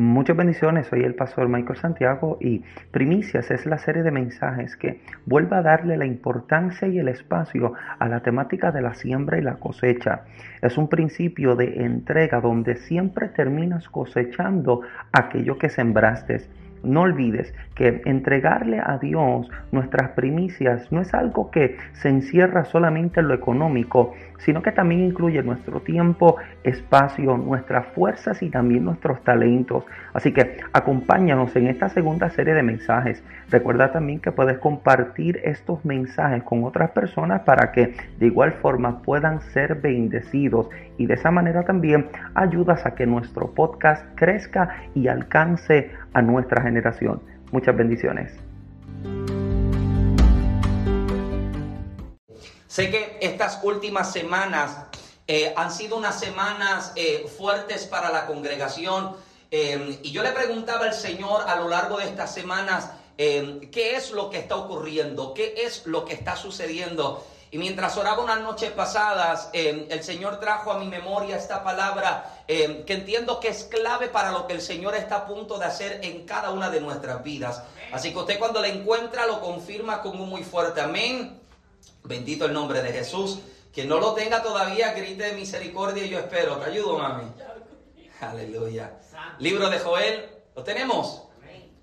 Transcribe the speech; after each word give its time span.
Muchas 0.00 0.36
bendiciones, 0.36 0.86
soy 0.86 1.02
el 1.02 1.16
pastor 1.16 1.48
Michael 1.48 1.76
Santiago 1.76 2.38
y 2.40 2.62
Primicias 2.92 3.50
es 3.50 3.66
la 3.66 3.78
serie 3.78 4.04
de 4.04 4.12
mensajes 4.12 4.76
que 4.76 5.00
vuelve 5.26 5.56
a 5.56 5.62
darle 5.62 5.96
la 5.96 6.06
importancia 6.06 6.86
y 6.86 7.00
el 7.00 7.08
espacio 7.08 7.72
a 7.98 8.06
la 8.06 8.20
temática 8.20 8.70
de 8.70 8.80
la 8.80 8.94
siembra 8.94 9.38
y 9.38 9.42
la 9.42 9.56
cosecha. 9.56 10.22
Es 10.62 10.78
un 10.78 10.86
principio 10.86 11.56
de 11.56 11.84
entrega 11.84 12.40
donde 12.40 12.76
siempre 12.76 13.26
terminas 13.26 13.88
cosechando 13.88 14.82
aquello 15.10 15.58
que 15.58 15.68
sembraste. 15.68 16.42
No 16.82 17.02
olvides 17.02 17.54
que 17.74 18.02
entregarle 18.04 18.80
a 18.80 18.98
Dios 18.98 19.50
nuestras 19.72 20.10
primicias 20.10 20.90
no 20.90 21.00
es 21.00 21.14
algo 21.14 21.50
que 21.50 21.76
se 21.92 22.08
encierra 22.08 22.64
solamente 22.64 23.20
en 23.20 23.28
lo 23.28 23.34
económico, 23.34 24.14
sino 24.38 24.62
que 24.62 24.72
también 24.72 25.04
incluye 25.04 25.42
nuestro 25.42 25.80
tiempo, 25.80 26.36
espacio, 26.64 27.36
nuestras 27.36 27.86
fuerzas 27.88 28.42
y 28.42 28.50
también 28.50 28.84
nuestros 28.84 29.22
talentos. 29.22 29.84
Así 30.12 30.32
que 30.32 30.58
acompáñanos 30.72 31.54
en 31.56 31.66
esta 31.68 31.88
segunda 31.88 32.30
serie 32.30 32.54
de 32.54 32.62
mensajes. 32.62 33.22
Recuerda 33.50 33.92
también 33.92 34.20
que 34.20 34.32
puedes 34.32 34.58
compartir 34.58 35.40
estos 35.44 35.84
mensajes 35.84 36.42
con 36.42 36.64
otras 36.64 36.90
personas 36.90 37.42
para 37.42 37.72
que 37.72 37.94
de 38.18 38.26
igual 38.26 38.52
forma 38.52 39.02
puedan 39.02 39.40
ser 39.40 39.76
bendecidos 39.76 40.68
y 40.98 41.06
de 41.06 41.14
esa 41.14 41.30
manera 41.30 41.64
también 41.64 42.10
ayudas 42.34 42.84
a 42.84 42.94
que 42.94 43.06
nuestro 43.06 43.54
podcast 43.54 44.04
crezca 44.16 44.82
y 44.94 45.08
alcance 45.08 45.92
a 46.12 46.20
nuestra 46.20 46.62
generación. 46.62 47.22
Muchas 47.52 47.76
bendiciones. 47.76 48.32
Sé 52.66 52.90
que 52.90 53.18
estas 53.22 53.60
últimas 53.64 54.12
semanas 54.12 54.76
eh, 55.26 55.52
han 55.56 55.70
sido 55.70 55.96
unas 55.96 56.18
semanas 56.18 56.92
eh, 56.96 57.26
fuertes 57.36 57.86
para 57.86 58.10
la 58.10 58.26
congregación 58.26 59.16
eh, 59.50 59.98
y 60.02 60.10
yo 60.10 60.22
le 60.22 60.32
preguntaba 60.32 60.84
al 60.84 60.94
Señor 60.94 61.42
a 61.48 61.56
lo 61.56 61.68
largo 61.68 61.98
de 61.98 62.04
estas 62.04 62.32
semanas 62.34 62.90
qué 63.16 63.96
es 63.96 64.12
lo 64.12 64.30
que 64.30 64.38
está 64.38 64.54
ocurriendo, 64.54 65.34
qué 65.34 65.54
es 65.64 65.88
lo 65.88 66.04
que 66.04 66.14
está 66.14 66.36
sucediendo. 66.36 67.26
Y 67.50 67.58
mientras 67.58 67.96
oraba 67.96 68.22
unas 68.22 68.40
noches 68.40 68.70
pasadas, 68.72 69.50
el 69.52 70.02
Señor 70.02 70.38
trajo 70.38 70.70
a 70.70 70.78
mi 70.78 70.86
memoria 70.86 71.36
esta 71.36 71.64
palabra 71.64 72.42
que 72.46 72.84
entiendo 72.88 73.40
que 73.40 73.48
es 73.48 73.64
clave 73.64 74.08
para 74.08 74.32
lo 74.32 74.46
que 74.46 74.52
el 74.52 74.60
Señor 74.60 74.94
está 74.94 75.16
a 75.16 75.26
punto 75.26 75.58
de 75.58 75.64
hacer 75.64 76.00
en 76.02 76.26
cada 76.26 76.50
una 76.50 76.68
de 76.68 76.80
nuestras 76.80 77.22
vidas. 77.22 77.62
Así 77.92 78.12
que 78.12 78.18
usted 78.18 78.38
cuando 78.38 78.60
la 78.60 78.68
encuentra 78.68 79.26
lo 79.26 79.40
confirma 79.40 80.02
como 80.02 80.26
muy 80.26 80.44
fuerte. 80.44 80.80
Amén. 80.80 81.40
Bendito 82.04 82.44
el 82.44 82.52
nombre 82.52 82.82
de 82.82 82.92
Jesús. 82.92 83.40
Que 83.72 83.84
no 83.84 83.98
lo 84.00 84.12
tenga 84.12 84.42
todavía, 84.42 84.92
grite 84.92 85.24
de 85.24 85.32
misericordia 85.32 86.04
y 86.04 86.08
yo 86.08 86.18
espero. 86.18 86.56
Te 86.56 86.70
ayudo, 86.70 86.98
mami. 86.98 87.32
Aleluya. 88.20 88.98
Libro 89.38 89.70
de 89.70 89.78
Joel, 89.78 90.28
¿lo 90.56 90.64
tenemos? 90.64 91.27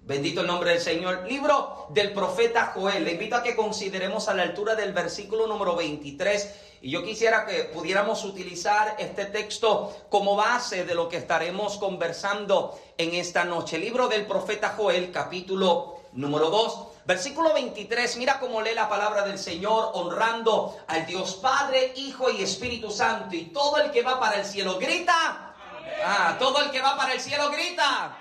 Bendito 0.05 0.41
el 0.41 0.47
nombre 0.47 0.69
del 0.69 0.81
Señor. 0.81 1.25
Libro 1.27 1.87
del 1.89 2.13
profeta 2.13 2.71
Joel. 2.75 3.03
Le 3.03 3.13
invito 3.13 3.35
a 3.35 3.41
que 3.41 3.55
consideremos 3.55 4.29
a 4.29 4.35
la 4.35 4.43
altura 4.43 4.75
del 4.75 4.93
versículo 4.93 5.47
número 5.47 5.75
23. 5.75 6.53
Y 6.83 6.91
yo 6.91 7.03
quisiera 7.03 7.43
que 7.43 7.63
pudiéramos 7.63 8.23
utilizar 8.23 8.97
este 8.99 9.25
texto 9.25 10.05
como 10.09 10.35
base 10.35 10.85
de 10.85 10.93
lo 10.93 11.09
que 11.09 11.17
estaremos 11.17 11.79
conversando 11.79 12.79
en 12.99 13.15
esta 13.15 13.45
noche. 13.45 13.79
Libro 13.79 14.07
del 14.07 14.27
profeta 14.27 14.75
Joel, 14.77 15.11
capítulo 15.11 16.01
número 16.13 16.51
2. 16.51 16.79
Versículo 17.05 17.51
23, 17.55 18.17
mira 18.17 18.39
cómo 18.39 18.61
lee 18.61 18.75
la 18.75 18.87
palabra 18.87 19.25
del 19.25 19.39
Señor, 19.39 19.89
honrando 19.95 20.77
al 20.85 21.07
Dios 21.07 21.33
Padre, 21.41 21.93
Hijo 21.95 22.29
y 22.29 22.43
Espíritu 22.43 22.91
Santo. 22.91 23.35
Y 23.35 23.45
todo 23.45 23.77
el 23.77 23.89
que 23.89 24.03
va 24.03 24.19
para 24.19 24.35
el 24.35 24.45
cielo 24.45 24.77
grita. 24.77 25.55
Ah, 26.03 26.35
todo 26.37 26.61
el 26.61 26.69
que 26.69 26.79
va 26.79 26.95
para 26.95 27.13
el 27.13 27.19
cielo 27.19 27.49
grita. 27.49 28.19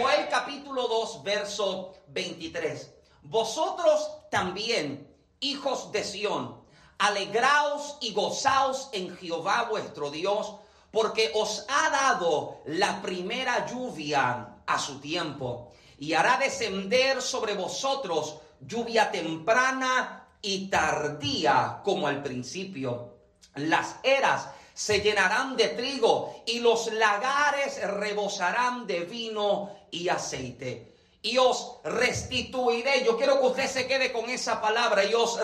Fue 0.00 0.20
el 0.20 0.28
capítulo 0.28 0.86
2, 0.88 1.22
verso 1.22 1.94
23. 2.08 2.94
Vosotros 3.22 4.10
también, 4.30 5.12
hijos 5.40 5.92
de 5.92 6.04
Sión, 6.04 6.60
alegraos 6.98 7.96
y 8.00 8.12
gozaos 8.12 8.88
en 8.92 9.16
Jehová 9.16 9.66
vuestro 9.70 10.10
Dios, 10.10 10.54
porque 10.90 11.30
os 11.34 11.64
ha 11.68 11.90
dado 11.90 12.58
la 12.66 13.02
primera 13.02 13.66
lluvia 13.66 14.56
a 14.66 14.78
su 14.78 15.00
tiempo 15.00 15.72
y 15.98 16.14
hará 16.14 16.38
descender 16.38 17.20
sobre 17.20 17.54
vosotros 17.54 18.36
lluvia 18.60 19.10
temprana 19.10 20.28
y 20.40 20.68
tardía 20.68 21.80
como 21.84 22.06
al 22.06 22.22
principio. 22.22 23.14
Las 23.54 23.96
eras 24.02 24.48
se 24.72 25.00
llenarán 25.00 25.56
de 25.56 25.68
trigo 25.70 26.42
y 26.46 26.60
los 26.60 26.92
lagares 26.92 27.82
rebosarán 27.82 28.86
de 28.86 29.00
vino 29.00 29.77
y 29.90 30.08
aceite. 30.08 30.94
Y 31.20 31.38
os 31.38 31.78
restituiré, 31.84 33.04
yo 33.04 33.16
quiero 33.16 33.40
que 33.40 33.46
usted 33.46 33.66
se 33.66 33.86
quede 33.86 34.12
con 34.12 34.30
esa 34.30 34.60
palabra, 34.60 35.04
y 35.04 35.14
os 35.14 35.38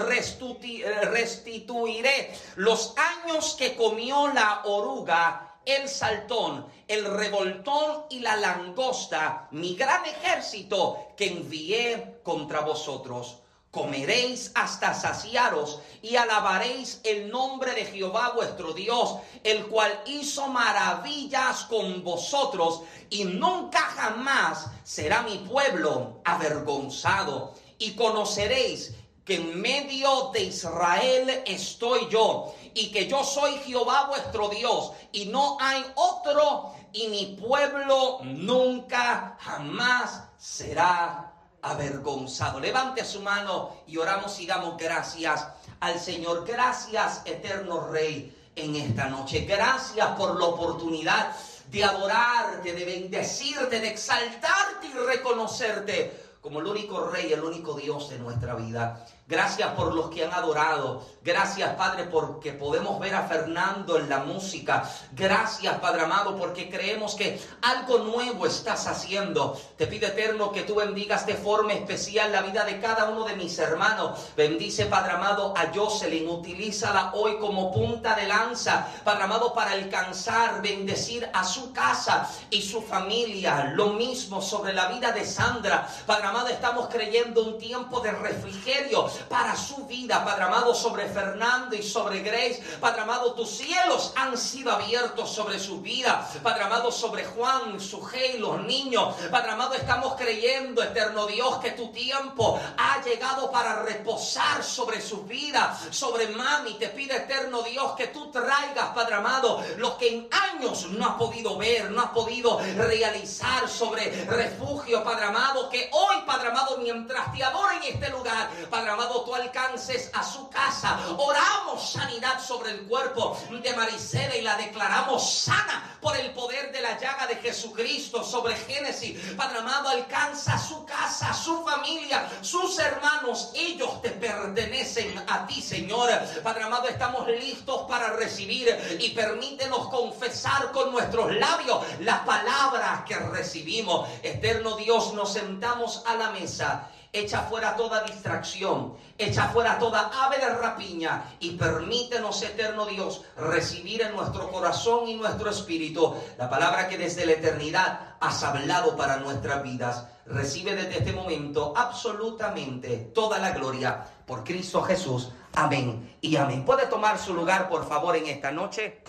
restituiré 1.12 2.32
los 2.56 2.94
años 2.97 3.55
que 3.59 3.75
comió 3.77 4.28
la 4.28 4.62
oruga 4.65 5.55
el 5.65 5.88
saltón, 5.88 6.66
el 6.88 7.05
revoltón 7.05 8.05
y 8.10 8.21
la 8.21 8.37
langosta, 8.37 9.49
mi 9.50 9.75
gran 9.75 10.05
ejército 10.05 11.09
que 11.16 11.26
envié 11.28 12.21
contra 12.22 12.61
vosotros. 12.61 13.38
Comeréis 13.74 14.52
hasta 14.54 14.94
saciaros 14.94 15.80
y 16.00 16.14
alabaréis 16.14 17.00
el 17.02 17.28
nombre 17.28 17.74
de 17.74 17.86
Jehová 17.86 18.30
vuestro 18.32 18.72
Dios, 18.72 19.16
el 19.42 19.66
cual 19.66 20.00
hizo 20.06 20.46
maravillas 20.46 21.64
con 21.64 22.04
vosotros 22.04 22.82
y 23.10 23.24
nunca 23.24 23.80
jamás 23.80 24.68
será 24.84 25.22
mi 25.22 25.38
pueblo 25.38 26.20
avergonzado. 26.24 27.54
Y 27.76 27.96
conoceréis 27.96 28.94
que 29.24 29.34
en 29.36 29.60
medio 29.60 30.30
de 30.32 30.44
Israel 30.44 31.42
estoy 31.44 32.08
yo 32.08 32.54
y 32.74 32.92
que 32.92 33.08
yo 33.08 33.24
soy 33.24 33.56
Jehová 33.66 34.06
vuestro 34.06 34.50
Dios 34.50 34.92
y 35.10 35.26
no 35.26 35.56
hay 35.60 35.84
otro 35.96 36.76
y 36.92 37.08
mi 37.08 37.36
pueblo 37.40 38.20
nunca 38.22 39.36
jamás 39.40 40.22
será 40.38 41.33
avergonzado. 41.64 42.60
Levante 42.60 43.04
su 43.04 43.20
mano 43.20 43.82
y 43.86 43.97
oramos 43.97 44.38
y 44.41 44.47
damos 44.47 44.76
gracias 44.76 45.47
al 45.80 45.98
Señor. 45.98 46.44
Gracias, 46.47 47.22
eterno 47.25 47.88
Rey, 47.88 48.36
en 48.54 48.76
esta 48.76 49.08
noche. 49.08 49.41
Gracias 49.41 50.06
por 50.16 50.38
la 50.38 50.47
oportunidad 50.47 51.34
de 51.70 51.84
adorarte, 51.84 52.72
de 52.72 52.84
bendecirte, 52.84 53.80
de 53.80 53.88
exaltarte 53.88 54.86
y 54.86 54.92
reconocerte 54.92 56.25
como 56.41 56.60
el 56.60 56.66
único 56.66 57.08
Rey, 57.08 57.32
el 57.32 57.42
único 57.42 57.75
Dios 57.75 58.10
de 58.10 58.19
nuestra 58.19 58.54
vida. 58.54 59.06
Gracias 59.26 59.70
por 59.70 59.94
los 59.94 60.10
que 60.10 60.22
han 60.22 60.34
adorado. 60.34 61.02
Gracias, 61.22 61.74
Padre, 61.76 62.04
porque 62.04 62.52
podemos 62.52 63.00
ver 63.00 63.14
a 63.14 63.22
Fernando 63.22 63.96
en 63.96 64.10
la 64.10 64.18
música. 64.18 64.86
Gracias, 65.12 65.78
Padre 65.78 66.02
amado, 66.02 66.36
porque 66.36 66.68
creemos 66.68 67.14
que 67.14 67.40
algo 67.62 68.00
nuevo 68.00 68.44
estás 68.44 68.86
haciendo. 68.86 69.58
Te 69.78 69.86
pido, 69.86 70.08
eterno, 70.08 70.52
que 70.52 70.64
tú 70.64 70.74
bendigas 70.74 71.24
de 71.24 71.36
forma 71.36 71.72
especial 71.72 72.32
la 72.32 72.42
vida 72.42 72.66
de 72.66 72.78
cada 72.80 73.08
uno 73.08 73.24
de 73.24 73.34
mis 73.34 73.58
hermanos. 73.58 74.18
Bendice, 74.36 74.84
Padre 74.84 75.12
amado, 75.12 75.54
a 75.56 75.72
Jocelyn. 75.74 76.28
Utilízala 76.28 77.12
hoy 77.14 77.38
como 77.38 77.72
punta 77.72 78.14
de 78.14 78.26
lanza, 78.26 78.86
Padre 79.04 79.22
amado, 79.22 79.54
para 79.54 79.70
alcanzar, 79.70 80.60
bendecir 80.60 81.30
a 81.32 81.44
su 81.44 81.72
casa 81.72 82.30
y 82.50 82.60
su 82.60 82.82
familia. 82.82 83.72
Lo 83.72 83.94
mismo 83.94 84.42
sobre 84.42 84.74
la 84.74 84.88
vida 84.88 85.12
de 85.12 85.24
Sandra. 85.24 85.88
Padre 86.04 86.26
amado, 86.26 86.48
estamos 86.48 86.88
creyendo 86.88 87.42
un 87.42 87.56
tiempo 87.56 88.00
de 88.00 88.12
refrigerio 88.12 89.13
para 89.28 89.56
su 89.56 89.84
vida, 89.86 90.25
Padre 90.25 90.44
amado, 90.44 90.75
sobre 90.75 91.08
Fernando 91.08 91.76
y 91.76 91.82
sobre 91.82 92.20
Grace. 92.20 92.62
Padre 92.80 93.02
amado, 93.02 93.34
tus 93.34 93.50
cielos 93.50 94.12
han 94.16 94.37
sido 94.38 94.72
abiertos 94.72 95.31
sobre 95.31 95.58
su 95.58 95.81
vida. 95.81 96.28
Padre 96.43 96.64
amado, 96.64 96.90
sobre 96.90 97.25
Juan, 97.25 97.81
su 97.81 98.05
y 98.14 98.38
los 98.38 98.61
niños. 98.62 99.14
Padre 99.31 99.52
amado, 99.52 99.75
estamos 99.75 100.14
creyendo, 100.14 100.82
eterno 100.82 101.26
Dios, 101.26 101.58
que 101.58 101.72
tu 101.72 101.90
tiempo 101.90 102.61
ha 102.76 103.02
llegado 103.02 103.50
para 103.50 103.82
reposar 103.82 104.62
sobre 104.62 105.00
su 105.00 105.25
vida, 105.25 105.76
sobre 105.90 106.28
mami. 106.28 106.75
Te 106.75 106.88
pide, 106.88 107.16
eterno 107.16 107.62
Dios, 107.62 107.93
que 107.96 108.08
tú 108.08 108.31
traigas, 108.31 108.90
Padre 108.94 109.16
amado, 109.16 109.62
lo 109.78 109.96
que 109.96 110.08
en 110.08 110.28
años 110.31 110.87
no 110.90 111.06
has 111.06 111.14
podido 111.16 111.56
ver, 111.56 111.90
no 111.90 112.02
has 112.02 112.11
podido 112.11 112.58
realizar 112.76 113.69
sobre 113.69 114.25
refugio, 114.26 115.02
Padre 115.02 115.26
amado, 115.26 115.69
que 115.69 115.88
hoy, 115.93 116.16
Padre 116.26 116.49
amado, 116.49 116.78
mientras 116.78 117.32
te 117.32 117.43
adoro 117.43 117.70
en 117.72 117.94
este 117.94 118.11
lugar, 118.11 118.50
Padre 118.70 118.90
amado, 118.90 119.03
tú 119.08 119.34
alcances 119.34 120.10
a 120.12 120.22
su 120.22 120.48
casa. 120.48 120.98
Oramos 121.16 121.92
sanidad 121.92 122.40
sobre 122.40 122.72
el 122.72 122.82
cuerpo 122.86 123.38
de 123.50 123.72
Maricela 123.74 124.36
y 124.36 124.42
la 124.42 124.56
declaramos 124.56 125.30
sana 125.30 125.98
por 126.00 126.16
el 126.16 126.32
poder 126.32 126.72
de 126.72 126.80
la 126.80 126.98
llaga 126.98 127.26
de 127.26 127.36
Jesucristo 127.36 128.22
sobre 128.24 128.56
Génesis. 128.56 129.34
Padre 129.36 129.58
amado, 129.58 129.88
alcanza 129.88 130.58
su 130.58 130.84
casa, 130.84 131.32
su 131.32 131.64
familia, 131.64 132.28
sus 132.42 132.78
hermanos. 132.78 133.50
Ellos 133.54 134.02
te 134.02 134.10
pertenecen 134.10 135.22
a 135.28 135.46
ti, 135.46 135.60
Señor. 135.60 136.10
Padre 136.42 136.64
amado, 136.64 136.88
estamos 136.88 137.26
listos 137.28 137.82
para 137.88 138.10
recibir 138.14 138.68
y 139.00 139.10
permítenos 139.10 139.88
confesar 139.88 140.72
con 140.72 140.92
nuestros 140.92 141.34
labios 141.34 141.78
las 142.00 142.20
palabras 142.20 143.04
que 143.06 143.16
recibimos. 143.16 144.08
Eterno 144.22 144.76
Dios, 144.76 145.14
nos 145.14 145.32
sentamos 145.32 146.02
a 146.06 146.16
la 146.16 146.30
mesa 146.30 146.90
echa 147.14 147.43
fuera 147.43 147.76
toda 147.76 148.02
distracción, 148.02 148.94
echa 149.16 149.49
fuera 149.49 149.78
toda 149.78 150.11
ave 150.25 150.38
de 150.38 150.49
rapiña 150.49 151.37
y 151.38 151.52
permítenos, 151.52 152.43
eterno 152.43 152.87
Dios, 152.87 153.22
recibir 153.37 154.02
en 154.02 154.14
nuestro 154.16 154.50
corazón 154.50 155.08
y 155.08 155.14
nuestro 155.14 155.49
espíritu 155.49 156.14
la 156.37 156.50
palabra 156.50 156.88
que 156.88 156.99
desde 156.99 157.25
la 157.25 157.32
eternidad 157.32 158.16
has 158.20 158.43
hablado 158.43 158.96
para 158.96 159.19
nuestras 159.19 159.62
vidas. 159.62 160.06
Recibe 160.26 160.75
desde 160.75 160.99
este 160.99 161.12
momento 161.12 161.72
absolutamente 161.76 163.11
toda 163.14 163.38
la 163.38 163.52
gloria 163.52 164.05
por 164.26 164.43
Cristo 164.43 164.82
Jesús. 164.82 165.31
Amén 165.55 166.16
y 166.20 166.34
amén. 166.37 166.64
¿Puede 166.64 166.87
tomar 166.87 167.19
su 167.19 167.32
lugar, 167.32 167.69
por 167.69 167.87
favor, 167.87 168.16
en 168.16 168.26
esta 168.26 168.50
noche? 168.50 169.02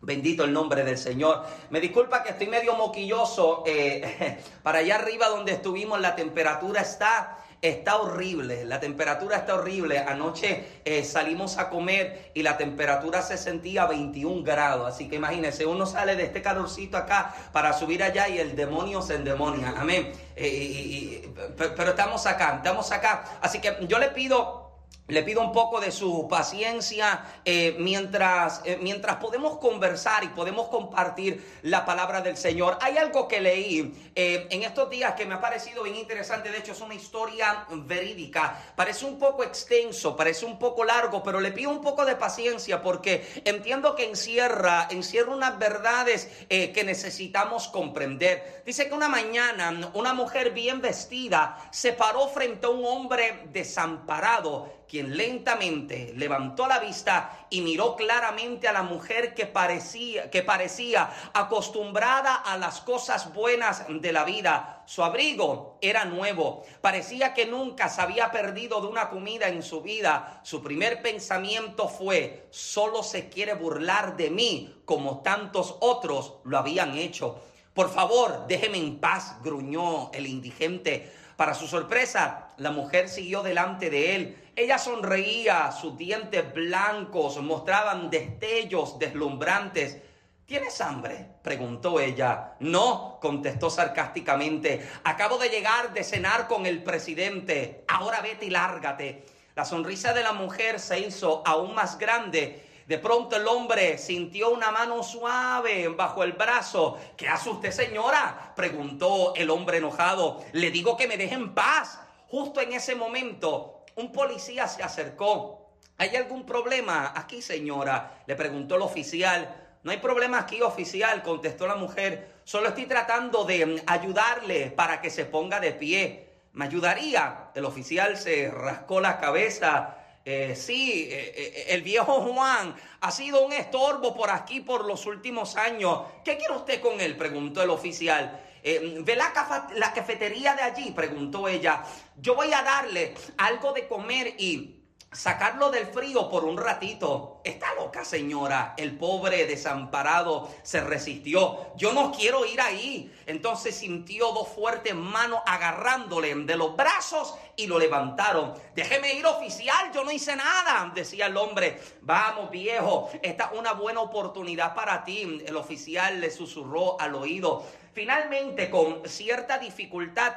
Bendito 0.00 0.44
el 0.44 0.52
nombre 0.52 0.84
del 0.84 0.98
Señor. 0.98 1.44
Me 1.70 1.80
disculpa 1.80 2.22
que 2.22 2.30
estoy 2.30 2.48
medio 2.48 2.74
moquilloso. 2.74 3.64
Eh, 3.66 4.38
para 4.62 4.78
allá 4.78 4.96
arriba 4.96 5.28
donde 5.28 5.52
estuvimos 5.52 6.00
la 6.00 6.14
temperatura 6.14 6.82
está 6.82 7.38
está 7.62 7.96
horrible, 7.96 8.64
la 8.64 8.80
temperatura 8.80 9.38
está 9.38 9.54
horrible. 9.54 9.98
Anoche 9.98 10.80
eh, 10.84 11.04
salimos 11.04 11.58
a 11.58 11.68
comer 11.68 12.30
y 12.34 12.42
la 12.42 12.56
temperatura 12.56 13.22
se 13.22 13.36
sentía 13.38 13.86
21 13.86 14.42
grados. 14.42 14.94
Así 14.94 15.08
que 15.08 15.16
imagínense, 15.16 15.66
uno 15.66 15.86
sale 15.86 16.16
de 16.16 16.24
este 16.24 16.42
calorcito 16.42 16.96
acá 16.96 17.34
para 17.52 17.72
subir 17.72 18.02
allá 18.02 18.28
y 18.28 18.38
el 18.38 18.56
demonio 18.56 19.02
se 19.02 19.14
endemonia. 19.14 19.74
Amén. 19.76 20.12
Eh, 20.36 21.28
pero 21.56 21.90
estamos 21.90 22.26
acá, 22.26 22.56
estamos 22.56 22.92
acá. 22.92 23.38
Así 23.40 23.60
que 23.60 23.76
yo 23.88 23.98
le 23.98 24.08
pido 24.08 24.65
le 25.08 25.22
pido 25.22 25.40
un 25.40 25.52
poco 25.52 25.80
de 25.80 25.92
su 25.92 26.26
paciencia 26.28 27.24
eh, 27.44 27.76
mientras, 27.78 28.60
eh, 28.64 28.78
mientras 28.80 29.16
podemos 29.16 29.58
conversar 29.58 30.24
y 30.24 30.28
podemos 30.28 30.68
compartir 30.68 31.58
la 31.62 31.84
palabra 31.84 32.20
del 32.20 32.36
Señor. 32.36 32.76
Hay 32.80 32.96
algo 32.96 33.28
que 33.28 33.40
leí 33.40 33.94
eh, 34.16 34.48
en 34.50 34.64
estos 34.64 34.90
días 34.90 35.14
que 35.14 35.24
me 35.24 35.34
ha 35.34 35.40
parecido 35.40 35.84
bien 35.84 35.94
interesante. 35.94 36.50
De 36.50 36.58
hecho, 36.58 36.72
es 36.72 36.80
una 36.80 36.94
historia 36.94 37.66
verídica. 37.70 38.60
Parece 38.74 39.04
un 39.04 39.18
poco 39.18 39.44
extenso, 39.44 40.16
parece 40.16 40.44
un 40.44 40.58
poco 40.58 40.84
largo, 40.84 41.22
pero 41.22 41.40
le 41.40 41.52
pido 41.52 41.70
un 41.70 41.82
poco 41.82 42.04
de 42.04 42.16
paciencia 42.16 42.82
porque 42.82 43.42
entiendo 43.44 43.94
que 43.94 44.08
encierra, 44.08 44.88
encierra 44.90 45.32
unas 45.32 45.58
verdades 45.58 46.28
que 46.48 46.82
necesitamos 46.84 47.68
comprender. 47.68 48.62
Dice 48.66 48.88
que 48.88 48.94
una 48.94 49.08
mañana 49.08 49.90
una 49.94 50.14
mujer 50.14 50.50
bien 50.50 50.80
vestida 50.80 51.58
se 51.70 51.92
paró 51.92 52.28
frente 52.28 52.66
a 52.66 52.70
un 52.70 52.84
hombre 52.84 53.48
desamparado 53.52 54.85
quien 54.88 55.16
lentamente 55.16 56.12
levantó 56.16 56.66
la 56.66 56.78
vista 56.78 57.46
y 57.50 57.60
miró 57.60 57.96
claramente 57.96 58.68
a 58.68 58.72
la 58.72 58.82
mujer 58.82 59.34
que 59.34 59.46
parecía, 59.46 60.30
que 60.30 60.42
parecía 60.42 61.10
acostumbrada 61.32 62.34
a 62.34 62.56
las 62.56 62.80
cosas 62.80 63.32
buenas 63.32 63.84
de 63.88 64.12
la 64.12 64.24
vida. 64.24 64.84
Su 64.86 65.02
abrigo 65.02 65.78
era 65.80 66.04
nuevo, 66.04 66.64
parecía 66.80 67.34
que 67.34 67.46
nunca 67.46 67.88
se 67.88 68.00
había 68.00 68.30
perdido 68.30 68.80
de 68.80 68.86
una 68.86 69.10
comida 69.10 69.48
en 69.48 69.62
su 69.62 69.82
vida. 69.82 70.40
Su 70.44 70.62
primer 70.62 71.02
pensamiento 71.02 71.88
fue, 71.88 72.46
solo 72.50 73.02
se 73.02 73.28
quiere 73.28 73.54
burlar 73.54 74.16
de 74.16 74.30
mí 74.30 74.82
como 74.84 75.22
tantos 75.22 75.76
otros 75.80 76.34
lo 76.44 76.58
habían 76.58 76.96
hecho. 76.96 77.42
Por 77.74 77.90
favor, 77.90 78.46
déjeme 78.46 78.78
en 78.78 79.00
paz, 79.00 79.36
gruñó 79.42 80.10
el 80.14 80.26
indigente. 80.26 81.12
Para 81.36 81.52
su 81.52 81.66
sorpresa, 81.66 82.48
la 82.56 82.70
mujer 82.70 83.10
siguió 83.10 83.42
delante 83.42 83.90
de 83.90 84.16
él. 84.16 84.45
Ella 84.56 84.78
sonreía, 84.78 85.70
sus 85.70 85.96
dientes 85.96 86.54
blancos 86.54 87.36
mostraban 87.42 88.08
destellos 88.10 88.98
deslumbrantes. 88.98 89.98
¿Tienes 90.46 90.80
hambre? 90.80 91.28
preguntó 91.42 92.00
ella. 92.00 92.54
No, 92.60 93.18
contestó 93.20 93.68
sarcásticamente. 93.68 94.88
Acabo 95.04 95.36
de 95.36 95.50
llegar 95.50 95.92
de 95.92 96.02
cenar 96.02 96.48
con 96.48 96.64
el 96.64 96.82
presidente. 96.82 97.84
Ahora 97.86 98.22
vete 98.22 98.46
y 98.46 98.50
lárgate. 98.50 99.26
La 99.54 99.64
sonrisa 99.64 100.14
de 100.14 100.22
la 100.22 100.32
mujer 100.32 100.80
se 100.80 101.00
hizo 101.00 101.42
aún 101.46 101.74
más 101.74 101.98
grande 101.98 102.66
de 102.86 102.98
pronto 102.98 103.34
el 103.34 103.48
hombre 103.48 103.98
sintió 103.98 104.50
una 104.50 104.70
mano 104.70 105.02
suave 105.02 105.88
bajo 105.88 106.22
el 106.22 106.34
brazo. 106.34 106.96
¿Qué 107.16 107.26
hace 107.26 107.50
usted, 107.50 107.72
señora? 107.72 108.52
preguntó 108.54 109.34
el 109.34 109.50
hombre 109.50 109.78
enojado. 109.78 110.44
Le 110.52 110.70
digo 110.70 110.96
que 110.96 111.08
me 111.08 111.16
deje 111.16 111.34
en 111.34 111.52
paz. 111.52 111.98
Justo 112.28 112.60
en 112.60 112.72
ese 112.72 112.94
momento, 112.94 113.75
un 113.96 114.12
policía 114.12 114.68
se 114.68 114.82
acercó. 114.82 115.70
¿Hay 115.98 116.14
algún 116.14 116.46
problema 116.46 117.12
aquí, 117.14 117.42
señora? 117.42 118.22
Le 118.26 118.36
preguntó 118.36 118.76
el 118.76 118.82
oficial. 118.82 119.78
No 119.82 119.90
hay 119.90 119.98
problema 119.98 120.38
aquí, 120.38 120.62
oficial, 120.62 121.22
contestó 121.22 121.66
la 121.66 121.76
mujer. 121.76 122.40
Solo 122.44 122.68
estoy 122.68 122.86
tratando 122.86 123.44
de 123.44 123.82
ayudarle 123.86 124.70
para 124.70 125.00
que 125.00 125.10
se 125.10 125.24
ponga 125.24 125.60
de 125.60 125.72
pie. 125.72 126.28
¿Me 126.52 126.64
ayudaría? 126.66 127.50
El 127.54 127.64
oficial 127.64 128.16
se 128.16 128.50
rascó 128.50 129.00
la 129.00 129.18
cabeza 129.18 129.96
eh, 130.28 130.56
sí, 130.56 131.08
eh, 131.08 131.32
eh, 131.36 131.64
el 131.68 131.82
viejo 131.82 132.20
Juan 132.20 132.74
ha 133.00 133.10
sido 133.12 133.46
un 133.46 133.52
estorbo 133.52 134.12
por 134.12 134.30
aquí 134.30 134.60
por 134.60 134.84
los 134.84 135.06
últimos 135.06 135.56
años. 135.56 136.00
¿Qué 136.24 136.36
quiere 136.36 136.52
usted 136.52 136.80
con 136.80 137.00
él? 137.00 137.16
preguntó 137.16 137.62
el 137.62 137.70
oficial. 137.70 138.44
¿Ve 138.66 139.14
la, 139.14 139.32
la 139.76 139.92
cafetería 139.92 140.54
de 140.56 140.62
allí? 140.62 140.90
preguntó 140.90 141.46
ella. 141.46 141.84
Yo 142.16 142.34
voy 142.34 142.52
a 142.52 142.62
darle 142.62 143.14
algo 143.36 143.72
de 143.72 143.86
comer 143.86 144.34
y 144.38 144.76
sacarlo 145.12 145.70
del 145.70 145.86
frío 145.86 146.28
por 146.28 146.44
un 146.44 146.58
ratito. 146.58 147.40
Está 147.44 147.74
loca, 147.74 148.04
señora. 148.04 148.74
El 148.76 148.98
pobre 148.98 149.46
desamparado 149.46 150.50
se 150.64 150.80
resistió. 150.80 151.74
Yo 151.76 151.92
no 151.92 152.10
quiero 152.10 152.44
ir 152.44 152.60
ahí. 152.60 153.14
Entonces 153.26 153.76
sintió 153.76 154.32
dos 154.32 154.48
fuertes 154.48 154.96
manos 154.96 155.40
agarrándole 155.46 156.34
de 156.34 156.56
los 156.56 156.76
brazos 156.76 157.36
y 157.54 157.68
lo 157.68 157.78
levantaron. 157.78 158.54
Déjeme 158.74 159.14
ir, 159.14 159.24
oficial. 159.26 159.92
Yo 159.94 160.02
no 160.02 160.10
hice 160.10 160.34
nada, 160.34 160.90
decía 160.92 161.26
el 161.26 161.36
hombre. 161.36 161.80
Vamos, 162.02 162.50
viejo. 162.50 163.10
Esta 163.22 163.50
es 163.52 163.58
una 163.58 163.74
buena 163.74 164.00
oportunidad 164.00 164.74
para 164.74 165.04
ti. 165.04 165.40
El 165.46 165.56
oficial 165.56 166.20
le 166.20 166.32
susurró 166.32 167.00
al 167.00 167.14
oído. 167.14 167.64
Finalmente, 167.96 168.68
con 168.68 169.08
cierta 169.08 169.58
dificultad, 169.58 170.34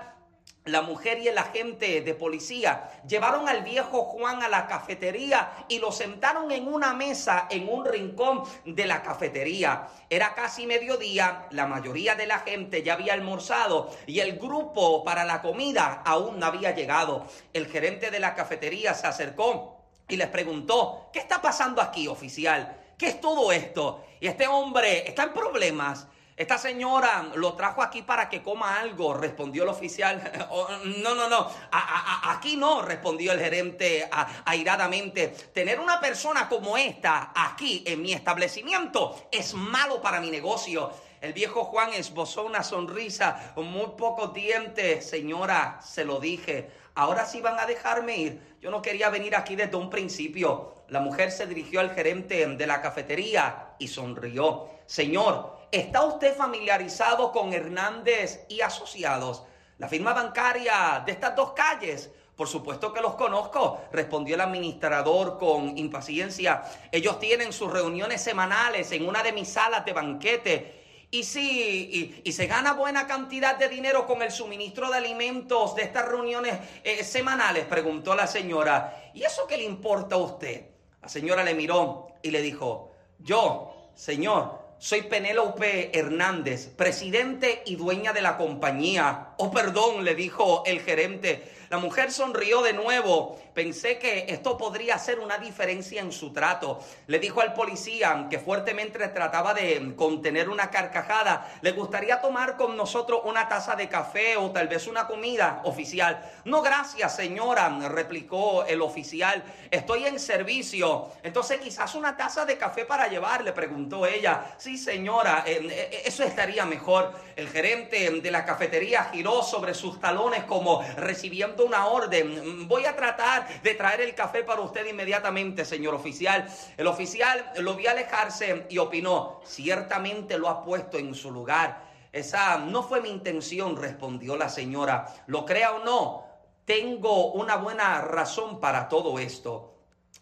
la 0.63 0.81
mujer 0.81 1.19
y 1.19 1.27
el 1.27 1.38
agente 1.38 2.00
de 2.00 2.13
policía 2.13 2.89
llevaron 3.06 3.50
al 3.50 3.63
viejo 3.63 4.03
Juan 4.03 4.41
a 4.41 4.47
la 4.47 4.65
cafetería 4.65 5.65
y 5.67 5.79
lo 5.79 5.91
sentaron 5.91 6.53
en 6.53 6.73
una 6.73 6.94
mesa 6.94 7.47
en 7.50 7.67
un 7.67 7.83
rincón 7.83 8.44
de 8.63 8.85
la 8.85 9.03
cafetería. 9.03 9.89
Era 10.10 10.36
casi 10.36 10.67
mediodía, 10.67 11.48
la 11.51 11.67
mayoría 11.67 12.15
de 12.15 12.27
la 12.27 12.39
gente 12.39 12.81
ya 12.81 12.93
había 12.93 13.12
almorzado 13.12 13.93
y 14.07 14.22
el 14.22 14.38
grupo 14.38 15.03
para 15.03 15.25
la 15.25 15.41
comida 15.41 16.01
aún 16.05 16.39
no 16.39 16.45
había 16.45 16.74
llegado. 16.74 17.25
El 17.51 17.67
gerente 17.67 18.10
de 18.10 18.22
la 18.22 18.36
cafetería 18.36 18.93
se 18.93 19.07
acercó 19.07 19.81
y 20.07 20.15
les 20.15 20.29
preguntó, 20.29 21.10
¿qué 21.12 21.19
está 21.19 21.41
pasando 21.41 21.81
aquí, 21.81 22.07
oficial? 22.07 22.77
¿Qué 22.98 23.07
es 23.07 23.19
todo 23.19 23.51
esto? 23.51 24.05
Y 24.22 24.27
este 24.27 24.48
hombre 24.48 25.05
está 25.05 25.24
en 25.24 25.34
problemas. 25.34 26.07
Esta 26.39 26.58
señora 26.58 27.31
lo 27.36 27.51
trajo 27.55 27.81
aquí 27.81 28.01
para 28.01 28.29
que 28.29 28.41
coma 28.41 28.79
algo, 28.79 29.13
respondió 29.13 29.63
el 29.63 29.69
oficial. 29.69 30.24
Oh, 30.51 30.67
no, 31.03 31.13
no, 31.13 31.27
no, 31.27 31.51
aquí 31.69 32.55
no, 32.55 32.81
respondió 32.81 33.34
el 33.34 33.39
gerente 33.39 34.10
airadamente. 34.46 35.27
Tener 35.53 35.81
una 35.81 36.00
persona 36.00 36.48
como 36.48 36.77
esta 36.77 37.34
aquí 37.36 37.84
en 37.86 38.01
mi 38.01 38.13
establecimiento 38.13 39.27
es 39.29 39.53
malo 39.53 40.01
para 40.01 40.22
mi 40.22 40.31
negocio. 40.31 40.91
El 41.19 41.34
viejo 41.34 41.65
Juan 41.65 41.93
esbozó 41.93 42.46
una 42.46 42.63
sonrisa 42.63 43.53
muy 43.58 43.88
pocos 43.98 44.34
dientes. 44.34 45.10
Señora, 45.10 45.81
se 45.84 46.05
lo 46.05 46.22
dije. 46.22 46.72
Ahora 46.96 47.25
sí 47.25 47.41
van 47.41 47.60
a 47.60 47.65
dejarme 47.65 48.15
ir. 48.15 48.58
Yo 48.62 48.72
no 48.72 48.81
quería 48.81 49.10
venir 49.10 49.36
aquí 49.36 49.58
desde 49.58 49.75
un 49.75 49.89
principio. 49.89 50.75
La 50.88 51.01
mujer 51.01 51.31
se 51.31 51.46
dirigió 51.46 51.81
al 51.81 51.93
gerente 51.93 52.48
de 52.48 52.67
la 52.67 52.81
cafetería 52.81 53.75
y 53.77 53.89
sonrió. 53.89 54.69
Señor, 54.86 55.59
¿está 55.71 56.03
usted 56.03 56.35
familiarizado 56.35 57.31
con 57.31 57.53
Hernández 57.53 58.45
y 58.49 58.61
Asociados? 58.61 59.43
La 59.77 59.88
firma 59.88 60.13
bancaria 60.13 61.01
de 61.05 61.11
estas 61.11 61.35
dos 61.35 61.53
calles. 61.53 62.11
Por 62.35 62.47
supuesto 62.47 62.93
que 62.93 63.01
los 63.01 63.15
conozco, 63.15 63.81
respondió 63.91 64.35
el 64.35 64.41
administrador 64.41 65.38
con 65.38 65.77
impaciencia. 65.77 66.63
Ellos 66.91 67.19
tienen 67.19 67.51
sus 67.51 67.71
reuniones 67.71 68.21
semanales 68.21 68.91
en 68.93 69.07
una 69.07 69.21
de 69.23 69.33
mis 69.33 69.49
salas 69.49 69.83
de 69.83 69.91
banquete 69.91 70.79
y 71.11 71.23
si 71.23 72.21
y, 72.23 72.31
se 72.31 72.45
gana 72.45 72.73
buena 72.73 73.07
cantidad 73.07 73.57
de 73.57 73.67
dinero 73.67 74.05
con 74.05 74.21
el 74.21 74.31
suministro 74.31 74.89
de 74.89 74.97
alimentos 74.97 75.75
de 75.75 75.83
estas 75.83 76.07
reuniones 76.07 76.59
eh, 76.83 77.03
semanales, 77.03 77.65
preguntó 77.65 78.15
la 78.15 78.27
señora. 78.27 79.11
¿Y 79.13 79.23
eso 79.23 79.47
qué 79.47 79.57
le 79.57 79.63
importa 79.63 80.15
a 80.15 80.19
usted? 80.19 80.67
La 81.01 81.09
señora 81.09 81.43
le 81.43 81.55
miró 81.55 82.09
y 82.21 82.31
le 82.31 82.41
dijo, 82.41 82.91
yo, 83.17 83.91
señor, 83.95 84.59
soy 84.79 85.01
Penélope 85.03 85.98
Hernández, 85.98 86.67
presidente 86.67 87.63
y 87.65 87.75
dueña 87.75 88.13
de 88.13 88.21
la 88.21 88.38
compañía. 88.38 89.28
Oh, 89.41 89.50
perdón, 89.51 90.03
le 90.03 90.15
dijo 90.15 90.63
el 90.65 90.81
gerente. 90.81 91.50
La 91.69 91.77
mujer 91.77 92.12
sonrió 92.12 92.62
de 92.62 92.74
nuevo. 92.74 93.39
Pensé 93.53 94.00
que 94.00 94.25
esto 94.27 94.58
podría 94.58 94.96
hacer 94.96 95.19
una 95.19 95.38
diferencia 95.38 96.01
en 96.01 96.12
su 96.12 96.34
trato. 96.34 96.79
Le 97.08 97.19
dijo 97.19 97.39
al 97.39 97.53
policía, 97.53 98.27
que 98.29 98.39
fuertemente 98.39 99.08
trataba 99.10 99.53
de 99.53 99.93
contener 99.96 100.50
una 100.50 100.69
carcajada, 100.69 101.50
¿le 101.62 101.72
gustaría 101.72 102.19
tomar 102.19 102.58
con 102.58 102.75
nosotros 102.75 103.22
una 103.24 103.48
taza 103.48 103.75
de 103.75 103.88
café 103.88 104.36
o 104.36 104.51
tal 104.51 104.67
vez 104.67 104.88
una 104.88 105.08
comida 105.08 105.62
oficial? 105.63 106.22
No, 106.46 106.62
gracias, 106.62 107.15
señora, 107.15 107.69
replicó 107.89 108.65
el 108.65 108.81
oficial. 108.81 109.43
Estoy 109.72 110.05
en 110.05 110.19
servicio. 110.19 111.10
Entonces, 111.22 111.60
quizás 111.60 111.96
una 111.96 112.17
taza 112.17 112.46
de 112.46 112.58
café 112.58 112.84
para 112.84 113.08
llevar, 113.08 113.43
le 113.43 113.53
preguntó 113.53 114.05
ella. 114.05 114.55
Sí, 114.58 114.77
señora, 114.77 115.43
eh, 115.46 115.60
eh, 115.69 116.01
eso 116.05 116.24
estaría 116.24 116.65
mejor. 116.65 117.13
El 117.36 117.48
gerente 117.50 118.10
de 118.10 118.31
la 118.31 118.43
cafetería 118.43 119.10
giró 119.13 119.28
sobre 119.43 119.74
sus 119.74 120.00
talones 120.00 120.43
como 120.45 120.81
recibiendo 120.98 121.65
una 121.65 121.86
orden. 121.88 122.67
Voy 122.67 122.86
a 122.86 122.95
tratar 122.95 123.62
de 123.62 123.75
traer 123.75 124.01
el 124.01 124.15
café 124.15 124.43
para 124.43 124.62
usted 124.62 124.86
inmediatamente, 124.88 125.65
señor 125.65 125.93
oficial. 125.93 126.48
El 126.77 126.88
oficial 126.88 127.51
lo 127.57 127.75
vi 127.75 127.88
alejarse 127.88 128.65
y 128.69 128.77
opinó, 128.77 129.41
ciertamente 129.45 130.38
lo 130.38 130.50
ha 130.50 130.63
puesto 130.63 130.98
en 130.98 131.13
su 131.13 131.31
lugar. 131.31 131.88
Esa 132.12 132.57
no 132.57 132.81
fue 132.81 133.01
mi 133.01 133.09
intención, 133.09 133.77
respondió 133.77 134.36
la 134.36 134.50
señora. 134.50 135.13
Lo 135.27 135.45
crea 135.45 135.74
o 135.74 135.83
no, 135.83 136.25
tengo 136.65 137.31
una 137.33 137.55
buena 137.57 138.01
razón 138.01 138.59
para 138.59 138.89
todo 138.89 139.19
esto. 139.19 139.75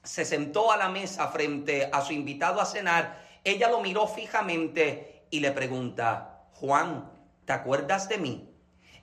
Se 0.03 0.25
sentó 0.25 0.71
a 0.71 0.77
la 0.77 0.89
mesa 0.89 1.27
frente 1.29 1.89
a 1.91 2.01
su 2.01 2.13
invitado 2.13 2.59
a 2.59 2.65
cenar. 2.65 3.25
Ella 3.43 3.69
lo 3.69 3.79
miró 3.79 4.07
fijamente 4.07 5.25
y 5.29 5.39
le 5.39 5.51
pregunta, 5.51 6.47
Juan, 6.53 7.09
¿te 7.45 7.53
acuerdas 7.53 8.09
de 8.09 8.17
mí? 8.17 8.46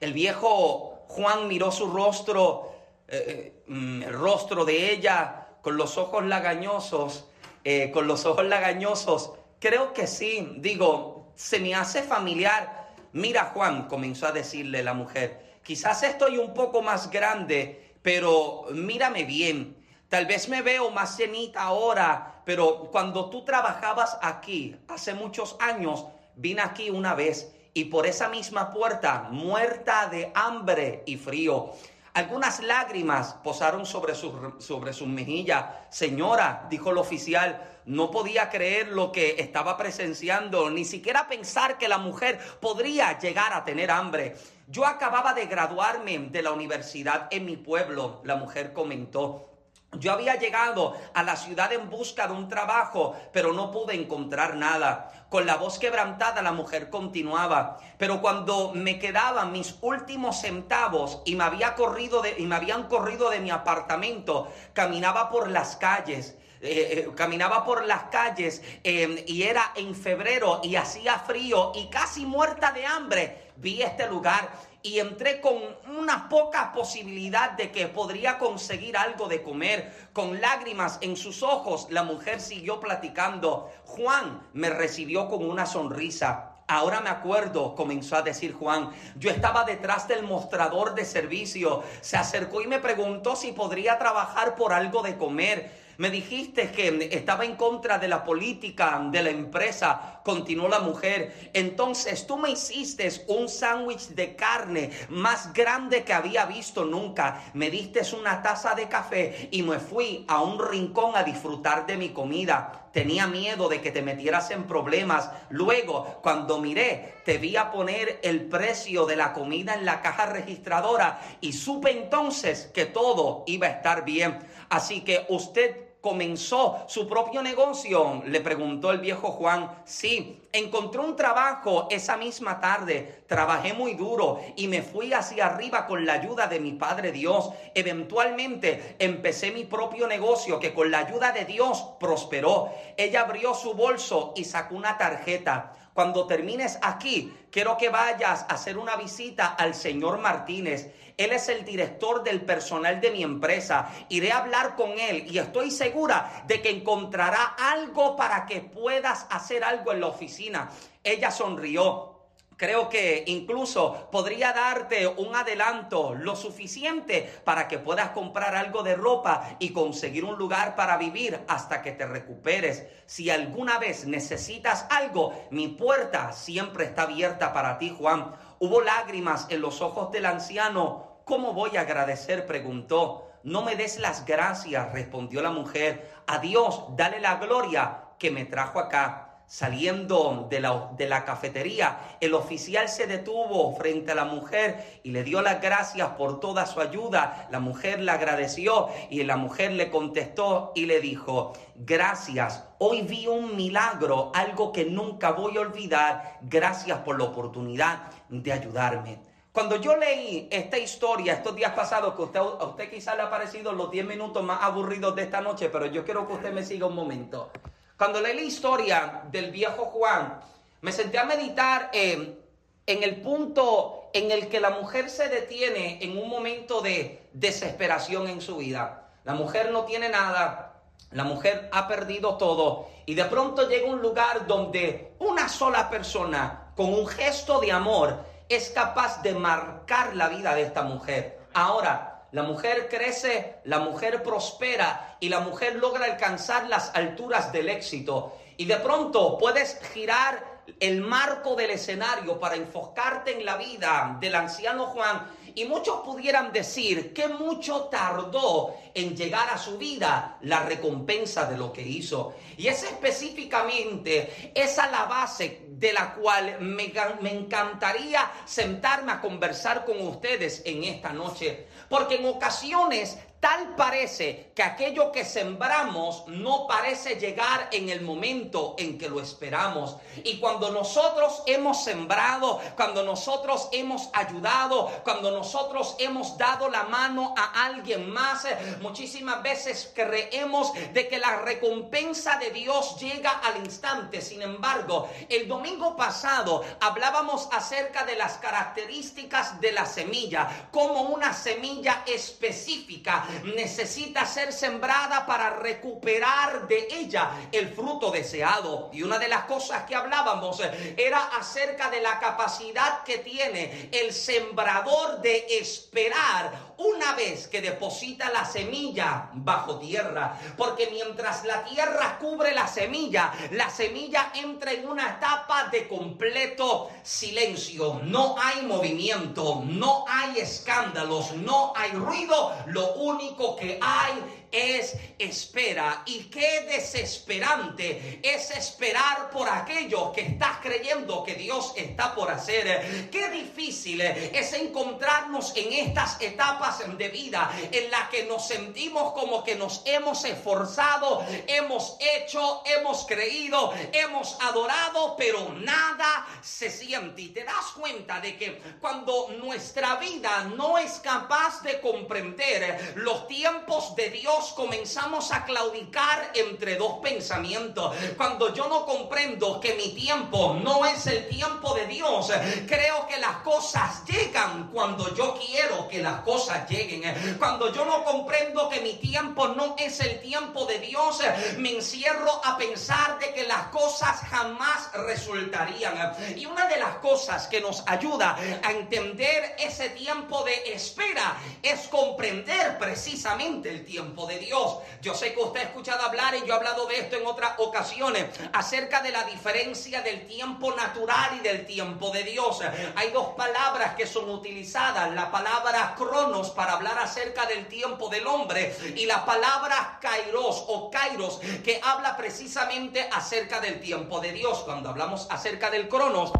El 0.04 0.12
viejo 0.12 1.06
Juan 1.08 1.48
miró 1.48 1.72
su 1.72 1.86
rostro, 1.90 2.74
eh, 3.08 3.24
eh, 3.26 3.62
mm, 3.68 4.02
el 4.02 4.12
rostro 4.12 4.66
de 4.66 4.92
ella, 4.92 5.48
con 5.62 5.78
los 5.78 5.96
ojos 5.96 6.22
lagañosos, 6.26 7.30
eh, 7.64 7.90
con 7.90 8.06
los 8.06 8.26
ojos 8.26 8.44
lagañosos. 8.44 9.32
Creo 9.58 9.94
que 9.94 10.06
sí, 10.06 10.56
digo, 10.58 11.32
se 11.36 11.58
me 11.58 11.74
hace 11.74 12.02
familiar. 12.02 12.92
Mira, 13.14 13.52
Juan, 13.54 13.88
comenzó 13.88 14.26
a 14.26 14.32
decirle 14.32 14.82
la 14.82 14.92
mujer, 14.92 15.60
quizás 15.62 16.02
estoy 16.02 16.36
un 16.36 16.52
poco 16.52 16.82
más 16.82 17.10
grande, 17.10 17.94
pero 18.02 18.66
mírame 18.72 19.24
bien. 19.24 19.74
Tal 20.10 20.26
vez 20.26 20.50
me 20.50 20.60
veo 20.60 20.90
más 20.90 21.16
cenita 21.16 21.62
ahora, 21.62 22.42
pero 22.44 22.90
cuando 22.92 23.30
tú 23.30 23.42
trabajabas 23.42 24.18
aquí, 24.20 24.76
hace 24.86 25.14
muchos 25.14 25.56
años, 25.60 26.04
vine 26.36 26.60
aquí 26.60 26.90
una 26.90 27.14
vez 27.14 27.53
y 27.74 27.86
por 27.86 28.06
esa 28.06 28.28
misma 28.28 28.70
puerta, 28.70 29.28
muerta 29.30 30.06
de 30.06 30.30
hambre 30.34 31.02
y 31.06 31.16
frío. 31.16 31.72
Algunas 32.14 32.62
lágrimas 32.62 33.34
posaron 33.42 33.84
sobre 33.84 34.14
sus 34.14 34.32
sobre 34.64 34.92
mejillas. 35.06 35.64
Señora, 35.90 36.68
dijo 36.70 36.92
el 36.92 36.98
oficial, 36.98 37.80
no 37.86 38.12
podía 38.12 38.50
creer 38.50 38.88
lo 38.88 39.10
que 39.10 39.34
estaba 39.40 39.76
presenciando, 39.76 40.70
ni 40.70 40.84
siquiera 40.84 41.26
pensar 41.26 41.76
que 41.76 41.88
la 41.88 41.98
mujer 41.98 42.38
podría 42.60 43.18
llegar 43.18 43.52
a 43.52 43.64
tener 43.64 43.90
hambre. 43.90 44.36
Yo 44.68 44.86
acababa 44.86 45.34
de 45.34 45.46
graduarme 45.46 46.18
de 46.30 46.42
la 46.42 46.52
universidad 46.52 47.26
en 47.32 47.44
mi 47.44 47.56
pueblo, 47.56 48.20
la 48.24 48.36
mujer 48.36 48.72
comentó. 48.72 49.53
Yo 49.98 50.12
había 50.12 50.36
llegado 50.36 50.96
a 51.14 51.22
la 51.22 51.36
ciudad 51.36 51.72
en 51.72 51.90
busca 51.90 52.26
de 52.26 52.34
un 52.34 52.48
trabajo, 52.48 53.16
pero 53.32 53.52
no 53.52 53.70
pude 53.70 53.94
encontrar 53.94 54.56
nada. 54.56 55.26
Con 55.28 55.46
la 55.46 55.56
voz 55.56 55.78
quebrantada 55.78 56.42
la 56.42 56.52
mujer 56.52 56.90
continuaba, 56.90 57.78
pero 57.98 58.20
cuando 58.20 58.72
me 58.74 58.98
quedaban 58.98 59.52
mis 59.52 59.76
últimos 59.80 60.40
centavos 60.40 61.22
y 61.24 61.34
me, 61.34 61.44
había 61.44 61.74
corrido 61.74 62.22
de, 62.22 62.36
y 62.38 62.46
me 62.46 62.54
habían 62.54 62.84
corrido 62.84 63.30
de 63.30 63.40
mi 63.40 63.50
apartamento, 63.50 64.48
caminaba 64.72 65.30
por 65.30 65.50
las 65.50 65.76
calles. 65.76 66.36
Eh, 66.66 67.04
eh, 67.06 67.10
caminaba 67.14 67.62
por 67.62 67.84
las 67.84 68.04
calles 68.04 68.62
em, 68.84 69.18
y 69.26 69.42
era 69.42 69.72
en 69.76 69.94
febrero 69.94 70.62
y 70.62 70.76
hacía 70.76 71.18
frío 71.18 71.72
y 71.74 71.88
casi 71.90 72.24
muerta 72.24 72.72
de 72.72 72.86
hambre, 72.86 73.43
vi 73.56 73.82
este 73.82 74.08
lugar 74.08 74.50
y 74.82 74.98
entré 74.98 75.40
con 75.40 75.54
una 75.96 76.28
poca 76.28 76.72
posibilidad 76.72 77.52
de 77.52 77.72
que 77.72 77.88
podría 77.88 78.38
conseguir 78.38 78.96
algo 78.96 79.28
de 79.28 79.42
comer. 79.42 80.08
Con 80.12 80.40
lágrimas 80.40 80.98
en 81.00 81.16
sus 81.16 81.42
ojos, 81.42 81.86
la 81.90 82.02
mujer 82.02 82.40
siguió 82.40 82.80
platicando. 82.80 83.70
Juan 83.84 84.46
me 84.52 84.68
recibió 84.68 85.28
con 85.28 85.48
una 85.48 85.64
sonrisa. 85.64 86.50
Ahora 86.66 87.00
me 87.00 87.10
acuerdo, 87.10 87.74
comenzó 87.74 88.16
a 88.16 88.22
decir 88.22 88.54
Juan, 88.54 88.90
yo 89.16 89.30
estaba 89.30 89.64
detrás 89.64 90.08
del 90.08 90.22
mostrador 90.22 90.94
de 90.94 91.04
servicio. 91.04 91.82
Se 92.00 92.16
acercó 92.16 92.62
y 92.62 92.66
me 92.66 92.78
preguntó 92.78 93.36
si 93.36 93.52
podría 93.52 93.98
trabajar 93.98 94.54
por 94.54 94.72
algo 94.72 95.02
de 95.02 95.16
comer. 95.16 95.83
Me 95.98 96.10
dijiste 96.10 96.70
que 96.70 97.08
estaba 97.12 97.44
en 97.44 97.56
contra 97.56 97.98
de 97.98 98.08
la 98.08 98.24
política 98.24 99.00
de 99.10 99.22
la 99.22 99.30
empresa, 99.30 100.20
continuó 100.24 100.68
la 100.68 100.80
mujer. 100.80 101.50
Entonces 101.52 102.26
tú 102.26 102.36
me 102.36 102.50
hiciste 102.50 103.10
un 103.28 103.48
sándwich 103.48 104.08
de 104.08 104.34
carne 104.34 104.90
más 105.08 105.52
grande 105.52 106.04
que 106.04 106.12
había 106.12 106.46
visto 106.46 106.84
nunca. 106.84 107.42
Me 107.54 107.70
diste 107.70 108.00
una 108.14 108.42
taza 108.42 108.74
de 108.74 108.88
café 108.88 109.48
y 109.50 109.62
me 109.62 109.78
fui 109.78 110.24
a 110.28 110.42
un 110.42 110.58
rincón 110.58 111.16
a 111.16 111.22
disfrutar 111.22 111.86
de 111.86 111.96
mi 111.96 112.10
comida. 112.10 112.80
Tenía 112.92 113.26
miedo 113.26 113.68
de 113.68 113.80
que 113.80 113.90
te 113.90 114.02
metieras 114.02 114.50
en 114.52 114.64
problemas. 114.64 115.30
Luego, 115.50 116.20
cuando 116.22 116.60
miré, 116.60 117.14
te 117.24 117.38
vi 117.38 117.56
a 117.56 117.72
poner 117.72 118.20
el 118.22 118.44
precio 118.44 119.04
de 119.06 119.16
la 119.16 119.32
comida 119.32 119.74
en 119.74 119.84
la 119.84 120.00
caja 120.00 120.26
registradora 120.26 121.20
y 121.40 121.52
supe 121.52 121.90
entonces 121.90 122.70
que 122.72 122.86
todo 122.86 123.42
iba 123.46 123.66
a 123.66 123.70
estar 123.70 124.04
bien. 124.04 124.38
Así 124.68 125.00
que 125.00 125.26
usted 125.28 125.83
comenzó 126.04 126.84
su 126.86 127.08
propio 127.08 127.40
negocio? 127.40 128.22
Le 128.26 128.42
preguntó 128.42 128.90
el 128.90 128.98
viejo 128.98 129.30
Juan. 129.30 129.70
Sí, 129.86 130.42
encontré 130.52 131.00
un 131.00 131.16
trabajo 131.16 131.88
esa 131.90 132.18
misma 132.18 132.60
tarde. 132.60 133.24
Trabajé 133.26 133.72
muy 133.72 133.94
duro 133.94 134.38
y 134.54 134.68
me 134.68 134.82
fui 134.82 135.14
hacia 135.14 135.46
arriba 135.46 135.86
con 135.86 136.04
la 136.04 136.12
ayuda 136.12 136.46
de 136.46 136.60
mi 136.60 136.72
Padre 136.72 137.10
Dios. 137.10 137.52
Eventualmente 137.74 138.96
empecé 138.98 139.50
mi 139.50 139.64
propio 139.64 140.06
negocio 140.06 140.60
que 140.60 140.74
con 140.74 140.90
la 140.90 140.98
ayuda 140.98 141.32
de 141.32 141.46
Dios 141.46 141.82
prosperó. 141.98 142.68
Ella 142.98 143.22
abrió 143.22 143.54
su 143.54 143.72
bolso 143.72 144.34
y 144.36 144.44
sacó 144.44 144.74
una 144.74 144.98
tarjeta. 144.98 145.72
Cuando 145.94 146.26
termines 146.26 146.78
aquí, 146.82 147.32
quiero 147.50 147.78
que 147.78 147.88
vayas 147.88 148.42
a 148.42 148.54
hacer 148.54 148.76
una 148.76 148.96
visita 148.96 149.46
al 149.46 149.74
señor 149.74 150.18
Martínez. 150.18 150.92
Él 151.16 151.32
es 151.32 151.48
el 151.48 151.64
director 151.64 152.24
del 152.24 152.40
personal 152.40 153.00
de 153.00 153.10
mi 153.10 153.22
empresa. 153.22 153.88
Iré 154.08 154.32
a 154.32 154.38
hablar 154.38 154.74
con 154.74 154.98
él 154.98 155.26
y 155.30 155.38
estoy 155.38 155.70
segura 155.70 156.42
de 156.46 156.60
que 156.60 156.70
encontrará 156.70 157.54
algo 157.56 158.16
para 158.16 158.46
que 158.46 158.60
puedas 158.60 159.26
hacer 159.30 159.62
algo 159.62 159.92
en 159.92 160.00
la 160.00 160.08
oficina. 160.08 160.70
Ella 161.04 161.30
sonrió. 161.30 162.10
Creo 162.56 162.88
que 162.88 163.24
incluso 163.26 164.08
podría 164.12 164.52
darte 164.52 165.08
un 165.08 165.34
adelanto 165.34 166.14
lo 166.14 166.36
suficiente 166.36 167.40
para 167.42 167.66
que 167.66 167.80
puedas 167.80 168.10
comprar 168.10 168.54
algo 168.54 168.84
de 168.84 168.94
ropa 168.94 169.56
y 169.58 169.70
conseguir 169.70 170.24
un 170.24 170.38
lugar 170.38 170.76
para 170.76 170.96
vivir 170.96 171.40
hasta 171.48 171.82
que 171.82 171.90
te 171.90 172.06
recuperes. 172.06 172.86
Si 173.06 173.28
alguna 173.28 173.78
vez 173.78 174.06
necesitas 174.06 174.86
algo, 174.88 175.34
mi 175.50 175.66
puerta 175.66 176.32
siempre 176.32 176.84
está 176.84 177.02
abierta 177.02 177.52
para 177.52 177.76
ti, 177.76 177.92
Juan. 177.96 178.36
Hubo 178.66 178.80
lágrimas 178.80 179.46
en 179.50 179.60
los 179.60 179.82
ojos 179.82 180.10
del 180.10 180.24
anciano. 180.24 181.18
¿Cómo 181.26 181.52
voy 181.52 181.76
a 181.76 181.82
agradecer? 181.82 182.46
preguntó. 182.46 183.30
No 183.42 183.60
me 183.60 183.76
des 183.76 183.98
las 183.98 184.24
gracias, 184.24 184.90
respondió 184.90 185.42
la 185.42 185.50
mujer. 185.50 186.10
A 186.26 186.38
Dios, 186.38 186.82
dale 186.96 187.20
la 187.20 187.36
gloria 187.36 188.04
que 188.18 188.30
me 188.30 188.46
trajo 188.46 188.78
acá. 188.78 189.23
Saliendo 189.46 190.46
de 190.48 190.58
la, 190.60 190.90
de 190.96 191.06
la, 191.06 191.24
cafetería, 191.24 192.16
el 192.20 192.34
oficial 192.34 192.88
se 192.88 193.06
detuvo 193.06 193.76
frente 193.76 194.12
a 194.12 194.14
la 194.14 194.24
mujer 194.24 195.00
y 195.04 195.10
le 195.10 195.22
dio 195.22 195.42
las 195.42 195.60
gracias 195.60 196.08
por 196.10 196.40
toda 196.40 196.66
su 196.66 196.80
ayuda. 196.80 197.46
La 197.50 197.60
mujer 197.60 198.00
le 198.00 198.10
agradeció 198.10 198.88
y 199.10 199.22
la 199.22 199.36
mujer 199.36 199.72
le 199.72 199.90
contestó 199.90 200.72
y 200.74 200.86
le 200.86 201.00
dijo, 201.00 201.52
gracias, 201.76 202.64
hoy 202.78 203.02
vi 203.02 203.26
un 203.26 203.54
milagro, 203.54 204.32
algo 204.34 204.72
que 204.72 204.86
nunca 204.86 205.32
voy 205.32 205.56
a 205.58 205.60
olvidar. 205.60 206.38
Gracias 206.42 206.98
por 207.00 207.18
la 207.18 207.24
oportunidad 207.24 208.10
de 208.28 208.52
ayudarme. 208.52 209.34
Cuando 209.54 209.76
yo 209.76 209.96
leí 209.96 210.48
esta 210.50 210.78
historia 210.78 211.34
estos 211.34 211.54
días 211.54 211.72
pasados, 211.74 212.14
que 212.14 212.22
usted, 212.22 212.40
a 212.40 212.64
usted 212.64 212.90
quizás 212.90 213.14
le 213.14 213.22
ha 213.22 213.30
parecido 213.30 213.72
los 213.72 213.88
10 213.88 214.04
minutos 214.04 214.42
más 214.42 214.60
aburridos 214.60 215.14
de 215.14 215.22
esta 215.22 215.40
noche, 215.40 215.68
pero 215.68 215.86
yo 215.86 216.04
quiero 216.04 216.26
que 216.26 216.32
usted 216.32 216.52
me 216.52 216.64
siga 216.64 216.86
un 216.86 216.96
momento. 216.96 217.52
Cuando 217.96 218.20
leí 218.20 218.34
la 218.34 218.42
historia 218.42 219.22
del 219.30 219.50
viejo 219.50 219.86
Juan, 219.86 220.40
me 220.80 220.92
senté 220.92 221.18
a 221.18 221.24
meditar 221.24 221.90
en, 221.92 222.38
en 222.86 223.02
el 223.02 223.22
punto 223.22 224.10
en 224.12 224.30
el 224.30 224.48
que 224.48 224.60
la 224.60 224.70
mujer 224.70 225.08
se 225.10 225.28
detiene 225.28 225.98
en 226.02 226.18
un 226.18 226.28
momento 226.28 226.80
de 226.80 227.28
desesperación 227.32 228.28
en 228.28 228.40
su 228.40 228.56
vida. 228.56 229.10
La 229.24 229.34
mujer 229.34 229.70
no 229.70 229.84
tiene 229.84 230.08
nada, 230.08 230.74
la 231.10 231.24
mujer 231.24 231.68
ha 231.72 231.86
perdido 231.86 232.36
todo 232.36 232.88
y 233.06 233.14
de 233.14 233.24
pronto 233.26 233.68
llega 233.68 233.88
un 233.88 234.02
lugar 234.02 234.46
donde 234.46 235.14
una 235.20 235.48
sola 235.48 235.88
persona 235.88 236.72
con 236.76 236.92
un 236.92 237.06
gesto 237.06 237.60
de 237.60 237.70
amor 237.70 238.24
es 238.48 238.70
capaz 238.70 239.22
de 239.22 239.34
marcar 239.34 240.16
la 240.16 240.28
vida 240.28 240.54
de 240.54 240.62
esta 240.62 240.82
mujer. 240.82 241.38
Ahora, 241.54 242.13
la 242.34 242.42
mujer 242.42 242.88
crece, 242.90 243.60
la 243.62 243.78
mujer 243.78 244.24
prospera 244.24 245.18
y 245.20 245.28
la 245.28 245.38
mujer 245.38 245.76
logra 245.76 246.06
alcanzar 246.06 246.68
las 246.68 246.90
alturas 246.92 247.52
del 247.52 247.68
éxito. 247.68 248.36
Y 248.56 248.64
de 248.64 248.74
pronto 248.78 249.38
puedes 249.38 249.78
girar 249.92 250.44
el 250.80 251.00
marco 251.00 251.54
del 251.54 251.70
escenario 251.70 252.40
para 252.40 252.56
enfocarte 252.56 253.38
en 253.38 253.44
la 253.44 253.56
vida 253.56 254.16
del 254.20 254.34
anciano 254.34 254.86
Juan 254.86 255.28
y 255.54 255.64
muchos 255.64 256.00
pudieran 256.00 256.52
decir 256.52 257.12
que 257.12 257.28
mucho 257.28 257.84
tardó 257.84 258.74
en 258.92 259.16
llegar 259.16 259.48
a 259.50 259.58
su 259.58 259.78
vida 259.78 260.38
la 260.42 260.64
recompensa 260.64 261.46
de 261.46 261.56
lo 261.56 261.72
que 261.72 261.82
hizo. 261.82 262.34
Y 262.56 262.66
es 262.66 262.82
específicamente 262.82 264.52
esa 264.54 264.90
la 264.90 265.04
base 265.04 265.62
de 265.68 265.92
la 265.92 266.14
cual 266.14 266.58
me, 266.60 266.92
me 267.20 267.32
encantaría 267.32 268.30
sentarme 268.44 269.12
a 269.12 269.20
conversar 269.20 269.84
con 269.84 270.00
ustedes 270.00 270.62
en 270.64 270.84
esta 270.84 271.12
noche. 271.12 271.66
Porque 271.88 272.16
en 272.16 272.26
ocasiones 272.26 273.18
Tal 273.44 273.76
parece 273.76 274.52
que 274.54 274.62
aquello 274.62 275.12
que 275.12 275.22
sembramos 275.22 276.26
no 276.28 276.66
parece 276.66 277.16
llegar 277.16 277.68
en 277.72 277.90
el 277.90 278.00
momento 278.00 278.74
en 278.78 278.96
que 278.96 279.06
lo 279.06 279.20
esperamos. 279.20 279.96
Y 280.24 280.38
cuando 280.38 280.70
nosotros 280.70 281.42
hemos 281.44 281.84
sembrado, 281.84 282.58
cuando 282.74 283.02
nosotros 283.02 283.68
hemos 283.72 284.08
ayudado, 284.14 284.90
cuando 285.04 285.30
nosotros 285.30 285.94
hemos 285.98 286.38
dado 286.38 286.70
la 286.70 286.84
mano 286.84 287.34
a 287.36 287.66
alguien 287.66 288.08
más, 288.08 288.46
eh, 288.46 288.56
muchísimas 288.80 289.42
veces 289.42 289.92
creemos 289.94 290.72
de 290.94 291.06
que 291.06 291.18
la 291.18 291.42
recompensa 291.42 292.38
de 292.38 292.50
Dios 292.50 292.98
llega 292.98 293.30
al 293.30 293.58
instante. 293.58 294.22
Sin 294.22 294.40
embargo, 294.40 295.10
el 295.28 295.46
domingo 295.46 295.96
pasado 295.96 296.64
hablábamos 296.80 297.50
acerca 297.52 298.06
de 298.06 298.16
las 298.16 298.38
características 298.38 299.60
de 299.60 299.72
la 299.72 299.84
semilla, 299.84 300.68
como 300.70 301.02
una 301.02 301.34
semilla 301.34 302.04
específica 302.06 303.26
necesita 303.42 304.26
ser 304.26 304.52
sembrada 304.52 305.26
para 305.26 305.50
recuperar 305.50 306.66
de 306.68 306.88
ella 306.90 307.30
el 307.52 307.68
fruto 307.68 308.10
deseado. 308.10 308.90
Y 308.92 309.02
una 309.02 309.18
de 309.18 309.28
las 309.28 309.44
cosas 309.44 309.84
que 309.84 309.94
hablábamos 309.94 310.60
era 310.96 311.24
acerca 311.38 311.90
de 311.90 312.00
la 312.00 312.18
capacidad 312.18 313.02
que 313.04 313.18
tiene 313.18 313.88
el 313.92 314.12
sembrador 314.12 315.20
de 315.20 315.46
esperar 315.58 316.74
una 316.76 317.14
vez 317.14 317.48
que 317.48 317.60
deposita 317.60 318.30
la 318.30 318.44
semilla 318.44 319.30
bajo 319.32 319.78
tierra. 319.78 320.38
Porque 320.56 320.88
mientras 320.90 321.44
la 321.44 321.64
tierra 321.64 322.18
cubre 322.18 322.54
la 322.54 322.66
semilla, 322.66 323.32
la 323.52 323.70
semilla 323.70 324.32
entra 324.34 324.72
en 324.72 324.88
una 324.88 325.10
etapa 325.10 325.68
de 325.70 325.86
completo 325.88 326.90
silencio. 327.02 328.00
No 328.04 328.36
hay 328.38 328.62
movimiento, 328.62 329.62
no 329.64 330.04
hay 330.08 330.40
escándalos, 330.40 331.32
no 331.32 331.72
hay 331.76 331.92
ruido. 331.92 332.54
Lo 332.66 332.94
único 332.94 333.23
que 333.32 333.78
hay 333.80 334.43
es 334.54 334.94
espera. 335.18 336.02
Y 336.06 336.24
qué 336.24 336.62
desesperante 336.68 338.20
es 338.22 338.50
esperar 338.52 339.30
por 339.30 339.48
aquello 339.48 340.12
que 340.12 340.22
estás 340.22 340.58
creyendo 340.62 341.24
que 341.24 341.34
Dios 341.34 341.72
está 341.76 342.14
por 342.14 342.30
hacer. 342.30 343.08
Qué 343.10 343.28
difícil 343.30 344.00
es 344.00 344.52
encontrarnos 344.52 345.52
en 345.56 345.72
estas 345.72 346.20
etapas 346.20 346.82
de 346.96 347.08
vida 347.08 347.50
en 347.70 347.90
las 347.90 348.08
que 348.08 348.24
nos 348.24 348.46
sentimos 348.46 349.12
como 349.12 349.42
que 349.42 349.56
nos 349.56 349.82
hemos 349.84 350.24
esforzado, 350.24 351.24
hemos 351.46 351.96
hecho, 352.00 352.62
hemos 352.64 353.06
creído, 353.06 353.72
hemos 353.92 354.38
adorado, 354.40 355.16
pero 355.16 355.50
nada 355.54 356.26
se 356.42 356.70
siente. 356.70 357.22
Y 357.22 357.28
te 357.28 357.44
das 357.44 357.72
cuenta 357.76 358.20
de 358.20 358.36
que 358.36 358.60
cuando 358.80 359.28
nuestra 359.38 359.96
vida 359.96 360.44
no 360.56 360.78
es 360.78 361.00
capaz 361.00 361.62
de 361.62 361.80
comprender 361.80 362.94
los 362.96 363.26
tiempos 363.26 363.96
de 363.96 364.10
Dios, 364.10 364.43
comenzamos 364.52 365.32
a 365.32 365.44
claudicar 365.44 366.30
entre 366.34 366.76
dos 366.76 366.98
pensamientos. 367.02 367.94
Cuando 368.16 368.52
yo 368.54 368.68
no 368.68 368.84
comprendo 368.86 369.60
que 369.60 369.74
mi 369.74 369.90
tiempo 369.94 370.58
no 370.62 370.84
es 370.84 371.06
el 371.06 371.28
tiempo 371.28 371.74
de 371.74 371.86
Dios, 371.86 372.30
creo 372.66 373.06
que 373.06 373.18
las 373.18 373.38
cosas 373.38 374.04
llegan 374.06 374.70
cuando 374.72 375.14
yo 375.14 375.38
quiero 375.44 375.88
que 375.88 376.02
las 376.02 376.20
cosas 376.20 376.68
lleguen. 376.68 377.02
Cuando 377.38 377.72
yo 377.72 377.84
no 377.84 378.04
comprendo 378.04 378.68
que 378.68 378.80
mi 378.80 378.94
tiempo 378.94 379.48
no 379.48 379.74
es 379.78 380.00
el 380.00 380.20
tiempo 380.20 380.66
de 380.66 380.78
Dios, 380.78 381.20
me 381.58 381.76
encierro 381.76 382.40
a 382.44 382.56
pensar 382.56 383.18
de 383.18 383.32
que 383.32 383.44
las 383.44 383.68
cosas 383.68 384.20
jamás 384.30 384.90
resultarían. 384.94 386.14
Y 386.36 386.46
una 386.46 386.66
de 386.66 386.78
las 386.78 386.96
cosas 386.96 387.46
que 387.46 387.60
nos 387.60 387.82
ayuda 387.86 388.36
a 388.62 388.70
entender 388.72 389.56
ese 389.58 389.90
tiempo 389.90 390.44
de 390.44 390.72
espera 390.72 391.36
es 391.62 391.88
comprender 391.88 392.78
precisamente 392.78 393.70
el 393.70 393.84
tiempo 393.84 394.23
de 394.26 394.38
Dios. 394.38 394.78
Yo 395.00 395.14
sé 395.14 395.34
que 395.34 395.40
usted 395.40 395.60
ha 395.60 395.64
escuchado 395.64 396.02
hablar 396.02 396.34
y 396.34 396.46
yo 396.46 396.54
he 396.54 396.56
hablado 396.56 396.86
de 396.86 396.98
esto 396.98 397.16
en 397.16 397.26
otras 397.26 397.52
ocasiones 397.58 398.26
acerca 398.52 399.02
de 399.02 399.10
la 399.10 399.24
diferencia 399.24 400.02
del 400.02 400.26
tiempo 400.26 400.74
natural 400.74 401.36
y 401.38 401.40
del 401.40 401.66
tiempo 401.66 402.10
de 402.10 402.24
Dios. 402.24 402.60
Hay 402.96 403.10
dos 403.10 403.28
palabras 403.36 403.94
que 403.94 404.06
son 404.06 404.30
utilizadas, 404.30 405.12
la 405.14 405.30
palabra 405.30 405.94
cronos 405.96 406.50
para 406.50 406.74
hablar 406.74 406.98
acerca 406.98 407.46
del 407.46 407.66
tiempo 407.66 408.08
del 408.08 408.26
hombre 408.26 408.74
y 408.96 409.06
la 409.06 409.24
palabra 409.24 409.98
kairos 410.00 410.64
o 410.68 410.90
kairos 410.90 411.40
que 411.62 411.80
habla 411.82 412.16
precisamente 412.16 413.08
acerca 413.12 413.60
del 413.60 413.80
tiempo 413.80 414.20
de 414.20 414.32
Dios. 414.32 414.60
Cuando 414.60 414.90
hablamos 414.90 415.26
acerca 415.30 415.70
del 415.70 415.88
cronos, 415.88 416.32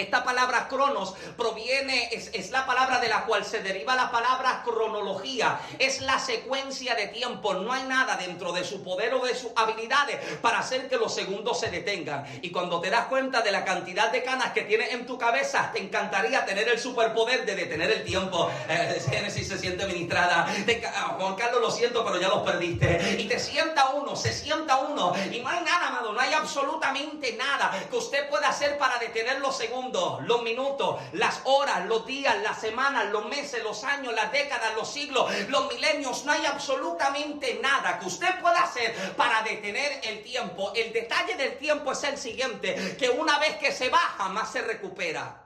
esta 0.00 0.24
palabra 0.24 0.68
cronos 0.68 1.14
proviene, 1.36 2.10
es, 2.12 2.50
la 2.50 2.66
palabra 2.66 3.00
de 3.00 3.08
la 3.08 3.24
cual 3.24 3.44
se 3.44 3.62
deriva 3.62 3.94
la 3.94 4.10
palabra 4.10 4.62
cronología. 4.64 5.58
Es 5.78 6.00
la 6.00 6.18
secuencia 6.18 6.94
de 6.94 7.08
tiempo. 7.08 7.54
No 7.54 7.72
hay 7.72 7.84
nada 7.84 8.16
dentro 8.16 8.52
de 8.52 8.64
su 8.64 8.82
poder 8.82 9.14
o 9.14 9.24
de 9.24 9.34
sus 9.34 9.50
habilidades 9.56 10.18
para 10.40 10.58
hacer 10.58 10.88
que 10.88 10.96
los 10.96 11.14
segundos 11.14 11.60
se 11.60 11.70
detengan. 11.70 12.26
Y 12.42 12.50
cuando 12.50 12.80
te 12.80 12.90
das 12.90 13.06
cuenta 13.06 13.42
de 13.42 13.50
la 13.50 13.64
cantidad 13.64 14.10
de 14.10 14.22
canas 14.22 14.52
que 14.52 14.62
tienes 14.62 14.92
en 14.92 15.06
tu 15.06 15.18
cabeza, 15.18 15.70
te 15.72 15.80
encantaría 15.80 16.44
tener 16.44 16.68
el 16.68 16.78
superpoder 16.78 17.46
de 17.46 17.54
detener 17.54 17.90
el 17.90 18.04
tiempo. 18.04 18.50
Eh, 18.68 19.02
Génesis 19.10 19.48
se 19.48 19.58
siente 19.58 19.86
ministrada. 19.86 20.46
Ah, 20.94 21.16
Juan 21.18 21.34
Carlos, 21.34 21.60
lo 21.60 21.70
siento, 21.70 22.04
pero 22.04 22.20
ya 22.20 22.28
los 22.28 22.42
perdiste. 22.42 23.16
Y 23.18 23.24
te 23.24 23.38
sienta 23.38 23.90
uno, 23.90 24.14
se 24.14 24.32
sienta 24.32 24.78
uno. 24.78 25.14
Y 25.32 25.40
no 25.40 25.48
hay 25.48 25.64
nada, 25.64 25.88
amado, 25.88 26.12
no 26.12 26.20
hay 26.20 26.32
absolutamente 26.32 27.32
nada 27.32 27.72
que 27.90 27.96
usted 27.96 28.28
pueda 28.28 28.48
hacer 28.48 28.78
para 28.78 28.98
detener 28.98 29.40
los 29.40 29.56
segundos 29.56 29.85
los 29.92 30.42
minutos, 30.42 31.00
las 31.12 31.40
horas, 31.44 31.86
los 31.86 32.06
días, 32.06 32.36
las 32.42 32.60
semanas, 32.60 33.06
los 33.10 33.26
meses, 33.26 33.62
los 33.62 33.84
años, 33.84 34.14
las 34.14 34.32
décadas, 34.32 34.74
los 34.74 34.90
siglos, 34.90 35.30
los 35.48 35.72
milenios. 35.72 36.24
No 36.24 36.32
hay 36.32 36.46
absolutamente 36.46 37.58
nada 37.62 37.98
que 37.98 38.06
usted 38.06 38.40
pueda 38.40 38.62
hacer 38.62 38.94
para 39.16 39.42
detener 39.42 40.00
el 40.04 40.22
tiempo. 40.22 40.72
El 40.74 40.92
detalle 40.92 41.34
del 41.36 41.58
tiempo 41.58 41.92
es 41.92 42.02
el 42.04 42.18
siguiente, 42.18 42.96
que 42.98 43.10
una 43.10 43.38
vez 43.38 43.56
que 43.56 43.72
se 43.72 43.88
baja, 43.88 44.28
más 44.28 44.52
se 44.52 44.62
recupera. 44.62 45.42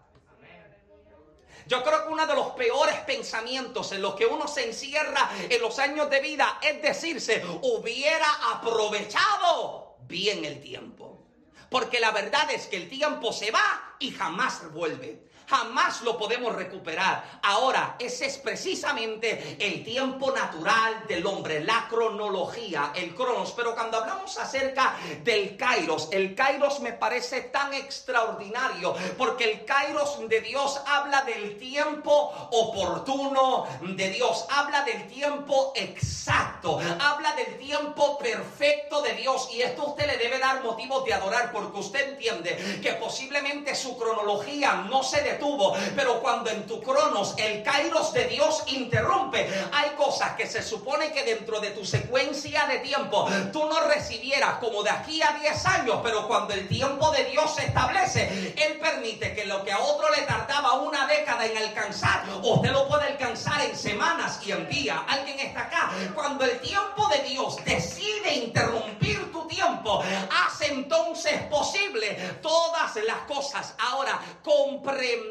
Yo 1.66 1.84
creo 1.84 2.04
que 2.04 2.12
uno 2.12 2.26
de 2.26 2.34
los 2.34 2.48
peores 2.48 2.96
pensamientos 3.06 3.92
en 3.92 4.02
los 4.02 4.16
que 4.16 4.26
uno 4.26 4.48
se 4.48 4.66
encierra 4.66 5.30
en 5.48 5.62
los 5.62 5.78
años 5.78 6.10
de 6.10 6.20
vida 6.20 6.58
es 6.60 6.82
decirse, 6.82 7.44
hubiera 7.62 8.26
aprovechado 8.52 9.94
bien 10.00 10.44
el 10.44 10.60
tiempo. 10.60 11.19
Porque 11.70 12.00
la 12.00 12.10
verdad 12.10 12.50
es 12.50 12.66
que 12.66 12.76
el 12.76 12.88
tiempo 12.88 13.32
se 13.32 13.50
va 13.50 13.94
y 14.00 14.10
jamás 14.10 14.70
vuelve 14.72 15.29
jamás 15.50 16.02
lo 16.02 16.16
podemos 16.16 16.54
recuperar. 16.54 17.40
Ahora, 17.42 17.96
ese 17.98 18.26
es 18.26 18.38
precisamente 18.38 19.56
el 19.58 19.82
tiempo 19.82 20.30
natural 20.30 21.04
del 21.08 21.26
hombre, 21.26 21.64
la 21.64 21.88
cronología, 21.88 22.92
el 22.94 23.14
cronos. 23.16 23.52
Pero 23.56 23.74
cuando 23.74 23.98
hablamos 23.98 24.38
acerca 24.38 24.96
del 25.24 25.56
kairos, 25.56 26.08
el 26.12 26.36
kairos 26.36 26.78
me 26.80 26.92
parece 26.92 27.42
tan 27.42 27.74
extraordinario 27.74 28.94
porque 29.18 29.50
el 29.50 29.64
kairos 29.64 30.28
de 30.28 30.40
Dios 30.40 30.80
habla 30.86 31.22
del 31.22 31.58
tiempo 31.58 32.32
oportuno 32.52 33.66
de 33.80 34.10
Dios, 34.10 34.46
habla 34.50 34.84
del 34.84 35.08
tiempo 35.08 35.72
exacto, 35.74 36.78
habla 37.00 37.34
del 37.34 37.58
tiempo 37.58 38.18
perfecto 38.18 39.02
de 39.02 39.14
Dios. 39.14 39.48
Y 39.52 39.62
esto 39.62 39.88
usted 39.88 40.06
le 40.06 40.16
debe 40.16 40.38
dar 40.38 40.62
motivos 40.62 41.04
de 41.04 41.14
adorar 41.14 41.50
porque 41.50 41.78
usted 41.80 42.10
entiende 42.10 42.80
que 42.80 42.92
posiblemente 42.92 43.74
su 43.74 43.98
cronología 43.98 44.86
no 44.88 45.02
se 45.02 45.22
detiene 45.40 45.92
pero 45.96 46.20
cuando 46.20 46.50
en 46.50 46.66
tu 46.66 46.80
cronos 46.82 47.34
el 47.38 47.62
kairos 47.62 48.12
de 48.12 48.24
Dios 48.26 48.62
interrumpe, 48.68 49.48
hay 49.72 49.90
cosas 49.90 50.34
que 50.36 50.46
se 50.46 50.62
supone 50.62 51.12
que 51.12 51.24
dentro 51.24 51.60
de 51.60 51.70
tu 51.70 51.84
secuencia 51.84 52.66
de 52.66 52.78
tiempo 52.78 53.28
tú 53.52 53.64
no 53.66 53.80
recibieras 53.88 54.58
como 54.58 54.82
de 54.82 54.90
aquí 54.90 55.22
a 55.22 55.32
10 55.40 55.66
años, 55.66 56.00
pero 56.02 56.26
cuando 56.28 56.54
el 56.54 56.68
tiempo 56.68 57.10
de 57.10 57.24
Dios 57.24 57.54
se 57.54 57.66
establece, 57.66 58.54
Él 58.56 58.78
permite 58.78 59.34
que 59.34 59.46
lo 59.46 59.64
que 59.64 59.72
a 59.72 59.80
otro 59.80 60.10
le 60.10 60.22
tardaba 60.22 60.74
una 60.74 61.06
década 61.06 61.46
en 61.46 61.56
alcanzar, 61.56 62.24
usted 62.42 62.70
lo 62.70 62.88
puede 62.88 63.06
alcanzar 63.06 63.60
en 63.62 63.76
semanas 63.76 64.40
y 64.44 64.52
en 64.52 64.68
días. 64.68 64.98
Alguien 65.08 65.38
está 65.40 65.62
acá. 65.62 65.90
Cuando 66.14 66.44
el 66.44 66.60
tiempo 66.60 67.08
de 67.08 67.28
Dios 67.28 67.56
decide 67.64 68.34
interrumpir 68.34 69.32
tu 69.32 69.46
tiempo, 69.46 70.02
hace 70.46 70.66
entonces 70.66 70.90
entonces 71.00 71.32
es 71.32 71.42
posible 71.44 72.14
todas 72.42 72.96
las 73.06 73.18
cosas. 73.28 73.74
Ahora, 73.78 74.20
comprender 74.42 75.29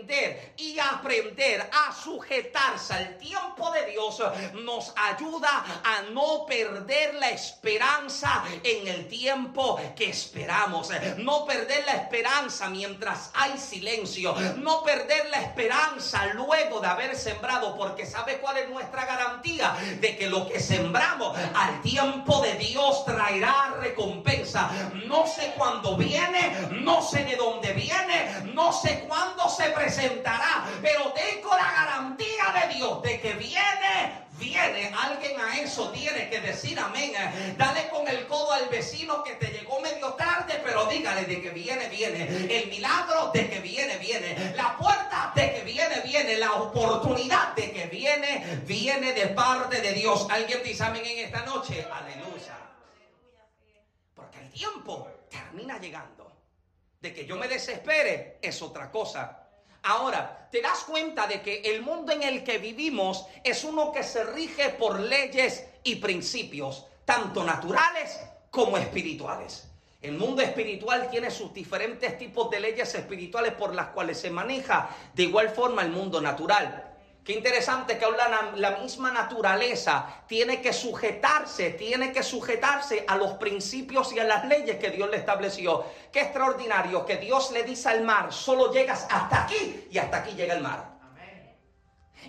y 0.57 0.79
aprender 0.79 1.69
a 1.71 1.93
sujetarse 1.93 2.93
al 2.93 3.17
tiempo 3.17 3.71
de 3.71 3.85
Dios 3.91 4.21
nos 4.63 4.93
ayuda 4.95 5.65
a 5.83 6.01
no 6.12 6.45
perder 6.45 7.15
la 7.15 7.29
esperanza 7.29 8.43
en 8.63 8.88
el 8.88 9.07
tiempo 9.07 9.79
que 9.95 10.09
esperamos. 10.09 10.89
No 11.17 11.45
perder 11.45 11.85
la 11.85 11.93
esperanza 11.93 12.69
mientras 12.69 13.31
hay 13.33 13.57
silencio. 13.57 14.35
No 14.57 14.83
perder 14.83 15.29
la 15.29 15.41
esperanza 15.41 16.27
luego 16.33 16.79
de 16.79 16.88
haber 16.88 17.15
sembrado. 17.15 17.75
Porque 17.77 18.05
¿sabe 18.05 18.38
cuál 18.38 18.57
es 18.57 18.69
nuestra 18.69 19.05
garantía? 19.05 19.75
De 19.99 20.17
que 20.17 20.29
lo 20.29 20.47
que 20.47 20.59
sembramos 20.59 21.38
al 21.55 21.81
tiempo 21.81 22.41
de 22.41 22.55
Dios 22.55 23.05
traerá 23.05 23.75
recompensa. 23.79 24.69
No 25.05 25.27
sé 25.27 25.53
cuándo 25.57 25.97
viene, 25.97 26.69
no 26.71 27.01
sé 27.01 27.23
de 27.25 27.35
dónde 27.35 27.73
viene, 27.73 28.51
no 28.53 28.71
sé 28.73 29.05
cuándo 29.07 29.49
se 29.49 29.69
presentará, 29.89 30.65
pero 30.82 31.12
tengo 31.13 31.49
la 31.56 31.71
garantía 31.71 32.67
de 32.67 32.75
Dios 32.75 33.02
de 33.02 33.19
que 33.19 33.34
viene 33.34 34.30
viene, 34.39 34.91
alguien 34.97 35.39
a 35.39 35.60
eso 35.60 35.91
tiene 35.91 36.30
que 36.30 36.39
decir 36.39 36.80
amén. 36.80 37.12
Dale 37.58 37.89
con 37.89 38.08
el 38.08 38.25
codo 38.25 38.54
al 38.54 38.69
vecino 38.69 39.21
que 39.23 39.34
te 39.34 39.47
llegó 39.47 39.82
medio 39.82 40.13
tarde, 40.13 40.62
pero 40.63 40.86
dígale 40.86 41.25
de 41.25 41.41
que 41.41 41.49
viene, 41.49 41.89
viene. 41.89 42.23
El 42.49 42.69
milagro 42.69 43.32
de 43.34 43.49
que 43.49 43.60
viene, 43.60 43.97
viene. 43.97 44.54
La 44.56 44.78
puerta 44.78 45.34
de 45.36 45.54
que 45.54 45.62
viene, 45.63 45.99
viene. 46.06 46.38
La 46.38 46.54
oportunidad 46.54 47.54
de 47.54 47.71
que 47.71 47.88
viene, 47.88 48.62
viene 48.65 49.12
de 49.13 49.28
parte 49.28 49.82
de 49.82 49.91
Dios. 49.91 50.25
Alguien 50.30 50.63
dice 50.63 50.84
amén 50.84 51.06
en 51.06 51.25
esta 51.25 51.43
noche. 51.45 51.86
Aleluya. 51.91 52.58
Porque 54.15 54.39
el 54.39 54.49
tiempo 54.49 55.08
termina 55.30 55.78
llegando. 55.78 56.32
De 57.02 57.13
que 57.13 57.25
yo 57.25 57.38
me 57.38 57.47
desespere 57.47 58.39
es 58.41 58.62
otra 58.62 58.89
cosa. 58.89 59.38
Ahora, 59.84 60.48
te 60.52 60.62
das 60.62 60.80
cuenta 60.84 61.28
de 61.28 61.42
que 61.42 61.62
el 61.62 61.82
mundo 61.82 62.12
en 62.12 62.24
el 62.24 62.44
que 62.44 62.58
vivimos 62.58 63.26
es 63.44 63.63
uno 63.63 63.92
que 63.92 64.04
se 64.04 64.24
rige 64.24 64.70
por 64.70 65.00
leyes 65.00 65.65
y 65.84 65.96
principios, 65.96 66.86
tanto 67.06 67.44
naturales 67.44 68.20
como 68.50 68.78
espirituales. 68.78 69.70
El 70.02 70.13
mundo 70.13 70.42
espiritual 70.42 71.10
tiene 71.10 71.30
sus 71.30 71.54
diferentes 71.54 72.18
tipos 72.18 72.50
de 72.50 72.62
leyes 72.62 72.96
espirituales 72.96 73.54
por 73.54 73.76
las 73.76 73.88
cuales 73.88 74.20
se 74.20 74.30
maneja. 74.30 74.89
De 75.13 75.24
igual 75.24 75.50
forma 75.50 75.82
el 75.82 75.89
mundo 75.89 76.22
natural. 76.22 76.88
Qué 77.30 77.36
interesante 77.36 78.00
que 78.00 78.08
la, 78.10 78.54
la 78.56 78.78
misma 78.78 79.12
naturaleza 79.12 80.24
tiene 80.26 80.63
que 80.63 80.74
sujetarse, 80.74 81.70
tiene 81.70 82.12
que 82.12 82.24
sujetarse 82.24 83.06
a 83.08 83.15
los 83.18 83.34
principios 83.34 84.12
y 84.13 84.20
a 84.20 84.24
las 84.24 84.46
leyes 84.46 84.80
que 84.80 84.89
Dios 84.89 85.08
le 85.12 85.18
estableció. 85.18 85.86
Qué 86.12 86.22
extraordinario 86.22 87.06
que 87.06 87.18
Dios 87.18 87.52
le 87.52 87.62
dice 87.62 87.88
al 87.89 88.02
mar, 88.02 88.34
solo 88.34 88.74
llegas 88.74 89.06
hasta 89.12 89.44
aquí 89.44 89.86
y 89.92 90.00
hasta 90.00 90.18
aquí 90.18 90.32
llega 90.32 90.56
el 90.56 90.63
mar. 90.63 90.98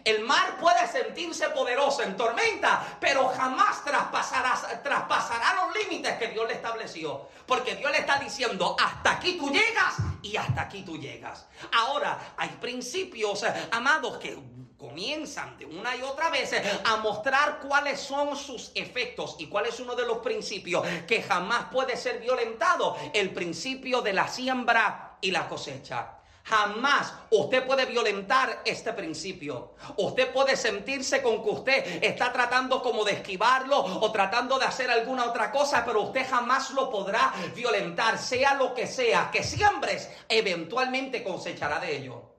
El 0.04 0.22
mar 0.24 0.58
puede 0.60 0.86
sentirse 0.86 1.48
poderoso 1.48 2.02
en 2.02 2.14
tormenta, 2.14 2.98
pero 3.00 3.28
jamás 3.28 3.82
traspasará, 3.82 4.82
traspasará 4.82 5.64
los 5.64 5.76
límites 5.76 6.18
que 6.18 6.28
Dios 6.28 6.46
le 6.46 6.54
estableció. 6.54 7.26
Porque 7.46 7.74
Dios 7.74 7.90
le 7.90 8.00
está 8.00 8.18
diciendo, 8.18 8.76
hasta 8.78 9.12
aquí 9.12 9.38
tú 9.38 9.50
llegas 9.50 9.94
y 10.22 10.36
hasta 10.36 10.60
aquí 10.60 10.82
tú 10.82 10.98
llegas. 10.98 11.46
Ahora, 11.72 12.34
hay 12.36 12.50
principios, 12.60 13.42
eh, 13.42 13.68
amados, 13.72 14.18
que 14.18 14.38
comienzan 14.80 15.58
de 15.58 15.66
una 15.66 15.94
y 15.94 16.02
otra 16.02 16.30
vez 16.30 16.52
a 16.84 16.96
mostrar 16.96 17.60
cuáles 17.60 18.00
son 18.00 18.34
sus 18.34 18.72
efectos 18.74 19.36
y 19.38 19.46
cuál 19.46 19.66
es 19.66 19.78
uno 19.78 19.94
de 19.94 20.06
los 20.06 20.18
principios 20.18 20.84
que 21.06 21.22
jamás 21.22 21.66
puede 21.70 21.96
ser 21.98 22.18
violentado, 22.18 22.96
el 23.12 23.30
principio 23.30 24.00
de 24.00 24.14
la 24.14 24.26
siembra 24.26 25.18
y 25.20 25.30
la 25.30 25.46
cosecha. 25.48 26.16
Jamás 26.44 27.12
usted 27.30 27.64
puede 27.66 27.84
violentar 27.84 28.62
este 28.64 28.94
principio. 28.94 29.74
Usted 29.98 30.32
puede 30.32 30.56
sentirse 30.56 31.22
con 31.22 31.44
que 31.44 31.50
usted 31.50 32.02
está 32.02 32.32
tratando 32.32 32.82
como 32.82 33.04
de 33.04 33.12
esquivarlo 33.12 33.78
o 33.78 34.10
tratando 34.10 34.58
de 34.58 34.64
hacer 34.64 34.90
alguna 34.90 35.26
otra 35.26 35.52
cosa, 35.52 35.84
pero 35.84 36.00
usted 36.00 36.26
jamás 36.28 36.70
lo 36.70 36.90
podrá 36.90 37.34
violentar, 37.54 38.18
sea 38.18 38.54
lo 38.54 38.74
que 38.74 38.86
sea. 38.86 39.30
Que 39.30 39.44
siembres, 39.44 40.10
eventualmente 40.28 41.22
cosechará 41.22 41.78
de 41.78 41.98
ello. 41.98 42.29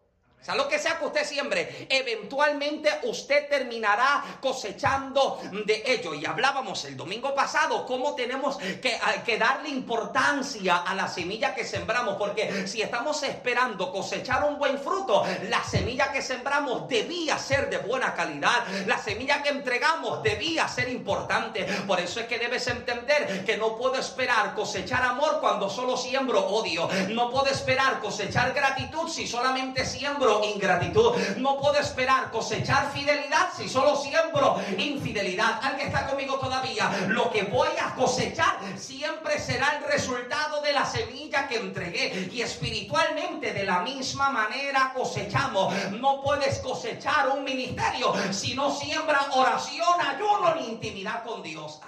O 0.41 0.43
sea, 0.43 0.56
lo 0.56 0.67
que 0.67 0.80
sea 0.80 0.97
que 0.97 1.06
usted 1.06 1.23
siembre, 1.23 1.86
eventualmente 1.88 2.89
usted 3.04 3.47
terminará 3.47 4.23
cosechando 4.41 5.39
de 5.67 5.84
ello. 5.86 6.15
Y 6.15 6.25
hablábamos 6.25 6.84
el 6.86 6.97
domingo 6.97 7.36
pasado 7.36 7.86
cómo 7.86 8.15
tenemos 8.15 8.58
que, 8.58 8.99
que, 9.23 9.38
darle 9.38 9.69
importancia 9.69 10.77
a 10.77 10.95
la 10.95 11.08
semilla 11.08 11.54
que 11.54 11.63
sembramos. 11.63 12.15
Porque 12.15 12.67
si 12.67 12.82
estamos 12.82 13.21
esperando 13.21 13.91
cosechar 13.91 14.43
un 14.45 14.58
buen 14.58 14.80
fruto, 14.80 15.23
la 15.47 15.63
semilla 15.63 16.12
que 16.12 16.23
sembramos 16.23 16.88
debía 16.89 17.38
ser 17.38 17.69
de 17.69 17.77
buena 17.77 18.15
calidad. 18.15 18.65
La 18.88 18.97
semilla 18.97 19.43
que 19.43 19.49
entregamos 19.49 20.23
debía 20.23 20.67
ser 20.67 20.89
importante. 20.89 21.65
Por 21.86 21.99
eso 21.99 22.19
es 22.19 22.25
que 22.25 22.39
debes 22.39 22.65
entender 22.65 23.45
que 23.45 23.58
no 23.58 23.75
puedo 23.75 23.93
esperar 23.93 24.56
cosechar 24.56 25.04
amor 25.04 25.39
cuando 25.39 25.69
solo 25.69 25.95
siembro 25.95 26.43
odio. 26.47 26.89
No 27.10 27.30
puedo 27.30 27.45
esperar 27.45 27.99
cosechar 27.99 28.54
gratitud 28.54 29.08
si 29.08 29.27
solamente 29.27 29.86
siembro 29.86 30.30
ingratitud. 30.43 31.15
No 31.37 31.59
puedo 31.59 31.77
esperar 31.79 32.31
cosechar 32.31 32.91
fidelidad 32.91 33.49
si 33.55 33.67
solo 33.67 33.95
siembro 33.95 34.59
infidelidad. 34.77 35.59
Alguien 35.61 35.87
está 35.87 36.07
conmigo 36.07 36.39
todavía. 36.39 36.89
Lo 37.07 37.29
que 37.31 37.43
voy 37.43 37.69
a 37.81 37.95
cosechar 37.95 38.57
siempre 38.77 39.39
será 39.39 39.77
el 39.77 39.91
resultado 39.91 40.61
de 40.61 40.73
la 40.73 40.85
semilla 40.85 41.47
que 41.47 41.57
entregué. 41.57 42.29
Y 42.31 42.41
espiritualmente 42.41 43.53
de 43.53 43.63
la 43.63 43.81
misma 43.81 44.29
manera 44.29 44.93
cosechamos. 44.95 45.73
No 45.91 46.21
puedes 46.21 46.59
cosechar 46.59 47.29
un 47.29 47.43
ministerio 47.43 48.13
si 48.31 48.53
no 48.55 48.73
siembra 48.75 49.27
oración, 49.33 49.99
ayuno 49.99 50.55
ni 50.55 50.67
intimidad 50.67 51.23
con 51.23 51.43
Dios. 51.43 51.79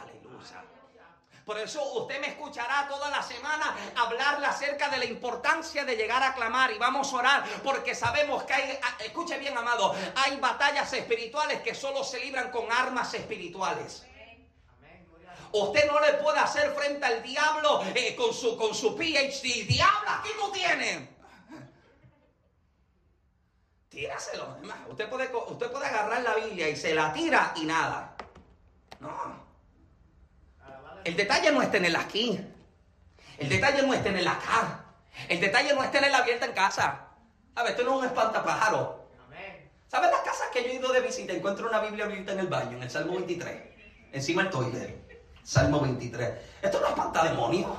Por 1.45 1.57
eso 1.57 1.83
usted 1.93 2.21
me 2.21 2.27
escuchará 2.27 2.87
toda 2.87 3.09
la 3.09 3.21
semana 3.21 3.75
hablarle 3.97 4.45
acerca 4.45 4.87
de 4.89 4.97
la 4.97 5.05
importancia 5.05 5.83
de 5.83 5.97
llegar 5.97 6.23
a 6.23 6.33
clamar 6.33 6.71
y 6.71 6.77
vamos 6.77 7.11
a 7.11 7.17
orar 7.17 7.43
porque 7.63 7.93
sabemos 7.95 8.43
que 8.43 8.53
hay, 8.53 8.79
ah, 8.81 8.95
escuche 9.03 9.37
bien 9.37 9.57
amado, 9.57 9.93
hay 10.15 10.37
batallas 10.37 10.91
espirituales 10.93 11.61
que 11.61 11.75
solo 11.75 12.03
se 12.03 12.19
libran 12.19 12.49
con 12.49 12.71
armas 12.71 13.13
espirituales. 13.13 14.05
Usted 15.51 15.91
no 15.91 15.99
le 15.99 16.13
puede 16.13 16.39
hacer 16.39 16.73
frente 16.73 17.05
al 17.05 17.21
diablo 17.21 17.83
eh, 17.93 18.15
con, 18.15 18.33
su, 18.33 18.57
con 18.57 18.73
su 18.73 18.95
PhD. 18.95 19.67
Diablo, 19.67 20.09
aquí 20.09 20.29
tú 20.39 20.51
tienes. 20.51 21.09
Tíraselo. 23.89 24.57
Usted 24.89 25.07
puede, 25.09 25.29
usted 25.35 25.71
puede 25.71 25.85
agarrar 25.85 26.23
la 26.23 26.33
Biblia 26.35 26.69
y 26.69 26.75
se 26.75 26.95
la 26.95 27.13
tira 27.13 27.53
y 27.55 27.65
nada. 27.65 28.15
No. 28.99 29.32
El 31.03 31.15
detalle 31.15 31.51
no 31.51 31.61
está 31.61 31.77
en 31.77 31.85
el 31.85 31.95
aquí. 31.95 32.39
El 33.37 33.49
detalle 33.49 33.81
no 33.81 33.93
está 33.93 34.09
en 34.09 34.17
el 34.17 34.27
acá. 34.27 34.85
El 35.27 35.39
detalle 35.39 35.73
no 35.73 35.83
está 35.83 35.97
en 35.99 36.05
el 36.05 36.15
abierta 36.15 36.45
en 36.45 36.53
casa. 36.53 37.07
A 37.55 37.63
ver, 37.63 37.71
esto 37.71 37.83
no 37.83 37.91
es 37.91 37.97
un 37.99 38.05
espantapájaro. 38.05 39.03
¿Sabes 39.87 40.09
las 40.09 40.21
casas 40.21 40.47
que 40.51 40.63
yo 40.63 40.69
he 40.69 40.75
ido 40.75 40.91
de 40.91 41.01
visita? 41.01 41.33
Encuentro 41.33 41.67
una 41.67 41.79
Biblia 41.79 42.05
abierta 42.05 42.31
en 42.31 42.39
el 42.39 42.47
baño, 42.47 42.77
en 42.77 42.83
el 42.83 42.89
Salmo 42.89 43.13
23. 43.13 43.61
Encima 44.11 44.41
el 44.41 44.49
toilet. 44.49 45.27
Salmo 45.43 45.81
23. 45.81 46.31
Esto 46.61 46.79
no 46.79 46.87
espanta 46.87 47.23
demonios. 47.23 47.77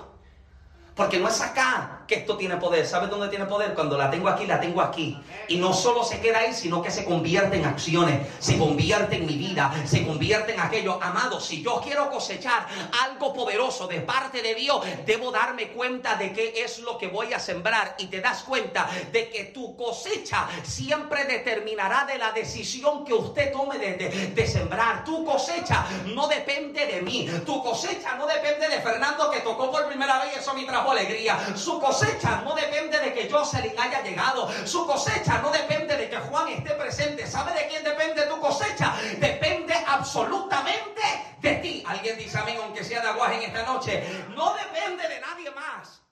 Porque 0.95 1.19
no 1.19 1.29
es 1.29 1.41
acá 1.41 2.04
que 2.07 2.17
esto 2.17 2.37
tiene 2.37 2.57
poder. 2.57 2.87
¿Sabes 2.87 3.11
dónde 3.11 3.29
tiene 3.29 3.47
poder? 3.47 3.75
Cuando 3.75 3.97
la 3.97 4.11
tengo 4.11 4.29
aquí, 4.29 4.47
la 4.47 4.61
tengo 4.61 4.81
aquí. 4.81 5.19
Y 5.49 5.57
no 5.57 5.73
solo 5.73 6.05
se 6.05 6.21
queda 6.21 6.41
ahí, 6.41 6.53
sino 6.53 6.83
que 6.83 6.91
se 6.91 7.05
convierte 7.05 7.57
en 7.57 7.65
acciones, 7.65 8.27
se 8.39 8.59
convierte 8.59 9.17
en 9.17 9.27
mi 9.27 9.37
vida, 9.37 9.73
se 9.87 10.07
convierte 10.07 10.55
en 10.55 10.61
aquello. 10.61 10.99
Amado, 11.03 11.41
si 11.41 11.63
yo 11.63 11.81
quiero 11.83 12.11
cosechar 12.11 12.67
algo 13.05 13.33
poderoso 13.33 13.87
de 13.87 14.01
parte 14.01 14.43
de 14.43 14.55
Dios, 14.55 14.81
debo 15.07 15.31
darme 15.31 15.69
cuenta 15.69 16.17
de 16.17 16.33
qué 16.33 16.55
es 16.65 16.79
lo 16.81 16.99
que 16.99 17.09
voy 17.09 17.33
a 17.33 17.39
sembrar. 17.39 17.95
Y 17.99 18.07
te 18.07 18.21
das 18.21 18.43
cuenta 18.43 18.89
de 19.13 19.31
que 19.31 19.45
tu 19.47 19.77
cosecha 19.77 20.49
siempre 20.63 21.25
determinará 21.25 22.05
de 22.05 22.19
la 22.19 22.33
decisión 22.33 23.05
que 23.05 23.15
usted 23.15 23.53
tome 23.53 23.79
de, 23.79 24.33
de 24.35 24.47
sembrar. 24.47 25.05
Tu 25.05 25.25
cosecha 25.25 25.87
no 26.07 26.29
depende 26.29 26.87
de 26.87 27.03
mí. 27.03 27.29
Tu 27.45 27.63
cosecha 27.63 28.15
no 28.17 28.27
depende 28.27 28.69
de 28.69 28.81
Fernando 28.81 29.31
que 29.31 29.41
tocó 29.41 29.71
por 29.71 29.87
primera 29.87 30.23
vez 30.23 30.35
y 30.37 30.39
eso 30.39 30.55
me 30.55 30.65
trajo 30.65 30.91
alegría. 30.91 31.39
Su 31.57 31.81
cosecha 31.81 31.94
no 32.45 32.55
depende 32.55 32.99
de 32.99 33.13
que 33.13 33.31
Jocelyn 33.31 33.79
haya 33.79 34.03
llegado. 34.03 34.51
Su 34.67 34.87
cosecha 34.87 35.39
no 35.39 35.51
depende 35.51 35.97
de 35.97 36.11
que 36.11 36.17
Juan 36.17 36.49
esté 36.49 36.71
presente. 36.71 37.27
¿Sabe 37.27 37.53
de 37.53 37.69
quién 37.69 37.85
depende 37.85 38.23
tu 38.27 38.41
cosecha? 38.41 38.95
Depende 39.19 39.75
absolutamente 39.87 41.03
de 41.41 41.55
ti. 41.57 41.85
Alguien 41.87 42.19
dice 42.19 42.39
amén, 42.39 42.59
aunque 42.63 42.83
sea 42.83 43.01
de 43.01 43.09
aguaje 43.09 43.37
en 43.37 43.43
esta 43.43 43.63
noche. 43.63 44.03
No 44.35 44.55
depende 44.55 45.07
de 45.09 45.21
nadie 45.21 45.51
más. 45.53 46.04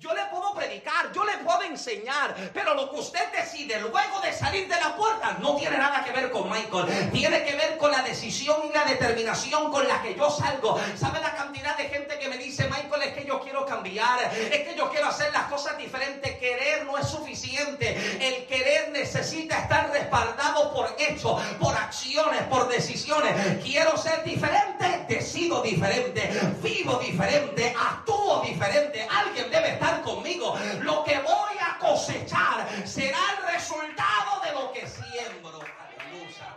Yo 0.00 0.14
le 0.14 0.24
puedo 0.30 0.54
predicar, 0.54 1.12
yo 1.12 1.26
le 1.26 1.36
puedo 1.44 1.60
enseñar, 1.60 2.34
pero 2.54 2.72
lo 2.72 2.90
que 2.90 2.96
usted 2.96 3.20
decide 3.32 3.78
luego 3.80 4.20
de 4.22 4.32
salir 4.32 4.66
de 4.66 4.80
la 4.80 4.96
puerta 4.96 5.36
no 5.42 5.56
tiene 5.56 5.76
nada 5.76 6.02
que 6.02 6.10
ver 6.10 6.30
con 6.30 6.48
Michael. 6.48 7.10
Tiene 7.12 7.44
que 7.44 7.54
ver 7.54 7.76
con 7.76 7.90
la 7.90 8.00
decisión 8.00 8.62
y 8.66 8.72
la 8.72 8.86
determinación 8.86 9.70
con 9.70 9.86
la 9.86 10.00
que 10.00 10.14
yo 10.14 10.30
salgo. 10.30 10.80
¿Sabe 10.96 11.20
la 11.20 11.34
cantidad 11.34 11.76
de 11.76 11.84
gente 11.90 12.18
que 12.18 12.30
me 12.30 12.38
dice, 12.38 12.66
Michael, 12.70 13.02
es 13.02 13.12
que 13.12 13.26
yo 13.26 13.40
quiero 13.40 13.66
cambiar, 13.66 14.32
es 14.32 14.66
que 14.66 14.74
yo 14.74 14.88
quiero 14.88 15.08
hacer 15.08 15.30
las 15.34 15.44
cosas 15.50 15.76
diferentes. 15.76 16.34
Querer 16.38 16.86
no 16.86 16.96
es 16.96 17.06
suficiente. 17.06 17.94
El 18.26 18.46
querer 18.46 18.88
necesita 18.92 19.58
estar 19.58 19.90
respaldado 19.90 20.72
por 20.72 20.96
hechos, 20.98 21.42
por 21.60 21.76
acciones, 21.76 22.40
por 22.44 22.68
decisiones. 22.68 23.62
Quiero 23.62 23.98
ser 23.98 24.24
diferente, 24.24 25.04
decido 25.08 25.60
diferente, 25.60 26.30
vivo 26.62 26.94
diferente, 26.96 27.74
actúo 27.78 28.40
diferente. 28.40 29.06
Alguien 29.10 29.50
debe 29.50 29.72
estar 29.72 29.89
conmigo. 29.98 30.56
Lo 30.82 31.04
que 31.04 31.18
voy 31.18 31.56
a 31.60 31.78
cosechar 31.78 32.66
será 32.86 33.18
el 33.36 33.54
resultado 33.54 34.40
de 34.44 34.52
lo 34.52 34.72
que 34.72 34.86
siembro. 34.86 35.58
Aleluya. 35.58 36.56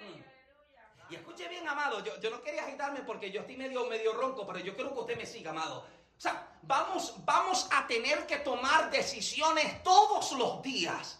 Mm. 0.00 1.12
Y 1.12 1.14
escuche 1.16 1.48
bien, 1.48 1.68
amado, 1.68 2.04
yo, 2.04 2.18
yo, 2.20 2.30
no 2.30 2.40
quería 2.42 2.64
agitarme 2.64 3.00
porque 3.00 3.30
yo 3.30 3.40
estoy 3.40 3.56
medio, 3.56 3.86
medio 3.86 4.12
ronco, 4.14 4.46
pero 4.46 4.58
yo 4.60 4.74
quiero 4.74 4.92
que 4.94 5.00
usted 5.00 5.16
me 5.16 5.26
siga, 5.26 5.50
amado. 5.50 5.86
O 6.16 6.20
sea, 6.20 6.48
vamos, 6.62 7.14
vamos 7.24 7.68
a 7.72 7.86
tener 7.86 8.26
que 8.26 8.36
tomar 8.36 8.90
decisiones 8.90 9.82
todos 9.82 10.32
los 10.32 10.62
días, 10.62 11.18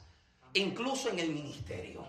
incluso 0.53 1.09
en 1.09 1.19
el 1.19 1.31
ministerio. 1.31 2.07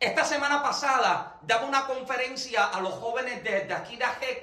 Esta 0.00 0.24
semana 0.24 0.62
pasada 0.62 1.40
daba 1.42 1.66
una 1.66 1.86
conferencia 1.86 2.66
a 2.66 2.80
los 2.80 2.94
jóvenes 2.94 3.42
de, 3.42 3.62
de 3.62 3.74
aquí 3.74 3.98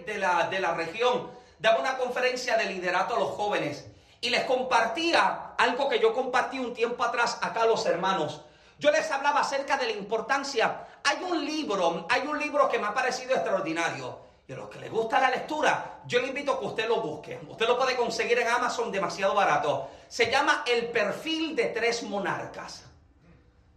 de 0.06 0.18
la, 0.18 0.50
de 0.50 0.60
la 0.60 0.74
región, 0.74 1.32
daba 1.60 1.80
una 1.80 1.98
conferencia 1.98 2.58
de 2.58 2.65
liderato 2.65 3.15
a 3.15 3.20
los 3.20 3.30
jóvenes 3.30 3.86
y 4.22 4.30
les 4.30 4.44
compartía 4.46 5.54
algo 5.58 5.88
que 5.88 6.00
yo 6.00 6.13
compartí 6.13 6.60
un 6.60 6.74
tiempo 6.74 7.04
atrás 7.04 7.38
acá 7.41 7.62
a 7.62 7.68
los 7.68 7.86
hermanos. 7.86 8.41
Yo 8.80 8.91
les 8.91 9.10
hablaba 9.12 9.41
acerca 9.41 9.78
de 9.78 9.86
la 9.86 9.91
importancia. 9.91 10.88
Hay 11.04 11.24
un 11.24 11.46
libro, 11.46 12.06
hay 12.10 12.28
un 12.28 12.39
libro 12.39 12.68
que 12.68 12.80
me 12.80 12.88
ha 12.88 12.94
parecido 12.94 13.36
extraordinario. 13.36 14.26
Y 14.48 14.54
a 14.54 14.58
los 14.58 14.70
que 14.70 14.80
les 14.80 14.91
gusta 14.91 15.20
la 15.20 15.32
lectura, 15.32 16.02
yo 16.06 16.20
le 16.20 16.28
invito 16.28 16.54
a 16.54 16.60
que 16.60 16.65
usted 16.65 16.88
lo 16.88 17.02
busque. 17.02 17.39
Usted 17.48 17.68
lo 17.68 17.78
puede 17.78 17.96
conseguir 17.96 18.38
en 18.39 18.48
Amazon 18.48 18.91
demasiado 18.91 19.34
barato. 19.34 19.89
Se 20.08 20.30
llama 20.30 20.63
El 20.68 20.88
perfil 20.89 21.56
de 21.56 21.65
tres 21.68 22.04
monarcas. 22.04 22.84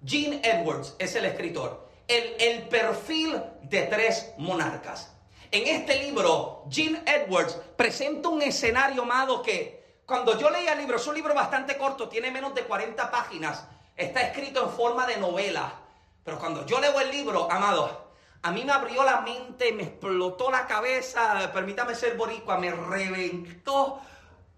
Gene 0.05 0.41
Edwards 0.45 0.95
es 0.99 1.15
el 1.15 1.25
escritor. 1.25 1.89
El, 2.07 2.37
el 2.39 2.69
perfil 2.69 3.43
de 3.63 3.83
tres 3.85 4.33
monarcas. 4.37 5.11
En 5.51 5.67
este 5.67 6.03
libro, 6.03 6.65
Gene 6.69 7.03
Edwards 7.07 7.59
presenta 7.75 8.29
un 8.29 8.43
escenario, 8.43 9.03
amado, 9.03 9.41
que 9.41 10.03
cuando 10.05 10.39
yo 10.39 10.51
leía 10.51 10.73
el 10.73 10.79
libro, 10.79 10.97
es 10.97 11.07
un 11.07 11.15
libro 11.15 11.35
bastante 11.35 11.79
corto, 11.79 12.07
tiene 12.07 12.31
menos 12.31 12.55
de 12.55 12.65
40 12.65 13.11
páginas, 13.11 13.67
está 13.97 14.21
escrito 14.21 14.63
en 14.63 14.71
forma 14.71 15.07
de 15.07 15.17
novela. 15.17 15.73
Pero 16.23 16.39
cuando 16.39 16.67
yo 16.67 16.79
leo 16.81 17.01
el 17.01 17.11
libro, 17.11 17.51
amado, 17.51 18.11
a 18.43 18.51
mí 18.51 18.63
me 18.63 18.73
abrió 18.73 19.03
la 19.05 19.23
mente, 19.23 19.73
me 19.73 19.85
explotó 19.85 20.51
la 20.51 20.67
cabeza, 20.67 21.51
permítame 21.55 21.95
ser 21.95 22.15
boricua, 22.15 22.59
me 22.59 22.71
reventó 22.71 24.01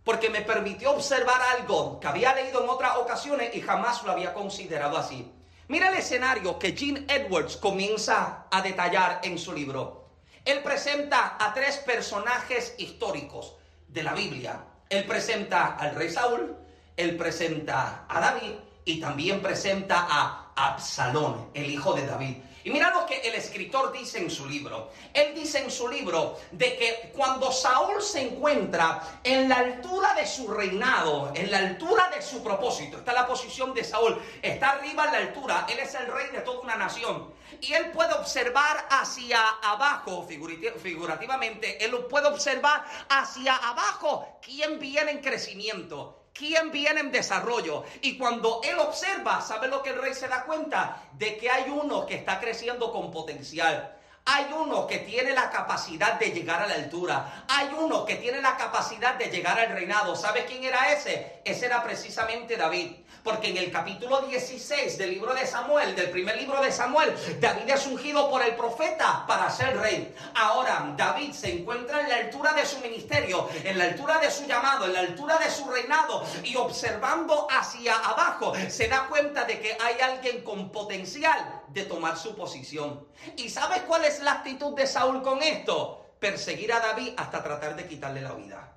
porque 0.02 0.28
me 0.28 0.40
permitió 0.40 0.90
observar 0.90 1.40
algo 1.56 2.00
que 2.00 2.08
había 2.08 2.34
leído 2.34 2.64
en 2.64 2.68
otras 2.68 2.96
ocasiones 2.96 3.54
y 3.54 3.60
jamás 3.60 4.02
lo 4.02 4.10
había 4.10 4.34
considerado 4.34 4.96
así. 4.96 5.30
Mira 5.68 5.88
el 5.90 5.94
escenario 5.94 6.58
que 6.58 6.76
Gene 6.76 7.06
Edwards 7.06 7.56
comienza 7.56 8.46
a 8.50 8.60
detallar 8.60 9.20
en 9.22 9.38
su 9.38 9.52
libro. 9.52 9.99
Él 10.44 10.62
presenta 10.62 11.36
a 11.38 11.52
tres 11.52 11.76
personajes 11.78 12.74
históricos 12.78 13.54
de 13.88 14.02
la 14.02 14.14
Biblia. 14.14 14.64
Él 14.88 15.04
presenta 15.04 15.76
al 15.76 15.94
rey 15.94 16.10
Saúl, 16.10 16.56
él 16.96 17.16
presenta 17.16 18.04
a 18.08 18.20
David 18.20 18.52
y 18.84 19.00
también 19.00 19.40
presenta 19.40 20.06
a 20.08 20.52
Absalón, 20.56 21.50
el 21.54 21.70
hijo 21.70 21.94
de 21.94 22.06
David. 22.06 22.36
Y 22.64 22.70
mira 22.70 22.90
lo 22.90 23.06
que 23.06 23.20
el 23.20 23.34
escritor 23.34 23.92
dice 23.92 24.18
en 24.18 24.30
su 24.30 24.46
libro. 24.46 24.90
Él 25.14 25.34
dice 25.34 25.58
en 25.58 25.70
su 25.70 25.88
libro 25.88 26.38
de 26.50 26.76
que 26.76 27.12
cuando 27.16 27.50
Saúl 27.52 28.02
se 28.02 28.20
encuentra 28.20 29.20
en 29.24 29.48
la 29.48 29.56
altura 29.56 30.14
de 30.14 30.26
su 30.26 30.48
reinado, 30.48 31.32
en 31.34 31.50
la 31.50 31.58
altura 31.58 32.10
de 32.14 32.20
su 32.20 32.42
propósito, 32.42 32.98
está 32.98 33.12
la 33.12 33.26
posición 33.26 33.72
de 33.72 33.84
Saúl, 33.84 34.20
está 34.42 34.70
arriba 34.70 35.06
en 35.06 35.12
la 35.12 35.18
altura, 35.18 35.66
él 35.70 35.78
es 35.78 35.94
el 35.94 36.06
rey 36.06 36.28
de 36.32 36.40
toda 36.40 36.60
una 36.60 36.76
nación. 36.76 37.32
Y 37.60 37.72
él 37.72 37.90
puede 37.90 38.12
observar 38.14 38.86
hacia 38.90 39.40
abajo, 39.62 40.26
figurativamente, 40.26 41.84
él 41.84 41.96
puede 42.08 42.28
observar 42.28 42.84
hacia 43.08 43.56
abajo 43.56 44.38
quién 44.42 44.78
viene 44.78 45.10
en 45.12 45.20
crecimiento 45.20 46.19
quién 46.40 46.72
viene 46.72 47.00
en 47.00 47.12
desarrollo. 47.12 47.84
Y 48.00 48.16
cuando 48.16 48.62
él 48.64 48.78
observa, 48.78 49.42
¿sabe 49.42 49.68
lo 49.68 49.82
que 49.82 49.90
el 49.90 50.00
rey 50.00 50.14
se 50.14 50.26
da 50.26 50.44
cuenta? 50.44 51.02
De 51.12 51.36
que 51.36 51.50
hay 51.50 51.70
uno 51.70 52.06
que 52.06 52.14
está 52.14 52.40
creciendo 52.40 52.90
con 52.90 53.10
potencial. 53.10 53.94
Hay 54.24 54.46
uno 54.54 54.86
que 54.86 54.98
tiene 54.98 55.32
la 55.32 55.50
capacidad 55.50 56.18
de 56.18 56.30
llegar 56.30 56.62
a 56.62 56.66
la 56.66 56.76
altura. 56.76 57.44
Hay 57.46 57.70
uno 57.78 58.06
que 58.06 58.16
tiene 58.16 58.40
la 58.40 58.56
capacidad 58.56 59.16
de 59.16 59.26
llegar 59.26 59.58
al 59.58 59.72
reinado. 59.72 60.16
¿Sabe 60.16 60.46
quién 60.46 60.64
era 60.64 60.92
ese? 60.92 61.42
Ese 61.44 61.66
era 61.66 61.82
precisamente 61.82 62.56
David. 62.56 62.92
Porque 63.22 63.50
en 63.50 63.58
el 63.58 63.70
capítulo 63.70 64.22
16 64.22 64.96
del 64.96 65.10
libro 65.10 65.34
de 65.34 65.46
Samuel, 65.46 65.94
del 65.94 66.10
primer 66.10 66.36
libro 66.36 66.60
de 66.62 66.72
Samuel, 66.72 67.14
David 67.40 67.68
es 67.68 67.86
ungido 67.86 68.30
por 68.30 68.42
el 68.42 68.54
profeta 68.54 69.24
para 69.26 69.50
ser 69.50 69.76
rey. 69.76 70.14
Ahora, 70.34 70.94
David 70.96 71.32
se 71.32 71.52
encuentra 71.52 72.00
en 72.00 72.08
la 72.08 72.16
altura 72.16 72.52
de 72.54 72.64
su 72.64 72.78
ministerio, 72.80 73.48
en 73.64 73.76
la 73.76 73.84
altura 73.84 74.18
de 74.18 74.30
su 74.30 74.46
llamado, 74.46 74.86
en 74.86 74.94
la 74.94 75.00
altura 75.00 75.38
de 75.38 75.50
su 75.50 75.68
reinado 75.70 76.24
y 76.42 76.56
observando 76.56 77.46
hacia 77.50 77.96
abajo, 77.96 78.52
se 78.68 78.88
da 78.88 79.06
cuenta 79.08 79.44
de 79.44 79.60
que 79.60 79.76
hay 79.80 80.00
alguien 80.00 80.42
con 80.42 80.70
potencial 80.72 81.62
de 81.68 81.84
tomar 81.84 82.16
su 82.16 82.34
posición. 82.34 83.06
¿Y 83.36 83.48
sabes 83.48 83.82
cuál 83.82 84.04
es 84.04 84.20
la 84.20 84.32
actitud 84.32 84.74
de 84.74 84.86
Saúl 84.86 85.22
con 85.22 85.42
esto? 85.42 86.14
Perseguir 86.18 86.72
a 86.72 86.80
David 86.80 87.14
hasta 87.16 87.42
tratar 87.42 87.76
de 87.76 87.86
quitarle 87.86 88.20
la 88.20 88.32
vida. 88.32 88.72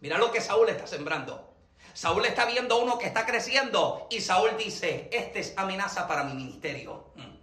Mira 0.00 0.18
lo 0.18 0.30
que 0.30 0.40
Saúl 0.40 0.68
está 0.68 0.86
sembrando. 0.86 1.53
Saúl 1.94 2.26
está 2.26 2.44
viendo 2.44 2.74
a 2.74 2.78
uno 2.78 2.98
que 2.98 3.06
está 3.06 3.24
creciendo 3.24 4.08
y 4.10 4.20
Saúl 4.20 4.56
dice, 4.58 5.08
este 5.12 5.40
es 5.40 5.54
amenaza 5.56 6.06
para 6.06 6.24
mi 6.24 6.34
ministerio. 6.34 7.12
Mm. 7.14 7.34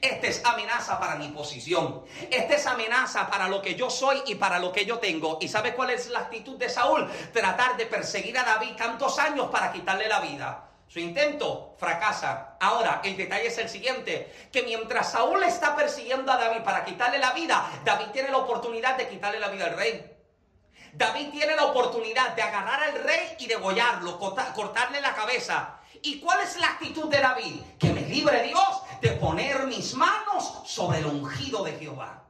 Este 0.00 0.28
es 0.28 0.44
amenaza 0.44 0.98
para 0.98 1.16
mi 1.16 1.28
posición. 1.28 2.04
Este 2.30 2.54
es 2.54 2.66
amenaza 2.66 3.28
para 3.28 3.48
lo 3.48 3.60
que 3.60 3.74
yo 3.74 3.90
soy 3.90 4.22
y 4.26 4.36
para 4.36 4.58
lo 4.58 4.72
que 4.72 4.86
yo 4.86 4.98
tengo. 4.98 5.38
¿Y 5.40 5.48
sabe 5.48 5.74
cuál 5.74 5.90
es 5.90 6.08
la 6.08 6.20
actitud 6.20 6.56
de 6.56 6.70
Saúl? 6.70 7.08
Tratar 7.32 7.76
de 7.76 7.86
perseguir 7.86 8.38
a 8.38 8.44
David 8.44 8.76
tantos 8.76 9.18
años 9.18 9.48
para 9.50 9.72
quitarle 9.72 10.08
la 10.08 10.20
vida. 10.20 10.64
Su 10.86 11.00
intento 11.00 11.74
fracasa. 11.78 12.56
Ahora, 12.60 13.02
el 13.04 13.16
detalle 13.16 13.48
es 13.48 13.58
el 13.58 13.68
siguiente, 13.68 14.48
que 14.50 14.62
mientras 14.62 15.12
Saúl 15.12 15.42
está 15.42 15.76
persiguiendo 15.76 16.32
a 16.32 16.38
David 16.38 16.62
para 16.62 16.84
quitarle 16.84 17.18
la 17.18 17.32
vida, 17.32 17.68
David 17.84 18.06
tiene 18.12 18.30
la 18.30 18.38
oportunidad 18.38 18.96
de 18.96 19.08
quitarle 19.08 19.38
la 19.38 19.48
vida 19.48 19.66
al 19.66 19.76
rey. 19.76 20.17
David 20.98 21.30
tiene 21.30 21.54
la 21.54 21.66
oportunidad 21.66 22.34
de 22.34 22.42
agarrar 22.42 22.82
al 22.82 23.04
rey 23.04 23.36
y 23.38 23.46
degollarlo, 23.46 24.18
cortarle 24.18 25.00
la 25.00 25.14
cabeza. 25.14 25.78
¿Y 26.02 26.18
cuál 26.18 26.40
es 26.40 26.58
la 26.58 26.70
actitud 26.70 27.08
de 27.08 27.20
David? 27.20 27.62
Que 27.78 27.92
me 27.92 28.00
libre 28.00 28.42
Dios 28.42 28.82
de 29.00 29.12
poner 29.12 29.64
mis 29.68 29.94
manos 29.94 30.62
sobre 30.66 30.98
el 30.98 31.06
ungido 31.06 31.62
de 31.62 31.78
Jehová. 31.78 32.24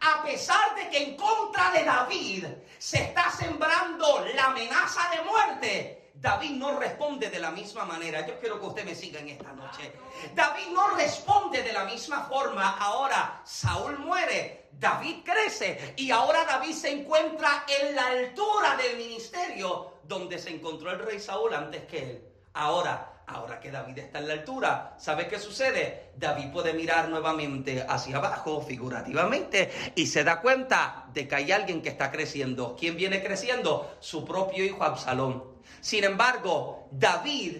A 0.00 0.22
pesar 0.22 0.74
de 0.74 0.88
que 0.88 1.02
en 1.02 1.16
contra 1.18 1.70
de 1.72 1.84
David 1.84 2.46
se 2.78 3.02
está 3.02 3.30
sembrando 3.30 4.24
la 4.34 4.46
amenaza 4.46 5.10
de 5.10 5.22
muerte, 5.24 6.12
David 6.14 6.52
no 6.52 6.78
responde 6.78 7.28
de 7.28 7.40
la 7.40 7.50
misma 7.50 7.84
manera. 7.84 8.26
Yo 8.26 8.40
quiero 8.40 8.58
que 8.58 8.66
usted 8.68 8.84
me 8.86 8.94
siga 8.94 9.20
en 9.20 9.28
esta 9.28 9.52
noche. 9.52 9.92
David 10.34 10.68
no 10.72 10.88
responde 10.96 11.62
de 11.62 11.74
la 11.74 11.84
misma 11.84 12.24
forma. 12.24 12.78
Ahora 12.78 13.42
Saúl 13.44 13.98
muere, 13.98 14.61
David 14.82 15.18
crece 15.24 15.94
y 15.96 16.10
ahora 16.10 16.44
David 16.44 16.72
se 16.74 16.90
encuentra 16.90 17.64
en 17.68 17.94
la 17.94 18.08
altura 18.08 18.76
del 18.76 18.96
ministerio 18.96 19.92
donde 20.02 20.40
se 20.40 20.50
encontró 20.50 20.90
el 20.90 20.98
rey 20.98 21.20
Saúl 21.20 21.54
antes 21.54 21.84
que 21.84 21.98
él. 21.98 22.24
Ahora, 22.54 23.22
ahora 23.28 23.60
que 23.60 23.70
David 23.70 23.98
está 23.98 24.18
en 24.18 24.26
la 24.26 24.34
altura, 24.34 24.96
¿sabe 24.98 25.28
qué 25.28 25.38
sucede? 25.38 26.10
David 26.16 26.50
puede 26.52 26.72
mirar 26.72 27.08
nuevamente 27.08 27.86
hacia 27.88 28.16
abajo, 28.16 28.60
figurativamente, 28.60 29.70
y 29.94 30.08
se 30.08 30.24
da 30.24 30.40
cuenta 30.40 31.06
de 31.14 31.28
que 31.28 31.36
hay 31.36 31.52
alguien 31.52 31.80
que 31.80 31.90
está 31.90 32.10
creciendo. 32.10 32.74
¿Quién 32.76 32.96
viene 32.96 33.22
creciendo? 33.22 33.96
Su 34.00 34.24
propio 34.24 34.64
hijo 34.64 34.82
Absalón. 34.82 35.44
Sin 35.80 36.02
embargo, 36.02 36.88
David 36.90 37.58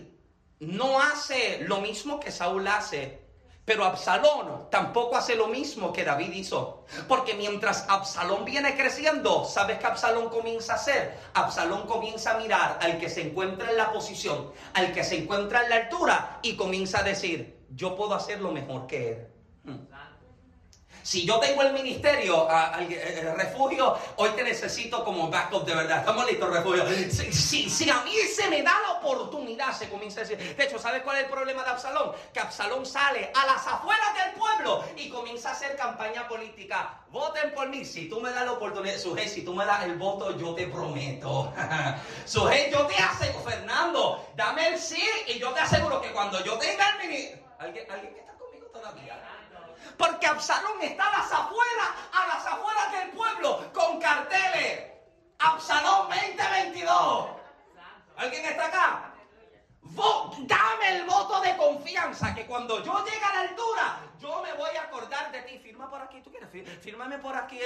no 0.58 1.00
hace 1.00 1.60
lo 1.68 1.80
mismo 1.80 2.18
que 2.18 2.32
Saúl 2.32 2.66
hace. 2.66 3.21
Pero 3.64 3.84
Absalón 3.84 4.68
tampoco 4.70 5.16
hace 5.16 5.36
lo 5.36 5.46
mismo 5.46 5.92
que 5.92 6.04
David 6.04 6.32
hizo. 6.32 6.84
Porque 7.06 7.34
mientras 7.34 7.86
Absalón 7.88 8.44
viene 8.44 8.76
creciendo, 8.76 9.44
¿sabes 9.44 9.78
qué 9.78 9.86
Absalón 9.86 10.30
comienza 10.30 10.72
a 10.72 10.76
hacer? 10.76 11.16
Absalón 11.34 11.86
comienza 11.86 12.32
a 12.32 12.38
mirar 12.38 12.78
al 12.82 12.98
que 12.98 13.08
se 13.08 13.22
encuentra 13.22 13.70
en 13.70 13.76
la 13.76 13.92
posición, 13.92 14.52
al 14.74 14.92
que 14.92 15.04
se 15.04 15.18
encuentra 15.18 15.62
en 15.62 15.70
la 15.70 15.76
altura 15.76 16.40
y 16.42 16.56
comienza 16.56 16.98
a 16.98 17.02
decir, 17.04 17.66
yo 17.70 17.94
puedo 17.94 18.14
hacerlo 18.14 18.50
mejor 18.50 18.88
que 18.88 19.10
él. 19.10 19.31
Si 21.02 21.26
yo 21.26 21.40
tengo 21.40 21.62
el 21.62 21.72
ministerio, 21.72 22.48
el 22.78 23.36
refugio, 23.36 23.96
hoy 24.16 24.30
te 24.30 24.44
necesito 24.44 25.04
como 25.04 25.28
backup 25.28 25.64
de 25.64 25.74
verdad. 25.74 25.98
Estamos 25.98 26.26
listos, 26.26 26.50
refugio. 26.50 26.84
Si, 27.10 27.68
si, 27.68 27.90
a 27.90 28.02
mí 28.02 28.12
se 28.32 28.48
me 28.48 28.62
da 28.62 28.72
la 28.80 28.92
oportunidad, 28.92 29.72
se 29.72 29.88
comienza 29.88 30.20
a 30.20 30.24
decir. 30.24 30.56
De 30.56 30.64
hecho, 30.64 30.78
¿sabes 30.78 31.02
cuál 31.02 31.16
es 31.16 31.24
el 31.24 31.30
problema 31.30 31.64
de 31.64 31.70
Absalón? 31.70 32.12
Que 32.32 32.40
Absalón 32.40 32.86
sale 32.86 33.32
a 33.34 33.46
las 33.46 33.66
afueras 33.66 34.14
del 34.14 34.34
pueblo 34.34 34.84
y 34.96 35.08
comienza 35.08 35.50
a 35.50 35.52
hacer 35.52 35.76
campaña 35.76 36.28
política. 36.28 37.00
Voten 37.10 37.52
por 37.52 37.68
mí. 37.68 37.84
Si 37.84 38.08
tú 38.08 38.20
me 38.20 38.30
das 38.30 38.44
la 38.44 38.52
oportunidad, 38.52 38.96
Sujei, 38.96 39.28
si 39.28 39.42
tú 39.42 39.54
me 39.54 39.66
das 39.66 39.84
el 39.84 39.96
voto, 39.96 40.38
yo 40.38 40.54
te 40.54 40.68
prometo. 40.68 41.52
Sujei, 42.24 42.70
yo 42.70 42.86
te 42.86 42.94
aseguro, 42.96 43.44
Fernando, 43.44 44.28
dame 44.36 44.68
el 44.68 44.78
sí 44.78 45.02
y 45.26 45.38
yo 45.38 45.50
te 45.52 45.60
aseguro 45.60 46.00
que 46.00 46.12
cuando 46.12 46.42
yo 46.44 46.56
tenga 46.58 46.90
el 46.90 47.08
ministerio. 47.08 47.42
¿Alguien, 47.58 47.90
¿Alguien 47.90 48.16
está 48.16 48.32
conmigo 48.34 48.66
todavía? 48.72 49.31
Porque 49.96 50.26
Absalón 50.26 50.80
está 50.82 51.08
a 51.08 51.18
las 51.18 51.32
afueras, 51.32 51.88
a 52.12 52.26
las 52.26 52.46
afueras 52.46 52.92
del 52.92 53.10
pueblo, 53.10 53.72
con 53.72 54.00
carteles. 54.00 54.92
Absalón 55.38 56.08
2022. 56.08 57.28
¿Alguien 58.16 58.44
está 58.44 58.66
acá? 58.66 59.11
Dame 59.94 60.96
el 60.96 61.04
voto 61.04 61.40
de 61.40 61.56
confianza 61.56 62.34
que 62.34 62.46
cuando 62.46 62.82
yo 62.82 63.04
llegue 63.04 63.24
a 63.24 63.34
la 63.34 63.40
altura, 63.50 64.00
yo 64.20 64.40
me 64.40 64.52
voy 64.54 64.70
a 64.76 64.82
acordar 64.82 65.32
de 65.32 65.42
ti. 65.42 65.58
Firma 65.58 65.90
por 65.90 66.00
aquí, 66.00 66.20
tú 66.22 66.30
quieres, 66.30 66.48
fírmame 66.80 67.18
por 67.18 67.34
aquí. 67.36 67.58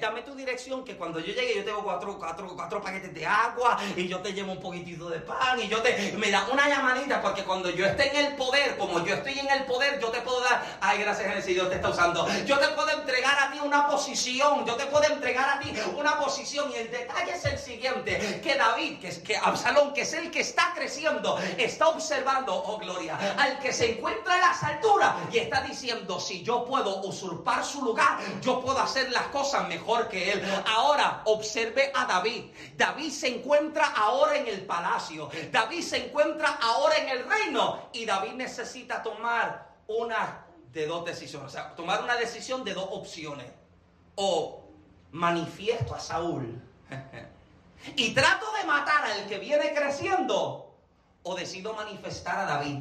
Dame 0.00 0.22
tu 0.22 0.34
dirección 0.34 0.84
que 0.84 0.96
cuando 0.96 1.20
yo 1.20 1.32
llegue 1.32 1.56
yo 1.56 1.64
tengo 1.64 1.84
cuatro, 1.84 2.18
cuatro, 2.18 2.48
cuatro 2.54 2.82
paquetes 2.82 3.14
de 3.14 3.24
agua 3.24 3.78
y 3.94 4.08
yo 4.08 4.20
te 4.20 4.32
llevo 4.32 4.52
un 4.52 4.60
poquitito 4.60 5.08
de 5.08 5.20
pan 5.20 5.60
y 5.60 5.68
yo 5.68 5.80
te... 5.82 6.12
Me 6.18 6.30
da 6.30 6.46
una 6.50 6.68
llamadita 6.68 7.22
porque 7.22 7.44
cuando 7.44 7.70
yo 7.70 7.86
esté 7.86 8.10
en 8.10 8.26
el 8.26 8.36
poder, 8.36 8.76
como 8.76 9.04
yo 9.04 9.14
estoy 9.14 9.38
en 9.38 9.48
el 9.48 9.64
poder, 9.64 10.00
yo 10.00 10.08
te 10.08 10.20
puedo 10.22 10.40
dar... 10.40 10.78
Ay, 10.80 10.98
gracias 10.98 11.44
a 11.44 11.46
Dios 11.46 11.68
te 11.68 11.76
está 11.76 11.90
usando. 11.90 12.26
Yo 12.44 12.58
te 12.58 12.68
puedo 12.68 12.90
entregar 12.90 13.38
a 13.38 13.52
ti 13.52 13.60
una 13.62 13.86
posición. 13.86 14.66
Yo 14.66 14.74
te 14.74 14.86
puedo 14.86 15.04
entregar 15.04 15.48
a 15.50 15.60
ti 15.60 15.72
una 15.96 16.18
posición. 16.18 16.70
Y 16.72 16.76
el 16.76 16.90
detalle 16.90 17.32
es 17.32 17.44
el 17.44 17.58
siguiente. 17.58 18.40
Que 18.42 18.56
David, 18.56 18.98
que, 19.00 19.22
que 19.22 19.36
Absalón, 19.36 19.94
que 19.94 20.00
es 20.02 20.12
el 20.14 20.30
que 20.30 20.40
está 20.40 20.72
creciendo, 20.74 21.38
está 21.58 21.88
observando, 21.88 22.54
oh 22.54 22.78
gloria, 22.78 23.16
al 23.38 23.58
que 23.58 23.72
se 23.72 23.96
encuentra 23.96 24.34
en 24.34 24.40
las 24.40 24.62
alturas 24.62 25.14
y 25.32 25.38
está 25.38 25.62
diciendo, 25.62 26.20
si 26.20 26.42
yo 26.42 26.64
puedo 26.64 27.00
usurpar 27.02 27.64
su 27.64 27.82
lugar, 27.82 28.18
yo 28.42 28.60
puedo 28.60 28.78
hacer 28.78 29.10
las 29.10 29.28
cosas 29.28 29.68
mejor 29.68 30.08
que 30.08 30.32
él. 30.32 30.42
Ahora 30.66 31.22
observe 31.24 31.90
a 31.94 32.04
David. 32.06 32.44
David 32.76 33.10
se 33.10 33.28
encuentra 33.28 33.86
ahora 33.96 34.36
en 34.36 34.46
el 34.46 34.64
palacio. 34.66 35.30
David 35.50 35.82
se 35.82 36.06
encuentra 36.06 36.58
ahora 36.60 36.96
en 36.96 37.08
el 37.08 37.28
reino 37.28 37.88
y 37.92 38.04
David 38.04 38.32
necesita 38.32 39.02
tomar 39.02 39.74
una 39.86 40.44
de 40.72 40.86
dos 40.86 41.04
decisiones, 41.04 41.48
o 41.48 41.52
sea, 41.52 41.74
tomar 41.74 42.02
una 42.02 42.16
decisión 42.16 42.64
de 42.64 42.74
dos 42.74 42.88
opciones. 42.90 43.46
O 44.16 44.62
manifiesto 45.12 45.94
a 45.94 46.00
Saúl 46.00 46.60
y 47.96 48.14
trato 48.14 48.46
de 48.52 48.66
matar 48.66 49.04
al 49.04 49.26
que 49.26 49.38
viene 49.38 49.72
creciendo 49.74 50.65
o 51.26 51.34
decido 51.34 51.74
manifestar 51.74 52.38
a 52.38 52.46
David 52.46 52.78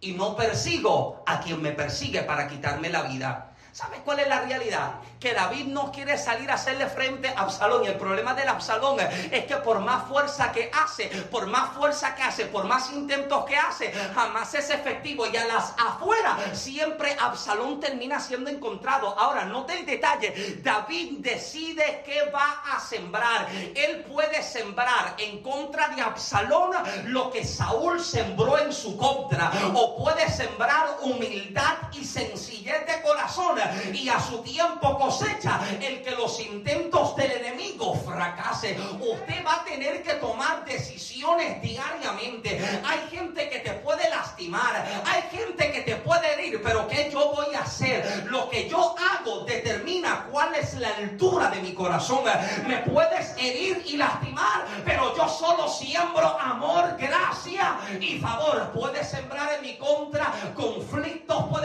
y 0.00 0.12
no 0.12 0.34
persigo 0.34 1.22
a 1.26 1.40
quien 1.40 1.60
me 1.60 1.72
persigue 1.72 2.22
para 2.22 2.48
quitarme 2.48 2.88
la 2.88 3.02
vida. 3.02 3.53
¿Sabes 3.74 4.02
cuál 4.04 4.20
es 4.20 4.28
la 4.28 4.42
realidad? 4.42 5.00
Que 5.18 5.34
David 5.34 5.66
no 5.66 5.90
quiere 5.90 6.16
salir 6.16 6.48
a 6.48 6.54
hacerle 6.54 6.86
frente 6.86 7.28
a 7.28 7.40
Absalón. 7.40 7.82
Y 7.82 7.88
el 7.88 7.96
problema 7.96 8.32
del 8.32 8.48
Absalón 8.48 9.00
es 9.00 9.46
que 9.46 9.56
por 9.56 9.80
más 9.80 10.06
fuerza 10.06 10.52
que 10.52 10.70
hace, 10.72 11.08
por 11.28 11.48
más 11.48 11.72
fuerza 11.74 12.14
que 12.14 12.22
hace, 12.22 12.46
por 12.46 12.66
más 12.66 12.92
intentos 12.92 13.44
que 13.44 13.56
hace, 13.56 13.90
jamás 14.14 14.54
es 14.54 14.70
efectivo. 14.70 15.26
Y 15.26 15.36
a 15.36 15.44
las 15.46 15.74
afueras 15.76 16.56
siempre 16.56 17.16
Absalón 17.20 17.80
termina 17.80 18.20
siendo 18.20 18.48
encontrado. 18.48 19.18
Ahora, 19.18 19.44
note 19.44 19.76
el 19.76 19.84
detalle. 19.84 20.60
David 20.62 21.14
decide 21.18 22.04
qué 22.06 22.30
va 22.30 22.62
a 22.72 22.78
sembrar. 22.78 23.48
Él 23.74 24.04
puede 24.04 24.40
sembrar 24.44 25.16
en 25.18 25.42
contra 25.42 25.88
de 25.88 26.00
Absalón 26.00 26.70
lo 27.06 27.28
que 27.32 27.44
Saúl 27.44 28.00
sembró 28.00 28.56
en 28.56 28.72
su 28.72 28.96
contra. 28.96 29.50
O 29.74 29.96
puede 29.96 30.30
sembrar 30.30 30.98
humildad 31.02 31.74
y 31.90 32.04
sencillez 32.04 32.86
de 32.86 33.02
corazón 33.02 33.63
y 33.92 34.08
a 34.08 34.20
su 34.20 34.38
tiempo 34.42 34.98
cosecha 34.98 35.60
el 35.80 36.02
que 36.02 36.12
los 36.12 36.40
intentos 36.40 37.16
del 37.16 37.32
enemigo 37.32 37.94
fracase. 37.94 38.76
Usted 39.00 39.44
va 39.44 39.60
a 39.60 39.64
tener 39.64 40.02
que 40.02 40.14
tomar 40.14 40.64
decisiones 40.64 41.60
diariamente. 41.62 42.60
Hay 42.84 43.00
gente 43.10 43.48
que 43.48 43.60
te 43.60 43.72
puede 43.74 44.08
lastimar, 44.10 44.84
hay 45.06 45.22
gente 45.36 45.72
que 45.72 45.80
te 45.82 45.96
puede 45.96 46.34
herir, 46.34 46.60
pero 46.62 46.86
¿qué 46.88 47.10
yo 47.12 47.32
voy 47.32 47.54
a 47.54 47.60
hacer? 47.62 48.26
Lo 48.30 48.48
que 48.48 48.68
yo 48.68 48.94
hago 48.98 49.44
determina 49.44 50.26
cuál 50.30 50.54
es 50.54 50.74
la 50.74 50.88
altura 50.96 51.50
de 51.50 51.62
mi 51.62 51.72
corazón. 51.72 52.24
Me 52.66 52.78
puedes 52.78 53.34
herir 53.38 53.82
y 53.86 53.96
lastimar, 53.96 54.66
pero 54.84 55.16
yo 55.16 55.28
solo 55.28 55.68
siembro 55.68 56.38
amor, 56.40 56.96
gracia 56.98 57.78
y 58.00 58.18
favor. 58.18 58.70
Puedes 58.72 59.08
sembrar 59.08 59.54
en 59.54 59.62
mi 59.62 59.76
contra 59.76 60.32
conflictos, 60.54 61.44
puedes 61.50 61.63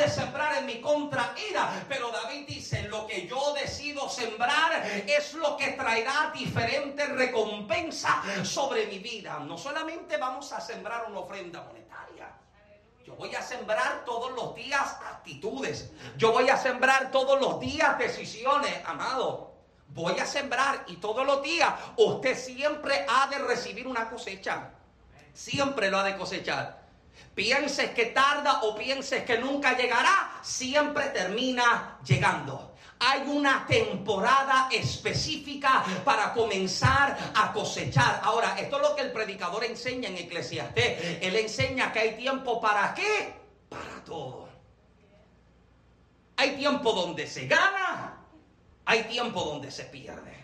es 5.14 5.34
lo 5.34 5.58
que 5.58 5.72
traerá 5.72 6.32
diferentes 6.34 7.10
recompensas 7.10 8.48
sobre 8.48 8.88
mi 8.88 9.00
vida. 9.00 9.40
No 9.40 9.58
solamente 9.58 10.18
vamos 10.18 10.52
a 10.52 10.62
sembrar 10.62 11.06
una 11.10 11.20
ofrenda 11.20 11.62
monetaria. 11.64 12.34
Yo 13.06 13.16
voy 13.16 13.34
a 13.36 13.42
sembrar 13.42 14.04
todos 14.06 14.32
los 14.32 14.56
días 14.56 14.98
actitudes. 15.10 15.92
Yo 16.18 16.32
voy 16.32 16.50
a 16.50 16.58
sembrar 16.58 17.12
todos 17.12 17.40
los 17.40 17.60
días 17.60 17.98
decisiones, 17.98 18.74
amado. 18.86 19.54
Voy 19.88 20.20
a 20.20 20.26
sembrar 20.26 20.84
y 20.88 20.98
todos 20.98 21.26
los 21.26 21.42
días 21.42 21.74
usted 21.98 22.38
siempre 22.38 23.06
ha 23.08 23.28
de 23.28 23.40
recibir 23.40 23.88
una 23.88 24.10
cosecha. 24.10 24.72
Siempre 25.34 25.90
lo 25.90 26.00
ha 26.00 26.04
de 26.04 26.18
cosechar 26.18 26.80
pienses 27.40 27.92
que 27.92 28.08
tarda 28.08 28.64
o 28.64 28.76
pienses 28.76 29.24
que 29.24 29.38
nunca 29.38 29.78
llegará, 29.78 30.40
siempre 30.42 31.06
termina 31.06 31.98
llegando. 32.06 32.69
Hay 33.00 33.22
una 33.28 33.66
temporada 33.66 34.68
específica 34.72 35.86
para 36.04 36.34
comenzar 36.34 37.18
a 37.34 37.54
cosechar. 37.54 38.20
Ahora, 38.24 38.60
esto 38.60 38.76
es 38.76 38.82
lo 38.90 38.96
que 38.96 39.04
el 39.04 39.12
predicador 39.12 39.64
enseña 39.64 40.10
en 40.10 40.18
Eclesiastés. 40.18 41.20
Él 41.22 41.36
enseña 41.38 41.94
que 41.94 42.00
hay 42.00 42.18
tiempo 42.18 42.60
para 42.60 42.94
qué? 42.94 43.34
Para 43.70 44.04
todo. 44.04 44.50
Hay 46.36 46.58
tiempo 46.58 46.94
donde 46.94 47.28
se 47.28 47.48
gana, 47.48 48.18
hay 48.86 49.04
tiempo 49.04 49.44
donde 49.44 49.72
se 49.72 49.84
pierde. 49.86 50.40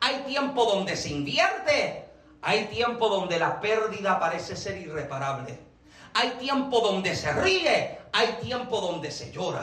Hay 0.00 0.24
tiempo 0.26 0.64
donde 0.64 0.96
se 0.96 1.10
invierte, 1.10 2.04
hay 2.42 2.66
tiempo 2.66 3.08
donde 3.08 3.38
la 3.38 3.60
pérdida 3.60 4.20
parece 4.20 4.56
ser 4.56 4.76
irreparable. 4.78 5.58
Hay 6.14 6.30
tiempo 6.38 6.80
donde 6.80 7.14
se 7.14 7.32
ríe, 7.32 7.98
hay 8.16 8.38
tiempo 8.42 8.80
donde 8.80 9.10
se 9.10 9.30
llora. 9.30 9.62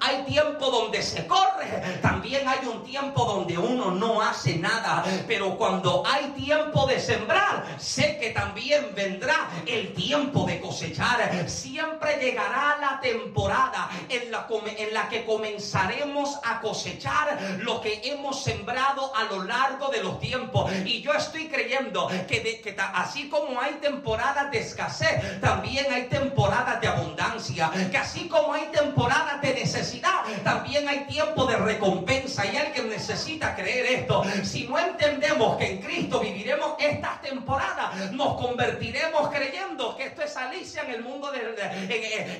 Hay 0.00 0.24
tiempo 0.24 0.70
donde 0.70 1.00
se 1.02 1.26
corre, 1.26 1.98
también 2.00 2.48
hay 2.48 2.66
un 2.66 2.82
tiempo 2.82 3.24
donde 3.24 3.56
uno 3.56 3.92
no 3.92 4.20
hace 4.20 4.56
nada. 4.56 5.04
Pero 5.28 5.56
cuando 5.56 6.02
hay 6.04 6.26
tiempo 6.30 6.86
de 6.86 6.98
sembrar, 6.98 7.64
sé 7.78 8.18
que 8.18 8.30
también 8.30 8.92
vendrá 8.96 9.48
el 9.66 9.92
tiempo 9.92 10.44
de 10.44 10.60
cosechar. 10.60 11.48
Siempre 11.48 12.16
llegará 12.20 12.78
la 12.80 13.00
temporada 13.00 13.90
en 14.08 14.32
la, 14.32 14.48
en 14.76 14.94
la 14.94 15.08
que 15.08 15.24
comenzaremos 15.24 16.38
a 16.42 16.60
cosechar 16.60 17.38
lo 17.58 17.80
que 17.80 18.00
hemos 18.04 18.42
sembrado 18.42 19.14
a 19.14 19.24
lo 19.24 19.44
largo 19.44 19.88
de 19.88 20.02
los 20.02 20.18
tiempos. 20.18 20.72
Y 20.84 21.00
yo 21.02 21.12
estoy 21.12 21.48
creyendo 21.48 22.08
que, 22.26 22.60
que 22.60 22.76
así 22.94 23.28
como 23.28 23.60
hay 23.60 23.74
temporadas 23.74 24.50
de 24.50 24.58
escasez, 24.58 25.40
también 25.40 25.86
hay 25.92 26.04
temporadas 26.08 26.80
de 26.80 26.88
abundancia. 26.88 27.70
Que 27.92 27.98
así 27.98 28.26
como 28.26 28.54
hay 28.54 28.68
temporadas 28.72 29.42
de 29.42 29.52
necesidad, 29.52 30.22
también 30.42 30.88
hay 30.88 31.04
tiempo 31.04 31.44
de 31.44 31.56
recompensa 31.56 32.46
y 32.46 32.56
alguien 32.56 32.88
necesita 32.88 33.54
creer 33.54 33.84
esto. 34.00 34.22
Si 34.44 34.66
no 34.66 34.78
entendemos 34.78 35.58
que 35.58 35.72
en 35.72 35.82
Cristo 35.82 36.18
viviremos 36.20 36.74
estas 36.78 37.20
temporadas, 37.20 38.10
nos 38.12 38.40
convertiremos 38.40 39.28
creyendo 39.28 39.94
que 39.94 40.04
esto 40.04 40.22
es 40.22 40.34
Alicia 40.38 40.84
en 40.84 40.90
el 40.90 41.02
mundo 41.02 41.30
de, 41.32 41.40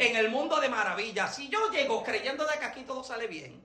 en, 0.00 0.16
el 0.16 0.30
mundo 0.30 0.58
de 0.58 0.70
maravillas. 0.70 1.36
Si 1.36 1.50
yo 1.50 1.70
llego 1.70 2.02
creyendo 2.02 2.46
de 2.46 2.58
que 2.58 2.64
aquí 2.64 2.84
todo 2.84 3.04
sale 3.04 3.26
bien, 3.26 3.62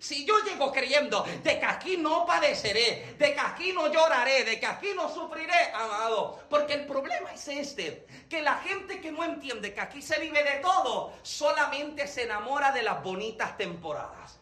si 0.00 0.24
yo 0.24 0.34
llego 0.44 0.72
creyendo 0.72 1.24
de 1.42 1.60
que 1.60 1.66
aquí 1.66 1.96
no 1.98 2.24
padeceré, 2.24 3.14
de 3.18 3.34
que 3.34 3.40
aquí 3.40 3.72
no 3.72 3.92
lloraré, 3.92 4.44
de 4.44 4.58
que 4.58 4.66
aquí 4.66 4.88
no 4.96 5.12
sufriré, 5.12 5.70
amado, 5.74 6.40
porque 6.48 6.74
el 6.74 6.86
problema 6.86 7.32
es 7.34 7.46
este, 7.48 8.06
que 8.28 8.40
la 8.42 8.56
gente 8.56 9.00
que 9.00 9.12
no 9.12 9.22
entiende 9.22 9.74
que 9.74 9.80
aquí 9.80 10.00
se 10.00 10.18
vive 10.18 10.42
de 10.42 10.56
todo, 10.60 11.12
solamente 11.22 12.06
se 12.06 12.24
enamora 12.24 12.72
de 12.72 12.82
las 12.82 13.02
bonitas 13.02 13.56
temporadas. 13.58 14.38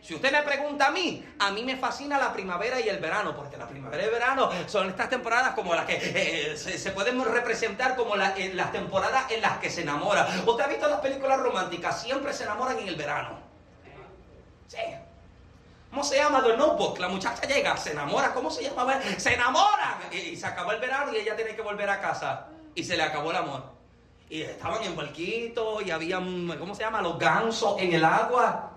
Si 0.00 0.14
usted 0.14 0.32
me 0.32 0.42
pregunta 0.42 0.88
a 0.88 0.90
mí, 0.90 1.24
a 1.38 1.50
mí 1.50 1.62
me 1.62 1.76
fascina 1.76 2.18
la 2.18 2.30
primavera 2.30 2.78
y 2.78 2.88
el 2.90 2.98
verano, 2.98 3.34
porque 3.34 3.56
la 3.56 3.66
primavera 3.66 4.02
y 4.02 4.06
el 4.06 4.12
verano 4.12 4.50
son 4.66 4.90
estas 4.90 5.08
temporadas 5.08 5.54
como 5.54 5.74
las 5.74 5.86
que 5.86 5.98
eh, 5.98 6.56
se, 6.58 6.90
pueden 6.90 7.24
representar 7.24 7.96
como 7.96 8.14
las 8.14 8.34
temporadas 8.72 9.30
en 9.30 9.40
las 9.40 9.58
que 9.58 9.70
se 9.70 9.80
enamora. 9.80 10.28
Usted 10.46 10.64
ha 10.64 10.68
visto 10.68 10.88
las 10.88 11.00
películas 11.00 11.40
románticas, 11.40 12.02
siempre 12.02 12.34
se 12.34 12.44
enamoran 12.44 12.78
en 12.80 12.88
el 12.88 12.96
verano. 12.96 13.43
¿Cómo 15.90 16.02
se 16.02 16.16
llama 16.16 16.42
The 16.42 16.56
Notebook? 16.56 16.98
La 16.98 17.08
muchacha 17.08 17.46
llega, 17.46 17.76
se 17.76 17.92
enamora, 17.92 18.34
¿cómo 18.34 18.50
se 18.50 18.64
llama? 18.64 19.00
Se 19.16 19.34
enamoran. 19.34 20.00
Y, 20.10 20.36
se 20.36 20.44
acabó 20.44 20.72
el 20.72 20.80
verano 20.80 21.12
y 21.12 21.18
ella 21.18 21.36
tiene 21.36 21.54
que 21.54 21.62
volver 21.62 21.88
a 21.88 22.00
casa. 22.00 22.48
Y 22.74 22.82
se 22.82 22.96
le 22.96 23.04
acabó 23.04 23.30
el 23.30 23.36
amor. 23.36 23.62
Y 24.28 24.42
estaban 24.42 24.82
en 24.82 24.96
barquito 24.96 25.80
y 25.80 25.92
habían, 25.92 26.48
¿cómo 26.58 26.74
se 26.74 26.82
llama? 26.82 27.00
Los 27.00 27.16
gansos 27.16 27.80
en 27.80 27.94
el 27.94 28.04
agua. 28.04 28.73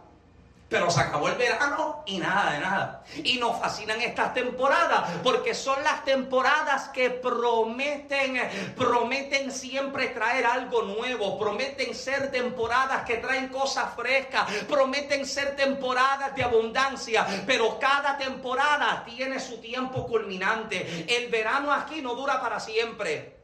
Pero 0.69 0.91
se 0.91 0.99
acabó 0.99 1.29
el 1.29 1.35
verano 1.35 2.03
y 2.05 2.17
nada 2.17 2.51
de 2.51 2.59
nada. 2.59 3.03
Y 3.23 3.37
nos 3.37 3.57
fascinan 3.57 4.01
estas 4.01 4.33
temporadas 4.33 5.11
porque 5.23 5.53
son 5.53 5.81
las 5.81 6.03
temporadas 6.03 6.89
que 6.89 7.09
prometen, 7.09 8.73
prometen 8.75 9.51
siempre 9.51 10.07
traer 10.07 10.45
algo 10.45 10.81
nuevo, 10.81 11.39
prometen 11.39 11.95
ser 11.95 12.31
temporadas 12.31 13.05
que 13.05 13.17
traen 13.17 13.47
cosas 13.47 13.95
frescas, 13.95 14.51
prometen 14.67 15.25
ser 15.25 15.55
temporadas 15.55 16.35
de 16.35 16.43
abundancia, 16.43 17.25
pero 17.45 17.79
cada 17.79 18.17
temporada 18.17 19.03
tiene 19.05 19.39
su 19.39 19.61
tiempo 19.61 20.05
culminante. 20.05 21.05
El 21.07 21.29
verano 21.29 21.71
aquí 21.71 22.01
no 22.01 22.13
dura 22.13 22.41
para 22.41 22.59
siempre. 22.59 23.37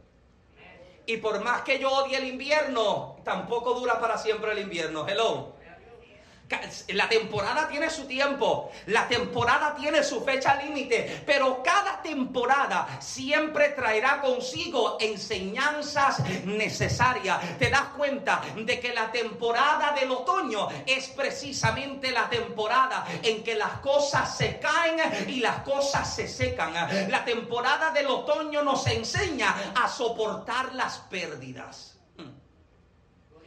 Y 1.06 1.18
por 1.18 1.42
más 1.42 1.62
que 1.62 1.80
yo 1.80 1.92
odie 1.92 2.18
el 2.18 2.28
invierno, 2.28 3.18
tampoco 3.24 3.74
dura 3.74 4.00
para 4.00 4.18
siempre 4.18 4.52
el 4.54 4.60
invierno. 4.60 5.06
Hello. 5.08 5.53
La 6.90 7.10
temporada 7.10 7.68
tiene 7.68 7.90
su 7.90 8.06
tiempo, 8.06 8.70
la 8.88 9.08
temporada 9.08 9.76
tiene 9.76 10.04
su 10.04 10.24
fecha 10.24 10.62
límite, 10.62 11.24
pero 11.26 11.64
cada 11.64 12.02
temporada 12.02 13.00
siempre 13.00 13.70
traerá 13.70 14.22
consigo 14.22 14.98
enseñanzas 15.00 16.20
necesarias. 16.46 17.58
Te 17.58 17.70
das 17.70 17.86
cuenta 17.98 18.42
de 18.56 18.80
que 18.80 18.94
la 18.94 19.12
temporada 19.12 19.96
del 20.00 20.12
otoño 20.12 20.68
es 20.86 21.08
precisamente 21.10 22.12
la 22.12 22.30
temporada 22.30 23.06
en 23.24 23.44
que 23.44 23.56
las 23.56 23.80
cosas 23.80 24.38
se 24.38 24.60
caen 24.60 25.30
y 25.30 25.40
las 25.40 25.64
cosas 25.64 26.14
se 26.14 26.28
secan. 26.28 26.74
La 27.10 27.26
temporada 27.26 27.92
del 27.92 28.08
otoño 28.08 28.62
nos 28.62 28.86
enseña 28.88 29.74
a 29.76 29.88
soportar 29.88 30.76
las 30.76 30.98
pérdidas. 31.10 31.93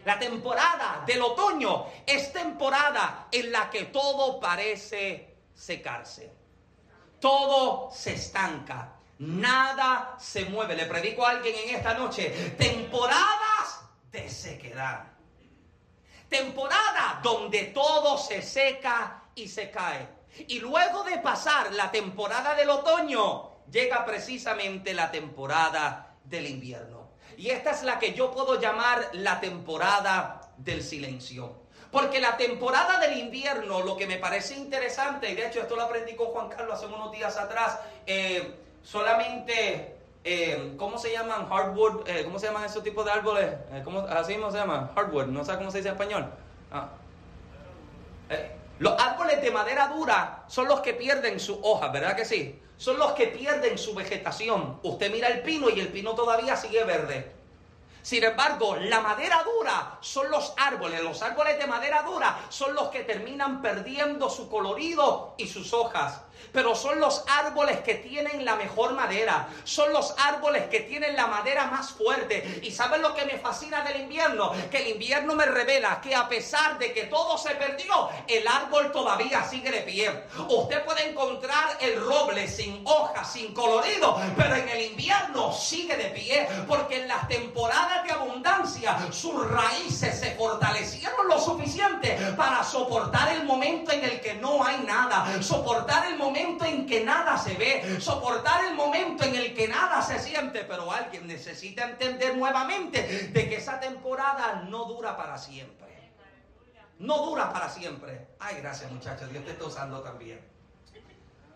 La 0.06 0.20
temporada 0.20 1.02
del 1.04 1.20
otoño 1.20 1.86
es 2.06 2.32
temporada 2.32 3.26
en 3.32 3.50
la 3.50 3.68
que 3.68 3.86
todo 3.86 4.38
parece 4.38 5.34
secarse. 5.52 6.32
Todo 7.18 7.90
se 7.90 8.14
estanca. 8.14 8.92
Nada 9.18 10.14
se 10.20 10.44
mueve. 10.44 10.76
Le 10.76 10.86
predico 10.86 11.26
a 11.26 11.30
alguien 11.30 11.56
en 11.56 11.74
esta 11.74 11.94
noche. 11.94 12.54
Temporadas 12.56 13.80
de 14.12 14.30
sequedad. 14.30 15.06
Temporada 16.28 17.18
donde 17.20 17.64
todo 17.64 18.16
se 18.16 18.42
seca 18.42 19.24
y 19.34 19.48
se 19.48 19.72
cae. 19.72 20.06
Y 20.46 20.60
luego 20.60 21.02
de 21.02 21.18
pasar 21.18 21.72
la 21.72 21.90
temporada 21.90 22.54
del 22.54 22.70
otoño, 22.70 23.64
llega 23.72 24.04
precisamente 24.04 24.94
la 24.94 25.10
temporada 25.10 26.14
del 26.22 26.46
invierno. 26.46 26.95
Y 27.36 27.50
esta 27.50 27.70
es 27.70 27.82
la 27.82 27.98
que 27.98 28.14
yo 28.14 28.30
puedo 28.30 28.60
llamar 28.60 29.10
la 29.12 29.40
temporada 29.40 30.40
del 30.56 30.82
silencio. 30.82 31.66
Porque 31.90 32.20
la 32.20 32.36
temporada 32.36 32.98
del 32.98 33.18
invierno, 33.18 33.80
lo 33.82 33.96
que 33.96 34.06
me 34.06 34.18
parece 34.18 34.54
interesante, 34.54 35.30
y 35.30 35.34
de 35.34 35.46
hecho 35.46 35.60
esto 35.60 35.76
lo 35.76 35.82
aprendí 35.82 36.14
con 36.14 36.26
Juan 36.28 36.48
Carlos 36.48 36.74
hace 36.74 36.86
unos 36.86 37.12
días 37.12 37.36
atrás, 37.36 37.78
eh, 38.06 38.54
solamente, 38.82 39.96
eh, 40.24 40.74
¿cómo 40.76 40.98
se 40.98 41.12
llaman? 41.12 41.48
Hardwood, 41.48 42.08
eh, 42.08 42.24
¿cómo 42.24 42.38
se 42.38 42.46
llaman 42.46 42.64
esos 42.64 42.82
tipos 42.82 43.04
de 43.04 43.12
árboles? 43.12 43.54
¿cómo, 43.84 44.00
así 44.00 44.34
se 44.34 44.58
llama? 44.58 44.90
Hardwood, 44.94 45.26
no 45.26 45.44
sé 45.44 45.56
cómo 45.56 45.70
se 45.70 45.78
dice 45.78 45.88
en 45.88 45.94
español. 45.94 46.30
Ah. 46.70 46.88
Los 48.78 49.00
árboles 49.00 49.40
de 49.42 49.50
madera 49.50 49.88
dura 49.88 50.44
son 50.48 50.68
los 50.68 50.80
que 50.80 50.94
pierden 50.94 51.40
su 51.40 51.60
hoja, 51.62 51.88
¿verdad 51.88 52.16
que 52.16 52.24
sí? 52.24 52.60
son 52.76 52.98
los 52.98 53.12
que 53.12 53.28
pierden 53.28 53.78
su 53.78 53.94
vegetación. 53.94 54.78
Usted 54.82 55.10
mira 55.10 55.28
el 55.28 55.42
pino 55.42 55.70
y 55.70 55.80
el 55.80 55.88
pino 55.88 56.14
todavía 56.14 56.56
sigue 56.56 56.84
verde. 56.84 57.34
Sin 58.02 58.22
embargo, 58.22 58.76
la 58.76 59.00
madera 59.00 59.42
dura 59.42 59.98
son 60.00 60.30
los 60.30 60.54
árboles. 60.56 61.02
Los 61.02 61.22
árboles 61.22 61.58
de 61.58 61.66
madera 61.66 62.02
dura 62.02 62.38
son 62.50 62.74
los 62.74 62.88
que 62.88 63.00
terminan 63.00 63.62
perdiendo 63.62 64.30
su 64.30 64.48
colorido 64.48 65.34
y 65.38 65.48
sus 65.48 65.72
hojas 65.72 66.22
pero 66.52 66.74
son 66.74 67.00
los 67.00 67.24
árboles 67.28 67.80
que 67.80 67.94
tienen 67.94 68.44
la 68.44 68.56
mejor 68.56 68.94
madera, 68.94 69.48
son 69.64 69.92
los 69.92 70.14
árboles 70.18 70.64
que 70.68 70.80
tienen 70.80 71.16
la 71.16 71.26
madera 71.26 71.66
más 71.66 71.90
fuerte. 71.90 72.60
¿Y 72.62 72.70
saben 72.70 73.02
lo 73.02 73.14
que 73.14 73.24
me 73.24 73.38
fascina 73.38 73.82
del 73.82 74.02
invierno? 74.02 74.52
Que 74.70 74.78
el 74.78 74.88
invierno 74.88 75.34
me 75.34 75.46
revela 75.46 76.00
que 76.00 76.14
a 76.14 76.28
pesar 76.28 76.78
de 76.78 76.92
que 76.92 77.04
todo 77.04 77.36
se 77.38 77.54
perdió, 77.54 78.08
el 78.26 78.46
árbol 78.46 78.92
todavía 78.92 79.44
sigue 79.44 79.70
de 79.70 79.80
pie. 79.80 80.24
Usted 80.48 80.84
puede 80.84 81.10
encontrar 81.10 81.76
el 81.80 82.00
roble 82.00 82.48
sin 82.48 82.82
hojas, 82.86 83.32
sin 83.32 83.52
colorido, 83.52 84.20
pero 84.36 84.54
en 84.54 84.68
el 84.68 84.82
invierno 84.92 85.52
sigue 85.52 85.96
de 85.96 86.10
pie, 86.10 86.48
porque 86.66 87.02
en 87.02 87.08
las 87.08 87.28
temporadas 87.28 88.04
de 88.04 88.12
abundancia 88.12 88.96
sus 89.10 89.48
raíces 89.50 90.20
se 90.20 90.34
fortalecieron 90.36 91.28
lo 91.28 91.40
suficiente 91.40 92.16
para 92.36 92.62
soportar 92.64 93.32
el 93.32 93.44
momento 93.44 93.92
en 93.92 94.04
el 94.04 94.20
que 94.20 94.34
no 94.34 94.64
hay 94.64 94.78
nada, 94.80 95.42
soportar 95.42 96.06
el 96.06 96.16
momento 96.16 96.35
momento 96.36 96.64
en 96.64 96.86
que 96.86 97.04
nada 97.04 97.38
se 97.38 97.54
ve, 97.54 98.00
soportar 98.00 98.66
el 98.66 98.74
momento 98.74 99.24
en 99.24 99.34
el 99.34 99.54
que 99.54 99.68
nada 99.68 100.02
se 100.02 100.18
siente, 100.18 100.64
pero 100.64 100.90
alguien 100.90 101.26
necesita 101.26 101.84
entender 101.84 102.36
nuevamente 102.36 103.28
de 103.32 103.48
que 103.48 103.56
esa 103.56 103.80
temporada 103.80 104.64
no 104.68 104.84
dura 104.84 105.16
para 105.16 105.38
siempre. 105.38 105.86
No 106.98 107.18
dura 107.26 107.52
para 107.52 107.68
siempre. 107.68 108.28
Ay, 108.38 108.56
gracias 108.60 108.90
muchachos, 108.90 109.30
Dios 109.30 109.44
te 109.44 109.52
está 109.52 109.64
usando 109.64 110.00
también. 110.00 110.40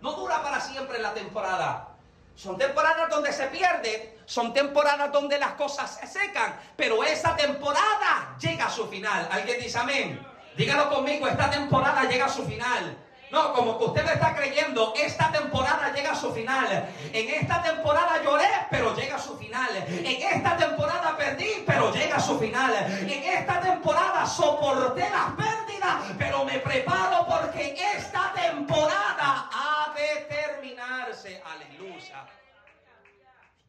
No 0.01 0.13
dura 0.13 0.43
para 0.43 0.61
siempre 0.61 0.99
la 0.99 1.13
temporada. 1.13 1.89
Son 2.35 2.57
temporadas 2.57 3.11
donde 3.11 3.33
se 3.33 3.47
pierde, 3.49 4.19
son 4.25 4.55
temporadas 4.55 5.13
donde 5.13 5.39
las 5.39 5.53
cosas 5.53 5.99
se 6.01 6.07
secan, 6.07 6.59
pero 6.75 7.05
esa 7.05 7.37
temporada 7.37 8.37
llega 8.41 8.67
a 8.67 8.71
su 8.71 8.89
final. 8.89 9.29
¿Alguien 9.31 9.61
dice 9.61 9.79
amén? 9.79 10.27
Dígalo 10.57 10.89
conmigo, 10.89 11.29
esta 11.29 11.51
temporada 11.51 12.05
llega 12.05 12.25
a 12.25 12.29
su 12.31 12.45
final. 12.47 12.97
No, 13.31 13.53
como 13.53 13.79
que 13.79 13.85
usted 13.85 14.05
está 14.13 14.35
creyendo, 14.35 14.93
esta 14.97 15.31
temporada 15.31 15.93
llega 15.93 16.13
a 16.13 16.17
su 16.17 16.33
final. 16.33 16.89
En 17.13 17.29
esta 17.29 17.63
temporada 17.63 18.21
lloré, 18.25 18.49
pero 18.71 18.95
llega 18.97 19.17
a 19.17 19.19
su 19.21 19.39
final. 19.39 19.69
En 19.77 20.23
esta 20.35 20.57
temporada 20.57 21.17
perdí, 21.17 21.63
pero 21.65 21.93
llega 21.93 22.17
a 22.17 22.21
su 22.21 22.39
final. 22.41 22.75
En 22.75 23.23
esta 23.23 23.61
temporada 23.61 24.27
soporté 24.27 25.09
las 25.11 25.33
pérdidas, 25.35 26.13
pero 26.19 26.45
me 26.45 26.59
preparo 26.59 27.25
porque 27.27 27.77
esta 27.97 28.33
temporada 28.33 29.49
ha 29.53 29.95
de 29.95 30.27
terminarse. 30.27 31.41
Aleluya. 31.45 32.27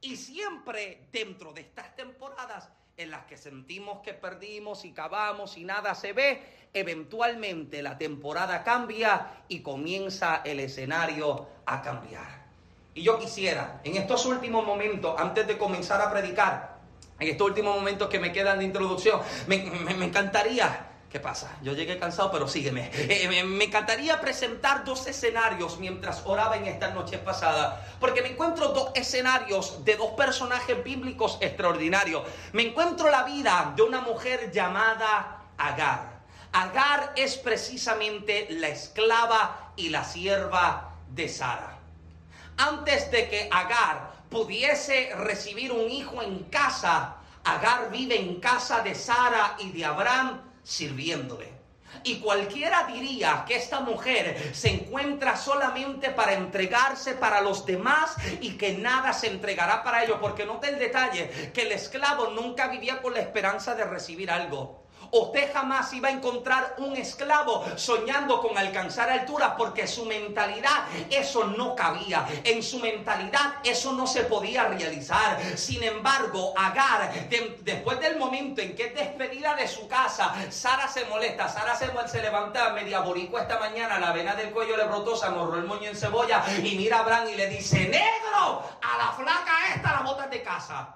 Y 0.02 0.16
siempre 0.16 1.08
dentro 1.12 1.54
de 1.54 1.62
estas 1.62 1.96
temporadas 1.96 2.68
en 2.98 3.12
las 3.12 3.26
que 3.26 3.38
sentimos 3.38 4.00
que 4.02 4.14
perdimos 4.14 4.86
y 4.86 4.92
cavamos 4.92 5.58
y 5.58 5.64
nada 5.64 5.96
se 5.96 6.14
ve, 6.14 6.44
eventualmente 6.74 7.82
la 7.82 7.98
temporada 7.98 8.64
cambia 8.64 9.44
y 9.48 9.62
comienza 9.62 10.42
el 10.46 10.60
escenario 10.60 11.48
a 11.66 11.82
cambiar. 11.82 12.42
Y 12.94 13.04
yo 13.04 13.18
quisiera, 13.18 13.82
en 13.84 13.96
estos 13.96 14.26
últimos 14.26 14.66
momentos, 14.66 15.16
antes 15.18 15.48
de 15.48 15.58
comenzar 15.58 16.02
a 16.02 16.12
predicar, 16.12 16.78
en 17.20 17.30
estos 17.30 17.48
últimos 17.48 17.76
momentos 17.76 18.10
que 18.10 18.20
me 18.20 18.32
quedan 18.32 18.60
de 18.60 18.66
introducción, 18.66 19.22
me, 19.48 19.58
me 19.98 20.06
encantaría 20.06 20.91
¿Qué 21.12 21.20
pasa? 21.20 21.58
Yo 21.62 21.74
llegué 21.74 22.00
cansado, 22.00 22.32
pero 22.32 22.48
sígueme. 22.48 22.90
Eh, 22.94 23.44
me, 23.44 23.66
encantaría 23.66 24.22
presentar 24.22 24.86
dos 24.86 25.08
escenarios 25.08 25.78
mientras 25.78 26.22
oraba 26.24 26.56
en 26.56 26.66
esta 26.68 26.92
noche 26.92 27.18
pasada, 27.18 27.86
porque 28.00 28.22
me 28.22 28.30
encuentro 28.30 28.70
dos 28.70 28.92
escenarios 28.96 29.84
de 29.84 29.98
dos 29.98 30.12
personajes 30.12 30.82
bíblicos 30.82 31.38
extraordinarios. 31.42 32.24
Me 32.54 32.64
encuentro 32.64 33.12
la 33.12 33.24
vida 33.24 33.74
de 33.76 33.82
una 33.82 34.00
mujer 34.00 34.52
llamada 34.54 35.42
Agar. 35.58 36.22
Agar 36.54 37.12
es 37.18 37.38
precisamente 37.38 38.48
la 38.52 38.70
esclava 38.70 39.74
y 39.76 39.90
la 39.90 40.06
sierva 40.06 40.94
de 41.10 41.28
Sara. 41.28 41.78
Antes 42.56 43.12
de 43.12 43.28
que 43.28 43.50
Agar 43.52 44.12
pudiese 44.30 45.14
recibir 45.16 45.74
un 45.74 45.92
hijo 45.92 46.22
en 46.22 46.40
casa, 46.46 47.18
Agar 47.44 47.92
vive 47.92 48.18
en 48.18 48.40
casa 48.40 48.80
de 48.80 48.96
Sara 48.96 49.58
y 49.60 49.72
de 49.72 49.84
Abraham 49.84 50.51
sirviéndole. 50.64 51.62
Y 52.04 52.20
cualquiera 52.20 52.88
diría 52.88 53.44
que 53.48 53.56
esta 53.56 53.82
mujer 53.82 54.52
se 54.54 54.70
encuentra 54.70 55.36
solamente 55.36 56.10
para 56.10 56.34
entregarse 56.34 57.14
para 57.14 57.42
los 57.42 57.66
demás 57.66 58.16
y 58.40 58.52
que 58.52 58.78
nada 58.78 59.14
se 59.14 59.28
entregará 59.28 59.84
para 59.84 60.04
ellos. 60.04 60.18
Porque 60.22 60.46
nota 60.46 60.70
el 60.70 60.80
detalle, 60.80 61.52
que 61.54 61.64
el 61.64 61.72
esclavo 61.72 62.30
nunca 62.30 62.70
vivía 62.70 63.02
con 63.02 63.14
la 63.14 63.20
esperanza 63.20 63.76
de 63.76 63.84
recibir 63.84 64.32
algo. 64.32 64.82
Usted 65.12 65.52
jamás 65.54 65.92
iba 65.94 66.08
a 66.10 66.12
encontrar 66.12 66.76
un 66.78 66.96
esclavo 66.96 67.66
soñando 67.76 68.42
con 68.42 68.58
alcanzar 68.58 69.10
alturas 69.10 69.54
porque 69.58 69.86
su 69.86 70.06
mentalidad 70.06 70.86
eso 71.10 71.46
no 71.46 71.76
cabía. 71.76 72.26
En 72.44 72.64
su 72.64 72.80
mentalidad 72.80 73.56
eso 73.64 73.92
no 73.94 74.08
se 74.08 74.24
podía 74.24 74.66
realizar. 74.66 75.40
Sin 75.58 75.84
embargo, 75.84 76.54
Agar, 76.58 77.12
después 77.62 78.00
del 78.00 78.18
momento 78.18 78.62
en 78.62 78.76
que 78.76 78.88
es 78.88 78.96
despedida 78.96 79.56
de 79.56 79.68
su 79.68 79.88
casa, 79.88 80.34
Sara 80.50 80.88
se 80.88 81.06
molesta. 81.06 81.50
Sara 81.50 81.76
se, 81.76 81.92
se 82.08 82.22
levanta 82.22 82.72
media 82.72 83.02
borico 83.02 83.38
esta 83.38 83.60
mañana, 83.60 84.00
la 84.00 84.14
vena 84.14 84.36
del 84.36 84.52
cuello 84.52 84.78
le 84.78 84.86
brotó, 84.86 85.16
se 85.16 85.26
amorró 85.26 85.58
el 85.58 85.66
moño 85.66 85.90
en 85.90 85.96
cebolla 85.96 86.44
y 86.58 86.76
mira 86.76 86.98
a 86.98 87.00
Abraham 87.02 87.30
y 87.30 87.36
le 87.36 87.48
dice, 87.48 87.80
negro, 87.88 88.64
a 88.82 88.98
la 88.98 89.12
flaca 89.12 89.74
esta 89.76 89.92
la 89.92 90.02
botas 90.02 90.30
de 90.30 90.42
casa. 90.42 90.96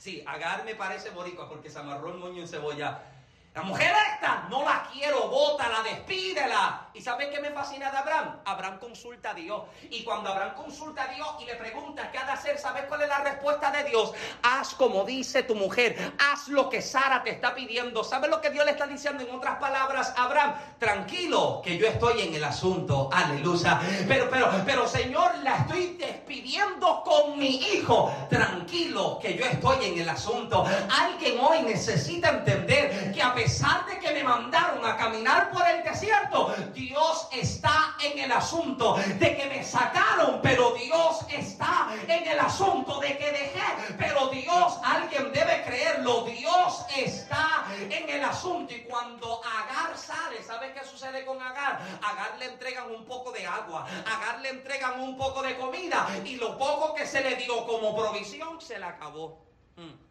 Sí, 0.00 0.24
Agar 0.26 0.64
me 0.64 0.74
parece 0.74 1.10
boricua 1.10 1.46
porque 1.46 1.68
se 1.68 1.78
amarró 1.78 2.08
el 2.08 2.14
moño 2.14 2.40
en 2.40 2.48
cebolla. 2.48 3.09
La 3.52 3.62
mujer 3.62 3.92
esta, 4.12 4.46
no 4.48 4.62
la 4.62 4.86
quiero, 4.92 5.28
bótala, 5.28 5.82
despídela. 5.82 6.86
¿Y 6.94 7.00
sabes 7.00 7.30
qué 7.30 7.40
me 7.40 7.50
fascina 7.50 7.90
de 7.90 7.98
Abraham? 7.98 8.38
Abraham 8.44 8.78
consulta 8.78 9.30
a 9.30 9.34
Dios. 9.34 9.62
Y 9.90 10.04
cuando 10.04 10.30
Abraham 10.30 10.54
consulta 10.54 11.02
a 11.02 11.08
Dios 11.08 11.28
y 11.40 11.46
le 11.46 11.56
pregunta 11.56 12.12
qué 12.12 12.18
ha 12.18 12.26
de 12.26 12.32
hacer, 12.32 12.58
¿sabes 12.58 12.84
cuál 12.84 13.02
es 13.02 13.08
la 13.08 13.18
respuesta 13.24 13.72
de 13.72 13.90
Dios? 13.90 14.12
Haz 14.44 14.74
como 14.74 15.04
dice 15.04 15.42
tu 15.42 15.56
mujer, 15.56 16.14
haz 16.20 16.46
lo 16.46 16.70
que 16.70 16.80
Sara 16.80 17.24
te 17.24 17.30
está 17.30 17.52
pidiendo. 17.52 18.04
¿Sabes 18.04 18.30
lo 18.30 18.40
que 18.40 18.50
Dios 18.50 18.64
le 18.64 18.70
está 18.70 18.86
diciendo 18.86 19.24
en 19.24 19.34
otras 19.34 19.58
palabras? 19.58 20.14
Abraham, 20.16 20.54
tranquilo, 20.78 21.60
que 21.64 21.76
yo 21.76 21.88
estoy 21.88 22.20
en 22.20 22.34
el 22.34 22.44
asunto. 22.44 23.10
Aleluya. 23.12 23.80
Pero, 24.06 24.30
pero, 24.30 24.48
pero 24.64 24.86
Señor, 24.86 25.38
la 25.42 25.56
estoy 25.56 25.96
despidiendo 25.96 27.02
con 27.04 27.36
mi 27.36 27.56
hijo. 27.56 28.14
Tranquilo, 28.30 29.18
que 29.20 29.34
yo 29.34 29.44
estoy 29.44 29.86
en 29.86 29.98
el 29.98 30.08
asunto. 30.08 30.64
Alguien 30.88 31.36
hoy 31.40 31.62
necesita 31.62 32.28
entender 32.28 33.12
que 33.12 33.20
a 33.20 33.39
pesar 33.42 33.86
de 33.86 33.98
que 33.98 34.10
me 34.12 34.22
mandaron 34.22 34.84
a 34.84 34.98
caminar 34.98 35.50
por 35.50 35.66
el 35.66 35.82
desierto, 35.82 36.54
Dios 36.74 37.26
está 37.32 37.96
en 38.02 38.18
el 38.18 38.30
asunto 38.30 38.96
de 38.96 39.34
que 39.34 39.46
me 39.46 39.64
sacaron, 39.64 40.40
pero 40.42 40.72
Dios 40.72 41.24
está 41.30 41.88
en 42.06 42.28
el 42.28 42.38
asunto 42.38 43.00
de 43.00 43.16
que 43.16 43.32
dejé, 43.32 43.94
pero 43.96 44.28
Dios, 44.28 44.78
alguien 44.84 45.32
debe 45.32 45.62
creerlo, 45.64 46.24
Dios 46.24 46.84
está 46.94 47.64
en 47.78 48.10
el 48.10 48.22
asunto. 48.22 48.74
Y 48.74 48.80
cuando 48.82 49.40
Agar 49.42 49.96
sale, 49.96 50.42
¿sabes 50.42 50.72
qué 50.74 50.84
sucede 50.84 51.24
con 51.24 51.40
Agar? 51.40 51.80
Agar 52.02 52.36
le 52.38 52.44
entregan 52.44 52.90
un 52.90 53.06
poco 53.06 53.32
de 53.32 53.46
agua, 53.46 53.86
Agar 54.04 54.40
le 54.42 54.50
entregan 54.50 55.00
un 55.00 55.16
poco 55.16 55.40
de 55.40 55.56
comida 55.56 56.06
y 56.26 56.36
lo 56.36 56.58
poco 56.58 56.92
que 56.92 57.06
se 57.06 57.22
le 57.22 57.36
dio 57.36 57.66
como 57.66 57.96
provisión 57.96 58.60
se 58.60 58.78
le 58.78 58.84
acabó. 58.84 59.46
Mm. 59.76 60.10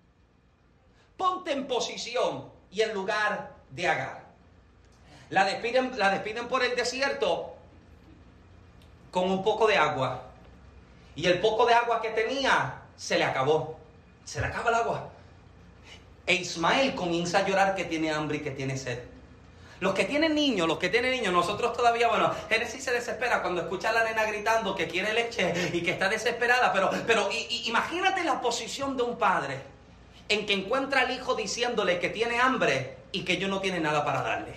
Ponte 1.15 1.51
en 1.51 1.67
posición 1.67 2.58
y 2.71 2.81
en 2.81 2.93
lugar 2.93 3.51
de 3.71 3.87
Agar. 3.87 4.23
La 5.29 5.45
despiden, 5.45 5.97
la 5.97 6.09
despiden 6.09 6.47
por 6.47 6.63
el 6.63 6.75
desierto 6.75 7.55
con 9.11 9.29
un 9.29 9.43
poco 9.43 9.67
de 9.67 9.77
agua. 9.77 10.23
Y 11.15 11.27
el 11.27 11.39
poco 11.39 11.65
de 11.65 11.73
agua 11.73 12.01
que 12.01 12.09
tenía 12.09 12.81
se 12.95 13.17
le 13.17 13.25
acabó. 13.25 13.77
Se 14.25 14.39
le 14.41 14.47
acaba 14.47 14.69
el 14.69 14.75
agua. 14.75 15.09
E 16.25 16.35
Ismael 16.35 16.95
comienza 16.95 17.39
a 17.39 17.47
llorar 17.47 17.75
que 17.75 17.85
tiene 17.85 18.11
hambre 18.11 18.37
y 18.37 18.41
que 18.41 18.51
tiene 18.51 18.77
sed. 18.77 18.99
Los 19.79 19.93
que 19.93 20.03
tienen 20.03 20.35
niños, 20.35 20.67
los 20.67 20.77
que 20.77 20.89
tienen 20.89 21.11
niños, 21.11 21.31
nosotros 21.31 21.75
todavía, 21.75 22.09
bueno, 22.09 22.33
Génesis 22.49 22.83
se 22.83 22.91
desespera 22.91 23.41
cuando 23.41 23.61
escucha 23.61 23.89
a 23.89 23.93
la 23.93 24.03
nena 24.03 24.25
gritando 24.25 24.75
que 24.75 24.87
quiere 24.87 25.13
leche 25.13 25.71
y 25.71 25.81
que 25.81 25.91
está 25.91 26.09
desesperada, 26.09 26.73
pero, 26.73 26.89
pero 27.07 27.29
imagínate 27.65 28.23
la 28.25 28.41
posición 28.41 28.97
de 28.97 29.03
un 29.03 29.17
padre 29.17 29.78
en 30.29 30.45
que 30.45 30.53
encuentra 30.53 31.01
al 31.01 31.11
hijo 31.11 31.33
diciéndole 31.33 31.99
que 31.99 32.09
tiene 32.09 32.39
hambre 32.39 32.97
y 33.11 33.25
que 33.25 33.37
yo 33.37 33.47
no 33.47 33.59
tiene 33.59 33.79
nada 33.79 34.05
para 34.05 34.21
darle. 34.21 34.53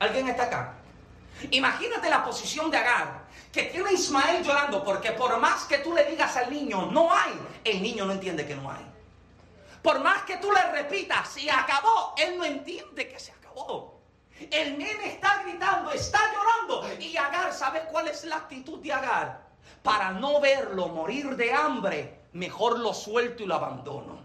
¿Alguien 0.00 0.28
está 0.28 0.44
acá? 0.44 0.74
Imagínate 1.52 2.10
la 2.10 2.24
posición 2.24 2.70
de 2.70 2.76
Agar, 2.76 3.22
que 3.52 3.64
tiene 3.64 3.90
a 3.90 3.92
Ismael 3.92 4.44
llorando 4.44 4.84
porque 4.84 5.12
por 5.12 5.38
más 5.38 5.64
que 5.64 5.78
tú 5.78 5.94
le 5.94 6.04
digas 6.04 6.36
al 6.36 6.50
niño, 6.50 6.86
no 6.90 7.14
hay, 7.14 7.32
el 7.64 7.80
niño 7.80 8.04
no 8.04 8.12
entiende 8.12 8.46
que 8.46 8.56
no 8.56 8.70
hay. 8.70 8.84
Por 9.80 10.00
más 10.00 10.22
que 10.24 10.36
tú 10.38 10.50
le 10.52 10.60
repitas, 10.72 11.28
se 11.28 11.50
acabó, 11.50 12.14
él 12.18 12.36
no 12.36 12.44
entiende 12.44 13.08
que 13.08 13.18
se 13.18 13.32
acabó. 13.32 14.00
El 14.50 14.76
nene 14.76 15.06
está 15.06 15.42
gritando, 15.42 15.92
está 15.92 16.18
llorando. 16.32 17.00
Y 17.00 17.16
Agar, 17.16 17.52
¿sabes 17.52 17.84
cuál 17.90 18.08
es 18.08 18.24
la 18.24 18.36
actitud 18.36 18.80
de 18.80 18.92
Agar? 18.92 19.48
Para 19.82 20.10
no 20.10 20.40
verlo 20.40 20.88
morir 20.88 21.36
de 21.36 21.52
hambre, 21.52 22.20
mejor 22.32 22.78
lo 22.78 22.92
suelto 22.92 23.42
y 23.42 23.46
lo 23.46 23.54
abandono 23.54 24.19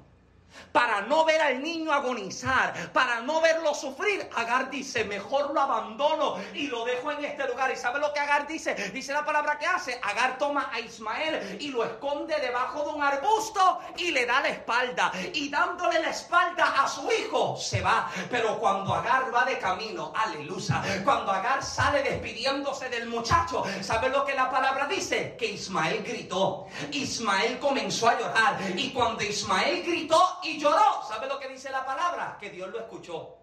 para 0.72 1.02
no 1.02 1.24
ver 1.24 1.42
al 1.42 1.64
niño 1.64 1.94
agonizar, 1.94 2.92
para 2.92 3.22
no 3.22 3.42
verlo 3.42 3.74
sufrir, 3.74 4.30
Agar 4.36 4.70
dice, 4.70 5.06
mejor 5.06 5.54
lo 5.54 5.62
abandono 5.62 6.38
y 6.54 6.68
lo 6.68 6.84
dejo 6.86 7.12
en 7.12 7.24
este 7.24 7.48
lugar. 7.48 7.72
¿Y 7.72 7.78
sabe 7.78 8.00
lo 8.00 8.14
que 8.14 8.20
Agar 8.20 8.48
dice? 8.48 8.74
Dice 8.92 9.14
la 9.14 9.24
palabra 9.24 9.58
que 9.58 9.66
hace. 9.66 10.00
Agar 10.04 10.38
toma 10.38 10.70
a 10.74 10.80
Ismael 10.80 11.58
y 11.60 11.70
lo 11.70 11.84
esconde 11.84 12.36
debajo 12.40 12.84
de 12.84 12.90
un 12.90 13.04
arbusto 13.04 13.80
y 13.98 14.12
le 14.12 14.26
da 14.26 14.42
la 14.42 14.50
espalda. 14.50 15.12
Y 15.34 15.50
dándole 15.50 16.00
la 16.00 16.10
espalda 16.10 16.84
a 16.84 16.88
su 16.88 17.10
hijo, 17.12 17.56
se 17.58 17.82
va. 17.82 18.10
Pero 18.30 18.60
cuando 18.60 18.94
Agar 18.94 19.34
va 19.34 19.46
de 19.46 19.58
camino, 19.58 20.12
aleluya, 20.16 20.82
cuando 21.04 21.32
Agar 21.32 21.64
sale 21.64 22.04
despidiéndose 22.04 22.90
del 22.90 23.08
muchacho, 23.08 23.64
¿sabe 23.82 24.10
lo 24.10 24.26
que 24.26 24.34
la 24.34 24.50
palabra 24.50 24.88
dice? 24.88 25.36
Que 25.38 25.48
Ismael 25.48 26.04
gritó. 26.04 26.68
Ismael 26.92 27.60
comenzó 27.60 28.10
a 28.10 28.20
llorar. 28.20 28.58
Y 28.76 28.92
cuando 28.92 29.24
Ismael 29.24 29.84
gritó, 29.84 30.40
y 30.46 30.60
lloró. 30.60 31.04
¿Sabe 31.08 31.28
lo 31.28 31.40
que 31.40 31.48
dice 31.48 31.70
la 31.70 31.86
palabra? 31.86 32.38
Que 32.40 32.50
Dios 32.50 32.70
lo 32.70 32.80
escuchó. 32.80 33.38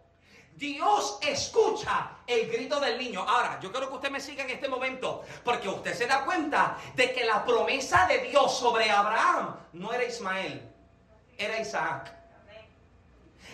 Dios 0.55 1.19
escucha 1.23 2.11
el 2.27 2.51
grito 2.51 2.79
del 2.79 2.99
niño. 2.99 3.25
Ahora, 3.27 3.59
yo 3.61 3.73
quiero 3.73 3.89
que 3.89 3.95
usted 3.95 4.11
me 4.11 4.21
siga 4.21 4.45
en 4.45 4.51
este 4.51 4.69
momento, 4.69 5.25
porque 5.45 5.69
usted 5.69 5.95
se 5.95 6.07
da 6.07 6.25
cuenta 6.25 6.77
de 6.95 7.13
que 7.13 7.25
la 7.25 7.45
promesa 7.45 8.07
de 8.07 8.19
Dios 8.19 8.59
sobre 8.59 8.91
Abraham 8.91 9.57
no 9.73 9.93
era 9.93 10.05
Ismael, 10.05 10.71
era 11.39 11.59
Isaac. 11.59 12.15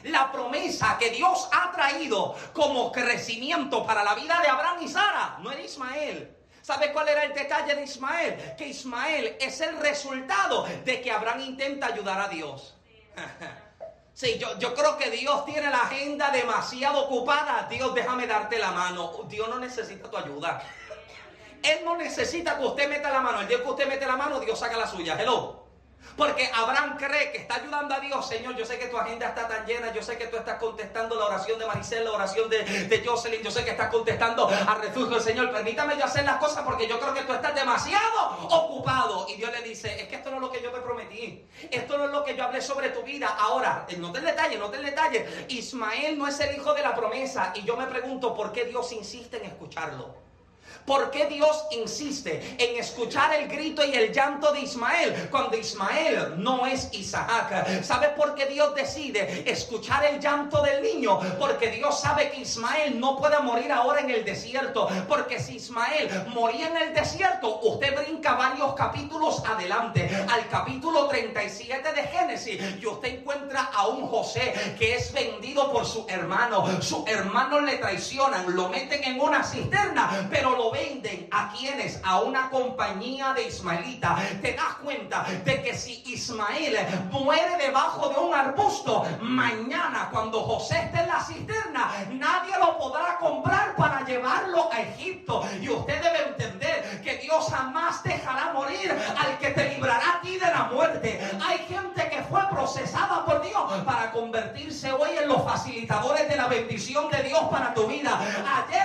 La 0.05 0.30
promesa 0.30 0.96
que 0.99 1.11
Dios 1.11 1.49
ha 1.53 1.72
traído 1.72 2.34
como 2.53 2.92
crecimiento 2.92 3.84
para 3.84 4.05
la 4.05 4.14
vida 4.14 4.40
de 4.42 4.49
Abraham 4.49 4.82
y 4.82 4.88
Sara 4.88 5.38
no 5.40 5.51
era 5.51 5.62
Ismael. 5.62 6.36
¿Sabe 6.62 6.92
cuál 6.92 7.09
era 7.09 7.24
el 7.24 7.32
detalle 7.32 7.74
de 7.74 7.82
Ismael? 7.82 8.55
Que 8.57 8.68
Ismael 8.68 9.36
es 9.40 9.61
el 9.61 9.78
resultado 9.78 10.64
de 10.84 11.01
que 11.01 11.11
Abraham 11.11 11.40
intenta 11.40 11.86
ayudar 11.86 12.20
a 12.20 12.28
Dios. 12.28 12.78
Sí, 14.19 14.37
yo, 14.37 14.59
yo 14.59 14.75
creo 14.75 14.99
que 14.99 15.11
Dios 15.11 15.45
tiene 15.45 15.71
la 15.71 15.83
agenda 15.83 16.33
demasiado 16.33 17.05
ocupada. 17.05 17.69
Dios, 17.71 17.95
déjame 17.95 18.27
darte 18.27 18.59
la 18.59 18.73
mano. 18.73 19.12
Dios 19.29 19.49
no 19.49 19.61
necesita 19.61 20.11
tu 20.11 20.16
ayuda. 20.16 20.61
Él 21.62 21.85
no 21.85 21.97
necesita 21.97 22.59
que 22.59 22.64
usted 22.64 22.89
meta 22.89 23.12
la 23.12 23.21
mano. 23.21 23.43
El 23.43 23.47
día 23.47 23.62
que 23.62 23.69
usted 23.71 23.87
mete 23.87 24.07
la 24.07 24.16
mano, 24.16 24.41
Dios 24.41 24.59
saca 24.59 24.77
la 24.77 24.89
suya. 24.89 25.16
Hello. 25.21 25.68
Porque 26.16 26.51
Abraham 26.53 26.96
cree 26.99 27.30
que 27.30 27.38
está 27.38 27.57
ayudando 27.57 27.94
a 27.94 28.01
Dios. 28.01 28.28
Señor, 28.28 28.57
yo 28.57 28.64
sé 28.64 28.78
que 28.78 28.86
tu 28.86 28.99
agenda 28.99 29.28
está 29.28 29.46
tan 29.46 29.64
llena. 29.66 29.92
Yo 29.92 30.03
sé 30.03 30.18
que 30.18 30.26
tú 30.26 30.36
estás 30.36 30.59
contestando 30.59 31.14
la 31.14 31.26
oración 31.26 31.59
de 31.59 31.66
Maricel, 31.66 32.05
la 32.05 32.12
oración 32.12 32.51
de, 32.51 32.64
de 32.64 33.07
Jocelyn. 33.07 33.42
Yo 33.42 33.51
sé 33.51 33.64
que 33.64 33.70
estás 33.70 33.88
contestando 33.88 34.49
al 34.49 34.82
refugio 34.82 35.14
del 35.14 35.22
Señor. 35.22 35.53
Permítame 35.53 35.96
yo 35.96 36.05
hacer 36.05 36.24
las 36.24 36.38
cosas 36.38 36.64
porque 36.64 36.88
yo 36.88 36.99
creo 36.99 37.14
que 37.14 37.22
tú 37.22 37.32
estás 37.32 37.55
demasiado 37.55 38.49
ocupado. 38.51 39.26
Y 39.28 39.36
Dios 39.36 39.53
le 39.53 39.62
dice, 39.62 40.01
es 40.01 40.09
que 40.09 40.16
esto 40.16 40.30
no 40.30 40.36
es 40.36 40.42
lo 40.42 40.51
que 40.51 40.61
yo 40.61 40.72
me 40.72 40.80
prometí. 40.80 41.46
Esto 41.70 41.96
no 41.96 42.07
es 42.07 42.11
lo 42.11 42.24
que 42.24 42.36
yo 42.36 42.44
hablé 42.44 42.61
sobre 42.61 42.90
tu 42.90 43.03
vida. 43.03 43.28
Ahora, 43.38 43.86
eh, 43.88 43.96
no 43.96 44.11
te 44.11 44.20
detalle, 44.20 44.59
no 44.59 44.70
te 44.70 44.78
detalle. 44.78 45.46
Ismael 45.49 46.18
no 46.18 46.26
es 46.26 46.40
el 46.40 46.57
hijo 46.57 46.74
de 46.74 46.82
la 46.82 46.94
promesa. 46.94 47.53
Y 47.55 47.62
yo 47.62 47.76
me 47.76 47.86
pregunto 47.86 48.34
por 48.34 48.53
qué 48.53 48.64
Dios 48.64 48.90
insiste 48.92 49.36
en 49.36 49.44
escucharlo. 49.44 50.28
¿Por 50.89 51.11
qué 51.11 51.26
Dios 51.26 51.66
insiste 51.70 52.57
en 52.57 52.78
escuchar 52.78 53.34
el 53.34 53.47
grito 53.47 53.84
y 53.84 53.93
el 53.93 54.11
llanto 54.11 54.53
de 54.53 54.61
Ismael 54.61 55.28
cuando 55.30 55.55
Ismael 55.55 56.43
no 56.43 56.64
es 56.64 56.89
Isaac? 56.93 57.84
¿Sabe 57.84 58.09
por 58.16 58.34
qué 58.34 58.47
Dios 58.47 58.74
decide 58.74 59.45
escuchar 59.47 60.07
el 60.07 60.18
llanto 60.18 60.62
del 60.62 60.82
niño? 60.82 61.20
Porque 61.39 61.70
Dios 61.72 62.01
sabe 62.01 62.30
que 62.30 62.41
Ismael 62.41 62.99
no 62.99 63.18
puede 63.18 63.39
morir 63.41 63.70
ahora 63.70 64.01
en 64.01 64.09
el 64.09 64.24
desierto. 64.24 64.89
Porque 65.07 65.39
si 65.41 65.57
Ismael 65.57 66.09
moría 66.28 66.68
en 66.68 66.76
el 66.78 66.95
desierto, 66.95 67.61
usted 67.61 67.95
brinca 67.95 68.32
varios 68.32 68.72
capítulos 68.72 69.43
adelante, 69.47 70.09
al 70.26 70.49
capítulo 70.49 71.07
37 71.07 71.93
de 71.93 72.03
Génesis, 72.05 72.62
y 72.80 72.86
usted 72.86 73.18
encuentra 73.18 73.70
a 73.74 73.89
un 73.89 74.07
José 74.07 74.55
que 74.78 74.95
es 74.95 75.12
vendido 75.12 75.70
por 75.70 75.84
su 75.84 76.07
hermano. 76.09 76.80
Sus 76.80 77.07
hermanos 77.07 77.62
le 77.64 77.76
traicionan, 77.76 78.57
lo 78.57 78.70
meten 78.70 79.05
en 79.05 79.20
una 79.20 79.45
cisterna, 79.45 80.28
pero 80.30 80.57
lo 80.57 80.78
venden 80.79 81.29
a 81.31 81.53
quienes, 81.53 82.01
a 82.05 82.20
una 82.20 82.51
compañía 82.51 83.33
de 83.33 83.49
ismaelita, 83.49 84.16
te 84.41 84.53
das 84.53 84.74
cuenta 84.83 85.24
de 85.45 85.62
que 85.62 85.74
si 85.76 86.03
Ismael 86.07 86.76
muere 87.11 87.57
debajo 87.59 88.09
de 88.09 88.18
un 88.18 88.35
arbusto, 88.35 89.05
mañana 89.20 90.09
cuando 90.11 90.43
José 90.43 90.79
esté 90.85 91.01
en 91.01 91.09
la 91.09 91.20
cisterna, 91.20 91.91
nadie 92.11 92.53
lo 92.59 92.79
podrá 92.79 93.16
comprar 93.18 93.74
para 93.76 94.05
llevarlo 94.05 94.68
a 94.72 94.81
Egipto. 94.81 95.43
Y 95.61 95.68
usted 95.68 96.03
debe 96.03 96.29
entender 96.29 97.01
que 97.03 97.16
Dios 97.18 97.49
jamás 97.51 98.03
dejará 98.03 98.53
morir 98.53 98.97
al 99.18 99.39
que 99.39 99.51
te 99.51 99.74
librará 99.74 100.16
a 100.16 100.20
ti 100.20 100.39
de 100.39 100.47
la 100.47 100.64
muerte. 100.72 101.20
Hay 101.47 101.59
gente 101.68 102.09
que 102.09 102.22
fue 102.22 102.41
procesada 102.51 103.24
por 103.24 103.43
Dios 103.43 103.62
para 103.85 104.11
convertirse 104.12 104.93
hoy 104.93 105.11
en 105.20 105.29
los 105.29 105.43
facilitadores 105.45 106.29
de 106.29 106.37
la 106.37 106.47
bendición 106.47 107.11
de 107.11 107.22
Dios 107.24 107.43
para 107.51 107.74
tu 107.74 107.87
vida. 107.87 108.18
Ayer 108.18 108.78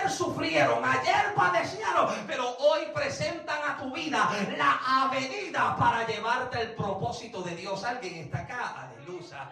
ayer 0.45 1.33
padecieron, 1.35 2.09
pero 2.27 2.57
hoy 2.57 2.81
presentan 2.93 3.59
a 3.63 3.77
tu 3.77 3.93
vida 3.93 4.29
la 4.57 5.05
avenida 5.05 5.75
para 5.77 6.05
llevarte 6.05 6.61
el 6.61 6.73
propósito 6.73 7.41
de 7.41 7.55
Dios. 7.55 7.83
Alguien 7.83 8.15
está 8.15 8.39
acá, 8.39 8.89
aleluya. 8.89 9.49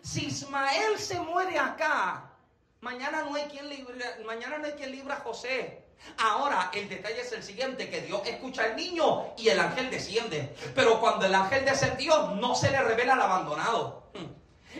Si 0.00 0.26
Ismael 0.26 0.98
se 0.98 1.18
muere 1.20 1.58
acá, 1.58 2.30
mañana 2.80 3.22
no 3.22 3.34
hay 3.34 3.44
quien 3.44 3.68
libra, 3.68 3.94
mañana 4.24 4.58
no 4.58 4.66
hay 4.66 4.72
quien 4.72 4.92
libra 4.92 5.16
a 5.16 5.20
José. 5.20 5.84
Ahora 6.18 6.70
el 6.74 6.88
detalle 6.88 7.20
es 7.20 7.32
el 7.32 7.42
siguiente, 7.42 7.88
que 7.88 8.00
Dios 8.00 8.22
escucha 8.26 8.64
al 8.64 8.76
niño 8.76 9.34
y 9.36 9.48
el 9.48 9.60
ángel 9.60 9.90
desciende. 9.90 10.54
Pero 10.74 11.00
cuando 11.00 11.26
el 11.26 11.34
ángel 11.34 11.64
descendió, 11.64 12.28
no 12.30 12.54
se 12.54 12.70
le 12.70 12.82
revela 12.82 13.14
al 13.14 13.22
abandonado. 13.22 14.10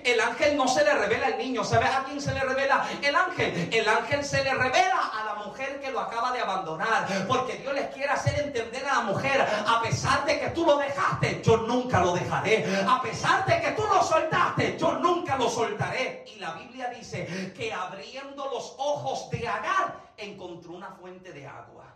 El 0.05 0.20
ángel 0.20 0.57
no 0.57 0.66
se 0.66 0.84
le 0.84 0.95
revela 0.95 1.26
al 1.26 1.38
niño. 1.38 1.64
¿Sabes 1.64 1.90
a 1.90 2.05
quién 2.05 2.20
se 2.20 2.32
le 2.32 2.40
revela 2.40 2.86
el 3.03 3.14
ángel? 3.14 3.68
El 3.72 3.88
ángel 3.88 4.24
se 4.24 4.43
le 4.43 4.55
revela 4.55 5.11
a 5.12 5.24
la 5.24 5.34
mujer 5.45 5.80
que 5.80 5.90
lo 5.90 6.01
acaba 6.01 6.32
de 6.32 6.40
abandonar. 6.40 7.07
Porque 7.28 7.57
Dios 7.57 7.74
les 7.74 7.88
quiere 7.88 8.11
hacer 8.11 8.40
entender 8.40 8.84
a 8.86 8.95
la 8.95 9.01
mujer, 9.03 9.40
a 9.40 9.80
pesar 9.82 10.24
de 10.24 10.40
que 10.40 10.49
tú 10.49 10.64
lo 10.64 10.78
dejaste, 10.78 11.43
yo 11.45 11.59
nunca 11.59 12.01
lo 12.01 12.14
dejaré. 12.14 12.84
A 12.88 13.01
pesar 13.03 13.45
de 13.47 13.61
que 13.61 13.72
tú 13.72 13.82
lo 13.82 14.03
soltaste, 14.03 14.76
yo 14.78 14.95
nunca 14.95 15.36
lo 15.36 15.49
soltaré. 15.49 16.24
Y 16.34 16.38
la 16.38 16.53
Biblia 16.55 16.88
dice 16.88 17.53
que 17.57 17.72
abriendo 17.72 18.49
los 18.51 18.74
ojos 18.78 19.30
de 19.30 19.47
Agar, 19.47 19.95
encontró 20.16 20.72
una 20.72 20.90
fuente 20.93 21.32
de 21.32 21.47
agua. 21.47 21.95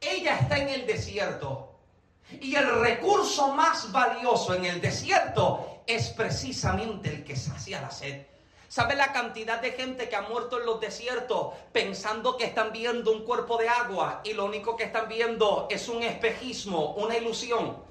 Ella 0.00 0.38
está 0.38 0.58
en 0.58 0.68
el 0.68 0.86
desierto. 0.86 1.72
Y 2.40 2.54
el 2.56 2.80
recurso 2.80 3.52
más 3.52 3.90
valioso 3.92 4.54
en 4.54 4.64
el 4.64 4.80
desierto 4.80 5.75
es 5.86 6.10
precisamente 6.10 7.08
el 7.08 7.24
que 7.24 7.36
sacia 7.36 7.80
la 7.80 7.90
sed. 7.90 8.26
¿Sabe 8.68 8.96
la 8.96 9.12
cantidad 9.12 9.60
de 9.60 9.70
gente 9.70 10.08
que 10.08 10.16
ha 10.16 10.22
muerto 10.22 10.58
en 10.58 10.66
los 10.66 10.80
desiertos 10.80 11.54
pensando 11.72 12.36
que 12.36 12.44
están 12.44 12.72
viendo 12.72 13.12
un 13.12 13.24
cuerpo 13.24 13.58
de 13.58 13.68
agua 13.68 14.20
y 14.24 14.32
lo 14.32 14.44
único 14.44 14.76
que 14.76 14.84
están 14.84 15.08
viendo 15.08 15.68
es 15.70 15.88
un 15.88 16.02
espejismo, 16.02 16.94
una 16.94 17.16
ilusión? 17.16 17.86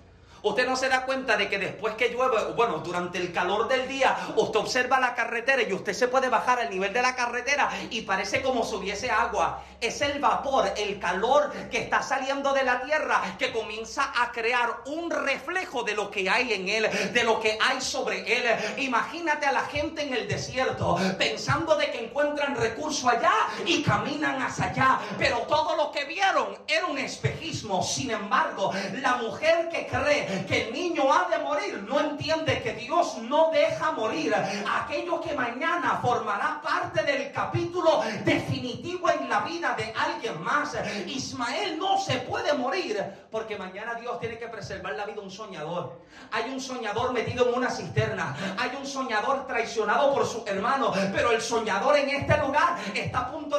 Usted 0.45 0.67
no 0.67 0.75
se 0.75 0.89
da 0.89 1.07
cuenta 1.07 1.37
de 1.37 1.49
que 1.49 1.57
después 1.57 1.95
que 1.95 2.09
llueve, 2.09 2.37
bueno, 2.55 2.77
durante 2.77 3.17
el 3.17 3.33
calor 3.33 3.67
del 3.67 3.87
día, 3.87 4.15
usted 4.35 4.59
observa 4.59 4.99
la 4.99 5.15
carretera 5.15 5.63
y 5.63 5.73
usted 5.73 5.93
se 5.93 6.07
puede 6.07 6.29
bajar 6.29 6.59
al 6.59 6.69
nivel 6.69 6.93
de 6.93 7.01
la 7.01 7.15
carretera 7.15 7.67
y 7.89 8.01
parece 8.01 8.43
como 8.43 8.63
si 8.63 8.75
hubiese 8.75 9.09
agua. 9.09 9.63
Es 9.81 10.01
el 10.01 10.19
vapor, 10.19 10.73
el 10.77 10.99
calor 10.99 11.51
que 11.69 11.79
está 11.79 12.01
saliendo 12.01 12.53
de 12.53 12.63
la 12.63 12.81
tierra 12.81 13.35
que 13.37 13.51
comienza 13.51 14.11
a 14.21 14.31
crear 14.31 14.81
un 14.85 15.09
reflejo 15.09 15.83
de 15.83 15.93
lo 15.93 16.09
que 16.09 16.29
hay 16.29 16.53
en 16.53 16.69
él, 16.69 16.89
de 17.13 17.23
lo 17.23 17.39
que 17.39 17.57
hay 17.61 17.81
sobre 17.81 18.21
él. 18.37 18.43
Imagínate 18.77 19.45
a 19.45 19.51
la 19.51 19.65
gente 19.65 20.03
en 20.03 20.13
el 20.13 20.27
desierto 20.27 20.97
pensando 21.17 21.75
de 21.75 21.91
que 21.91 22.05
encuentran 22.05 22.55
recurso 22.55 23.09
allá 23.09 23.33
y 23.65 23.83
caminan 23.83 24.41
hacia 24.41 24.65
allá, 24.65 24.99
pero 25.17 25.39
todo 25.39 25.75
lo 25.75 25.91
que 25.91 26.05
vieron 26.05 26.57
era 26.67 26.85
un 26.85 26.97
espejismo. 26.97 27.83
Sin 27.83 28.11
embargo, 28.11 28.71
la 28.93 29.15
mujer 29.15 29.69
que 29.69 29.87
cree 29.87 30.45
que 30.47 30.63
el 30.63 30.73
niño 30.73 31.11
ha 31.13 31.29
de 31.29 31.43
morir, 31.43 31.83
no 31.87 31.99
entiende 31.99 32.61
que 32.61 32.73
Dios 32.73 33.17
no 33.17 33.51
deja 33.51 33.91
morir 33.91 34.33
aquello 34.35 35.21
que 35.21 35.33
mañana 35.33 35.99
formará 36.01 36.61
parte 36.61 37.03
del 37.03 37.31
capítulo 37.31 38.03
definitivo 38.23 39.09
en 39.09 39.29
la 39.29 39.41
vida 39.41 39.74
de 39.75 39.93
alguien 39.95 40.41
más. 40.43 40.75
Ismael 41.05 41.77
no 41.77 41.97
se 41.97 42.17
puede 42.19 42.53
morir 42.53 43.03
porque 43.31 43.57
mañana 43.57 43.95
Dios 43.95 44.19
tiene 44.19 44.37
que 44.37 44.47
preservar 44.47 44.93
la 44.95 45.05
vida 45.05 45.15
de 45.15 45.21
un 45.21 45.31
soñador. 45.31 46.01
Hay 46.31 46.51
un 46.51 46.59
soñador 46.59 47.13
metido 47.13 47.49
en 47.49 47.55
una 47.55 47.69
cisterna, 47.69 48.35
hay 48.57 48.75
un 48.79 48.85
soñador 48.85 49.45
traicionado 49.47 50.13
por 50.13 50.25
su 50.25 50.43
hermano, 50.45 50.93
pero 51.13 51.31
el 51.31 51.41
soñador 51.41 51.97
en 51.97 52.09
este 52.09 52.37
lugar 52.37 52.77
está 52.93 53.19
a 53.19 53.31
punto 53.31 53.54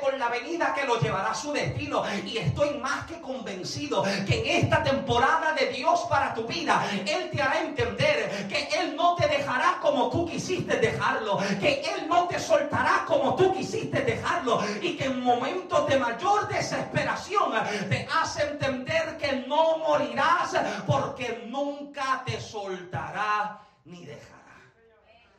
con 0.00 0.18
la 0.18 0.28
venida 0.28 0.74
que 0.74 0.84
lo 0.84 1.00
llevará 1.00 1.30
a 1.30 1.34
su 1.34 1.52
destino. 1.52 2.02
Y 2.24 2.38
estoy 2.38 2.74
más 2.78 3.06
que 3.06 3.20
convencido 3.20 4.02
que 4.26 4.40
en 4.40 4.64
esta 4.64 4.82
temporada 4.82 5.52
de 5.52 5.66
Dios 5.68 6.06
para 6.08 6.34
tu 6.34 6.46
vida, 6.46 6.84
Él 7.06 7.30
te 7.30 7.40
hará 7.40 7.60
entender 7.60 8.46
que 8.48 8.68
Él 8.78 8.94
no 8.94 9.14
te 9.14 9.26
dejará 9.26 9.78
como 9.80 10.10
tú 10.10 10.26
quisiste 10.26 10.76
dejarlo, 10.76 11.38
que 11.60 11.80
Él 11.80 12.08
no 12.08 12.28
te 12.28 12.38
soltará 12.38 13.04
como 13.06 13.34
tú 13.36 13.52
quisiste 13.54 14.02
dejarlo 14.02 14.62
y 14.82 14.96
que 14.96 15.04
en 15.04 15.20
momentos 15.20 15.88
de 15.88 15.98
mayor 15.98 16.48
desesperación 16.48 17.52
te 17.88 18.06
hace 18.20 18.42
entender 18.42 19.16
que 19.16 19.44
no 19.46 19.78
morirás 19.78 20.56
porque 20.86 21.44
nunca 21.46 22.22
te 22.24 22.40
soltará 22.40 23.60
ni 23.84 24.04
dejará. 24.04 24.40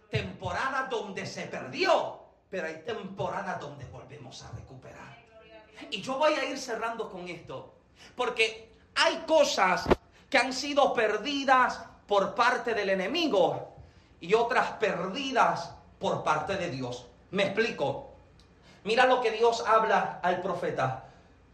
Temporada 0.09 0.87
donde 0.89 1.25
se 1.25 1.43
perdió, 1.43 2.20
pero 2.51 2.67
hay 2.67 2.83
temporadas 2.85 3.59
donde 3.61 3.85
volvemos 3.85 4.43
a 4.43 4.51
recuperar. 4.51 5.17
Y 5.89 6.01
yo 6.01 6.17
voy 6.17 6.33
a 6.33 6.43
ir 6.45 6.59
cerrando 6.59 7.09
con 7.09 7.27
esto, 7.29 7.73
porque 8.15 8.75
hay 8.93 9.23
cosas 9.25 9.89
que 10.29 10.37
han 10.37 10.53
sido 10.53 10.93
perdidas 10.93 11.81
por 12.05 12.35
parte 12.35 12.73
del 12.73 12.89
enemigo 12.89 13.73
y 14.19 14.33
otras 14.33 14.71
perdidas 14.71 15.73
por 15.97 16.23
parte 16.23 16.57
de 16.57 16.69
Dios. 16.69 17.07
Me 17.31 17.43
explico. 17.43 18.11
Mira 18.83 19.05
lo 19.05 19.21
que 19.21 19.31
Dios 19.31 19.63
habla 19.65 20.19
al 20.21 20.41
profeta. 20.41 21.00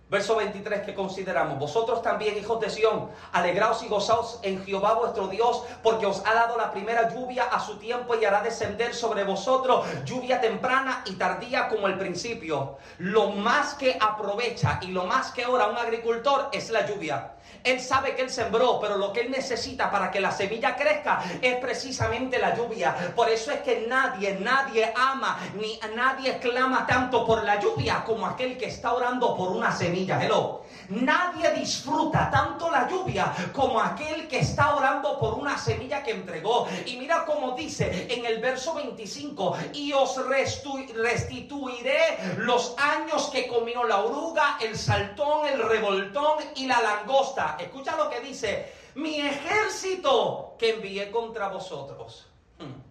Verso 0.09 0.37
23 0.37 0.83
que 0.83 0.93
consideramos, 0.93 1.59
vosotros 1.59 2.01
también, 2.01 2.37
hijos 2.37 2.61
de 2.61 2.69
Sión, 2.69 3.09
alegraos 3.33 3.83
y 3.83 3.89
gozaos 3.89 4.39
en 4.41 4.63
Jehová 4.63 4.93
vuestro 4.93 5.27
Dios, 5.27 5.63
porque 5.83 6.05
os 6.05 6.25
ha 6.25 6.33
dado 6.33 6.57
la 6.57 6.71
primera 6.71 7.13
lluvia 7.13 7.43
a 7.43 7.59
su 7.59 7.77
tiempo 7.77 8.15
y 8.15 8.23
hará 8.23 8.41
descender 8.41 8.93
sobre 8.93 9.25
vosotros 9.25 9.85
lluvia 10.05 10.39
temprana 10.39 11.03
y 11.05 11.15
tardía 11.15 11.67
como 11.67 11.87
el 11.87 11.97
principio. 11.97 12.77
Lo 12.99 13.31
más 13.31 13.73
que 13.73 13.97
aprovecha 13.99 14.79
y 14.81 14.87
lo 14.87 15.03
más 15.03 15.31
que 15.31 15.45
ora 15.45 15.67
un 15.67 15.77
agricultor 15.77 16.51
es 16.53 16.69
la 16.69 16.85
lluvia. 16.87 17.33
Él 17.63 17.81
sabe 17.81 18.15
que 18.15 18.21
él 18.21 18.29
sembró, 18.29 18.79
pero 18.79 18.97
lo 18.97 19.11
que 19.11 19.21
él 19.21 19.31
necesita 19.31 19.91
para 19.91 20.09
que 20.09 20.19
la 20.19 20.31
semilla 20.31 20.75
crezca 20.75 21.21
es 21.41 21.57
precisamente 21.57 22.39
la 22.39 22.55
lluvia. 22.55 23.13
Por 23.15 23.29
eso 23.29 23.51
es 23.51 23.59
que 23.61 23.85
nadie, 23.87 24.37
nadie 24.39 24.93
ama, 24.95 25.37
ni 25.59 25.79
nadie 25.95 26.37
clama 26.39 26.85
tanto 26.87 27.25
por 27.25 27.43
la 27.43 27.59
lluvia 27.59 28.03
como 28.05 28.25
aquel 28.25 28.57
que 28.57 28.67
está 28.67 28.93
orando 28.93 29.35
por 29.35 29.49
una 29.49 29.71
semilla. 29.71 30.23
Hello. 30.23 30.61
Nadie 30.89 31.51
disfruta 31.51 32.29
tanto 32.31 32.69
la 32.71 32.87
lluvia 32.87 33.33
como 33.53 33.79
aquel 33.79 34.27
que 34.27 34.39
está 34.39 34.75
orando 34.75 35.19
por 35.19 35.33
una 35.33 35.57
semilla 35.57 36.01
que 36.01 36.11
entregó. 36.11 36.67
Y 36.85 36.97
mira 36.97 37.25
cómo 37.25 37.51
dice 37.51 38.07
en 38.09 38.25
el 38.25 38.39
verso 38.39 38.73
25, 38.73 39.57
y 39.73 39.91
os 39.93 40.17
restituiré 40.27 41.97
los 42.37 42.75
años 42.77 43.29
que 43.31 43.47
comió 43.47 43.83
la 43.83 43.99
oruga, 43.99 44.57
el 44.61 44.77
saltón, 44.77 45.47
el 45.47 45.61
revoltón 45.61 46.37
y 46.55 46.67
la 46.67 46.81
langosta. 46.81 47.57
Escucha 47.59 47.97
lo 47.97 48.09
que 48.09 48.21
dice, 48.21 48.71
mi 48.95 49.19
ejército 49.19 50.55
que 50.57 50.75
envié 50.75 51.11
contra 51.11 51.49
vosotros. 51.49 52.27
Hmm. 52.59 52.81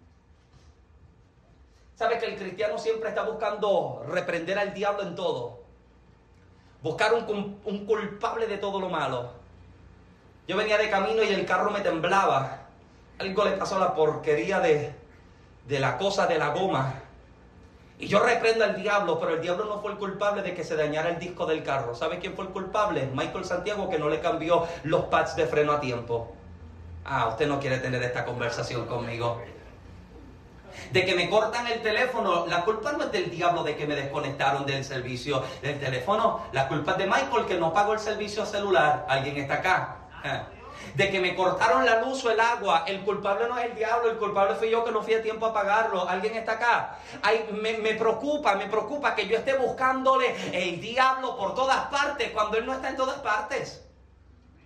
¿Sabe 1.95 2.19
que 2.19 2.27
el 2.27 2.37
cristiano 2.37 2.77
siempre 2.77 3.09
está 3.09 3.23
buscando 3.23 4.03
reprender 4.07 4.59
al 4.59 4.73
diablo 4.73 5.01
en 5.01 5.15
todo? 5.15 5.56
Buscar 6.81 7.13
un, 7.13 7.85
culpable 7.85 8.47
de 8.47 8.57
todo 8.57 8.79
lo 8.79 8.89
malo. 8.89 9.31
Yo 10.47 10.55
venía 10.55 10.77
de 10.77 10.89
camino 10.89 11.23
y 11.23 11.33
el 11.33 11.45
carro 11.45 11.71
me 11.71 11.81
temblaba. 11.81 12.59
Algo 13.19 13.45
le 13.45 13.51
pasó 13.51 13.77
a 13.77 13.79
la 13.79 13.95
porquería 13.95 14.59
de, 14.59 14.93
de 15.67 15.79
la 15.79 15.97
cosa 15.97 16.27
de 16.27 16.37
la 16.37 16.49
goma. 16.49 16.93
Y 17.99 18.07
yo 18.07 18.19
reprendo 18.19 18.63
al 18.63 18.81
diablo, 18.81 19.19
pero 19.19 19.33
el 19.33 19.41
diablo 19.41 19.65
no 19.65 19.81
fue 19.81 19.91
el 19.91 19.97
culpable 19.97 20.43
de 20.43 20.53
que 20.53 20.63
se 20.63 20.75
dañara 20.75 21.09
el 21.09 21.19
disco 21.19 21.47
del 21.47 21.63
carro. 21.63 21.95
¿Sabe 21.95 22.19
quién 22.19 22.35
fue 22.35 22.45
el 22.45 22.51
culpable? 22.51 23.09
Michael 23.13 23.43
Santiago, 23.43 23.89
que 23.89 23.97
no 23.97 24.07
le 24.07 24.19
cambió 24.19 24.67
los 24.83 25.05
pads 25.05 25.35
de 25.35 25.47
freno 25.47 25.71
a 25.71 25.79
tiempo. 25.79 26.31
Ah, 27.03 27.27
usted 27.29 27.47
no 27.47 27.59
quiere 27.59 27.79
tener 27.79 28.03
esta 28.03 28.23
conversación 28.23 28.85
conmigo 28.85 29.41
de 30.91 31.05
que 31.05 31.15
me 31.15 31.29
cortan 31.29 31.67
el 31.67 31.81
teléfono, 31.81 32.45
la 32.47 32.63
culpa 32.63 32.91
no 32.93 33.03
es 33.03 33.11
del 33.11 33.29
diablo 33.29 33.63
de 33.63 33.75
que 33.75 33.85
me 33.85 33.95
desconectaron 33.95 34.65
del 34.65 34.83
servicio 34.83 35.43
del 35.61 35.79
teléfono, 35.79 36.45
la 36.51 36.67
culpa 36.67 36.91
es 36.93 36.97
de 36.99 37.05
Michael 37.05 37.45
que 37.45 37.55
no 37.55 37.73
pagó 37.73 37.93
el 37.93 37.99
servicio 37.99 38.45
celular. 38.45 39.05
¿Alguien 39.09 39.37
está 39.37 39.55
acá? 39.55 39.95
Eh. 40.23 40.41
De 40.95 41.11
que 41.11 41.19
me 41.19 41.35
cortaron 41.35 41.85
la 41.85 42.01
luz 42.01 42.23
o 42.25 42.31
el 42.31 42.39
agua, 42.39 42.83
el 42.87 43.01
culpable 43.01 43.47
no 43.47 43.57
es 43.57 43.65
el 43.65 43.75
diablo, 43.75 44.09
el 44.09 44.17
culpable 44.17 44.55
fui 44.55 44.69
yo 44.69 44.83
que 44.85 44.91
no 44.91 45.03
fui 45.03 45.13
a 45.13 45.21
tiempo 45.21 45.45
a 45.45 45.53
pagarlo. 45.53 46.07
¿Alguien 46.07 46.35
está 46.35 46.53
acá? 46.53 46.97
Ay, 47.21 47.49
me, 47.51 47.77
me 47.77 47.93
preocupa, 47.93 48.55
me 48.55 48.67
preocupa 48.67 49.13
que 49.13 49.27
yo 49.27 49.37
esté 49.37 49.55
buscándole 49.57 50.33
el 50.53 50.79
diablo 50.79 51.37
por 51.37 51.53
todas 51.55 51.87
partes 51.87 52.31
cuando 52.31 52.57
él 52.57 52.65
no 52.65 52.73
está 52.73 52.89
en 52.89 52.97
todas 52.97 53.19
partes. 53.19 53.83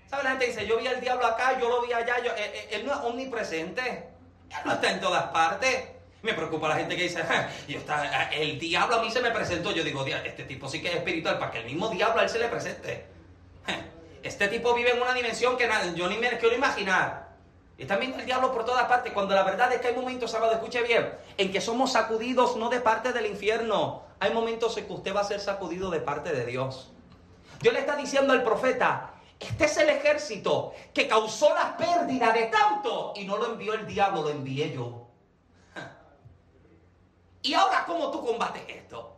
¿Sabe? 0.10 0.24
La 0.24 0.32
gente 0.32 0.48
dice, 0.48 0.68
yo 0.68 0.78
vi 0.78 0.88
al 0.88 1.02
diablo 1.02 1.26
acá, 1.26 1.58
yo 1.60 1.70
lo 1.70 1.82
vi 1.82 1.94
allá, 1.94 2.22
yo, 2.24 2.32
eh, 2.32 2.36
eh, 2.54 2.68
él 2.72 2.86
no 2.86 2.94
es 2.94 3.00
omnipresente, 3.00 4.10
él 4.50 4.58
no 4.66 4.74
está 4.74 4.92
en 4.92 5.00
todas 5.00 5.24
partes. 5.28 5.88
Me 6.22 6.34
preocupa 6.34 6.68
la 6.68 6.76
gente 6.76 6.96
que 6.96 7.04
dice, 7.04 7.24
y 7.68 7.76
está, 7.76 8.30
el 8.32 8.60
diablo 8.60 8.98
a 8.98 9.02
mí 9.02 9.10
se 9.10 9.22
me 9.22 9.32
presentó. 9.32 9.72
Yo 9.72 9.84
digo, 9.84 10.06
este 10.06 10.44
tipo 10.44 10.70
sí 10.70 10.82
que 10.82 10.90
es 10.90 10.96
espiritual, 10.96 11.40
para 11.40 11.52
que 11.52 11.60
el 11.60 11.66
mismo 11.66 11.90
diablo 11.90 12.22
a 12.22 12.24
él 12.24 12.30
se 12.30 12.40
le 12.40 12.48
presente. 12.48 13.08
Este 14.22 14.48
tipo 14.48 14.74
vive 14.76 14.92
en 14.92 15.02
una 15.02 15.14
dimensión 15.14 15.58
que 15.58 15.68
yo 15.96 16.08
ni 16.08 16.18
me 16.18 16.30
quiero 16.38 16.56
imaginar. 16.56 17.32
Y 17.78 17.86
también 17.86 18.14
el 18.20 18.26
diablo 18.28 18.54
por 18.54 18.66
todas 18.66 18.86
partes, 18.86 19.12
cuando 19.12 19.34
la 19.34 19.42
verdad 19.42 19.74
es 19.74 19.82
que 19.82 19.88
hay 19.88 19.96
momentos, 19.96 20.30
sábado, 20.30 20.54
escuche 20.54 20.84
bien, 20.84 21.12
en 21.38 21.52
que 21.52 21.60
somos 21.60 21.94
sacudidos 21.94 22.56
no 22.56 22.70
de 22.70 22.80
parte 22.80 23.12
del 23.12 23.26
infierno, 23.26 24.04
hay 24.20 24.32
momentos 24.32 24.78
en 24.78 24.86
que 24.86 24.94
usted 24.94 25.16
va 25.16 25.22
a 25.22 25.24
ser 25.24 25.40
sacudido 25.40 25.90
de 25.90 26.00
parte 26.00 26.32
de 26.32 26.46
Dios. 26.46 26.92
Dios 27.60 27.74
le 27.74 27.80
está 27.80 27.96
diciendo 27.96 28.34
al 28.34 28.44
profeta, 28.44 29.14
este 29.40 29.66
es 29.66 29.78
el 29.78 29.90
ejército 29.90 30.74
que 30.94 31.08
causó 31.08 31.56
la 31.56 31.76
pérdida 31.76 32.32
de 32.32 32.46
tanto 32.46 33.14
y 33.16 33.26
no 33.26 33.38
lo 33.38 33.48
envió 33.48 33.74
el 33.74 33.88
diablo, 33.88 34.22
lo 34.22 34.30
envié 34.30 34.72
yo. 34.72 35.08
¿Y 37.42 37.54
ahora 37.54 37.86
cómo 37.86 38.12
tú 38.12 38.26
combates 38.26 38.64
esto? 38.68 39.18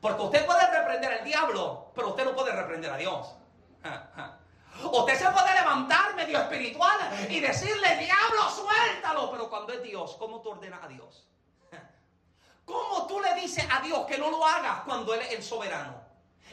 Porque 0.00 0.22
usted 0.22 0.46
puede 0.46 0.66
reprender 0.70 1.12
al 1.12 1.24
diablo, 1.24 1.90
pero 1.94 2.08
usted 2.08 2.24
no 2.24 2.34
puede 2.34 2.52
reprender 2.52 2.90
a 2.90 2.96
Dios. 2.96 3.34
Usted 4.82 5.14
se 5.14 5.30
puede 5.30 5.52
levantar 5.54 6.14
medio 6.14 6.38
espiritual 6.38 6.96
y 7.28 7.40
decirle, 7.40 7.96
diablo, 7.96 8.48
suéltalo. 8.48 9.30
Pero 9.30 9.50
cuando 9.50 9.74
es 9.74 9.82
Dios, 9.82 10.16
¿cómo 10.18 10.40
tú 10.40 10.50
ordenas 10.50 10.82
a 10.82 10.88
Dios? 10.88 11.28
¿Cómo 12.64 13.06
tú 13.06 13.20
le 13.20 13.34
dices 13.34 13.66
a 13.70 13.80
Dios 13.82 14.06
que 14.06 14.16
no 14.16 14.30
lo 14.30 14.46
hagas 14.46 14.80
cuando 14.84 15.12
Él 15.12 15.20
es 15.20 15.32
el 15.32 15.42
soberano? 15.42 15.99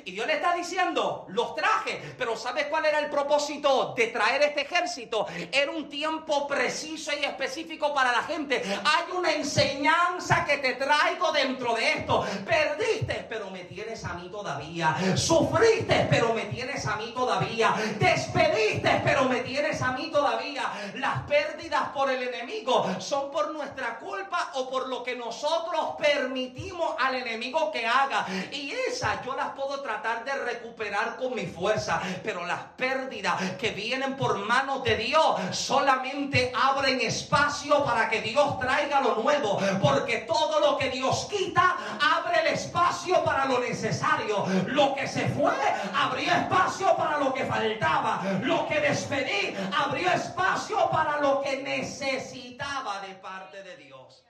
Y 0.05 0.11
Dios 0.11 0.27
le 0.27 0.33
está 0.33 0.53
diciendo, 0.53 1.25
los 1.29 1.55
traje, 1.55 2.15
pero 2.17 2.35
¿sabes 2.35 2.67
cuál 2.67 2.85
era 2.85 2.99
el 2.99 3.09
propósito 3.09 3.93
de 3.95 4.07
traer 4.07 4.41
este 4.43 4.61
ejército? 4.61 5.27
Era 5.51 5.71
un 5.71 5.89
tiempo 5.89 6.47
preciso 6.47 7.11
y 7.13 7.25
específico 7.25 7.93
para 7.93 8.11
la 8.11 8.23
gente. 8.23 8.63
Hay 8.63 9.11
una 9.15 9.33
enseñanza 9.33 10.45
que 10.45 10.57
te 10.57 10.73
traigo 10.73 11.31
dentro 11.31 11.73
de 11.73 11.93
esto. 11.93 12.25
Perdiste, 12.45 13.25
pero 13.29 13.49
me 13.49 13.65
tienes 13.65 14.03
a 14.05 14.13
mí 14.13 14.29
todavía. 14.29 14.95
Sufriste, 15.15 16.07
pero 16.09 16.33
me 16.33 16.45
tienes 16.45 16.85
a 16.85 16.95
mí 16.95 17.11
todavía. 17.13 17.73
Despediste, 17.99 19.01
pero 19.03 19.25
me 19.25 19.41
tienes 19.41 19.81
a 19.81 19.91
mí 19.91 20.09
todavía. 20.11 20.71
Las 20.95 21.23
pérdidas 21.23 21.89
por 21.89 22.09
el 22.09 22.23
enemigo 22.23 22.85
son 22.99 23.31
por 23.31 23.51
nuestra 23.51 23.99
culpa 23.99 24.51
o 24.53 24.69
por 24.69 24.87
lo 24.87 25.03
que 25.03 25.15
nosotros 25.15 25.95
permitimos 25.97 26.95
al 26.99 27.15
enemigo 27.15 27.71
que 27.71 27.85
haga. 27.85 28.25
Y 28.51 28.71
esas 28.87 29.23
yo 29.25 29.35
las 29.35 29.49
puedo 29.49 29.81
tratar 29.87 30.25
de 30.25 30.33
recuperar 30.33 31.15
con 31.15 31.33
mi 31.33 31.45
fuerza, 31.45 32.01
pero 32.21 32.45
las 32.45 32.59
pérdidas 32.75 33.39
que 33.57 33.71
vienen 33.71 34.17
por 34.17 34.37
manos 34.39 34.83
de 34.83 34.97
Dios 34.97 35.39
solamente 35.51 36.51
abren 36.53 36.99
espacio 36.99 37.85
para 37.85 38.09
que 38.09 38.21
Dios 38.21 38.59
traiga 38.59 38.99
lo 38.99 39.15
nuevo, 39.15 39.57
porque 39.81 40.17
todo 40.27 40.59
lo 40.59 40.77
que 40.77 40.89
Dios 40.89 41.27
quita 41.29 41.77
abre 42.17 42.41
el 42.41 42.47
espacio 42.47 43.23
para 43.23 43.45
lo 43.45 43.59
necesario. 43.59 44.45
Lo 44.67 44.93
que 44.93 45.07
se 45.07 45.29
fue 45.29 45.53
abrió 45.95 46.33
espacio 46.33 46.93
para 46.97 47.17
lo 47.19 47.33
que 47.33 47.45
faltaba. 47.45 48.21
Lo 48.41 48.67
que 48.67 48.81
despedí 48.81 49.55
abrió 49.73 50.11
espacio 50.11 50.89
para 50.89 51.21
lo 51.21 51.41
que 51.41 51.61
necesitaba 51.63 52.99
de 52.99 53.13
parte 53.15 53.63
de 53.63 53.77
Dios. 53.77 54.26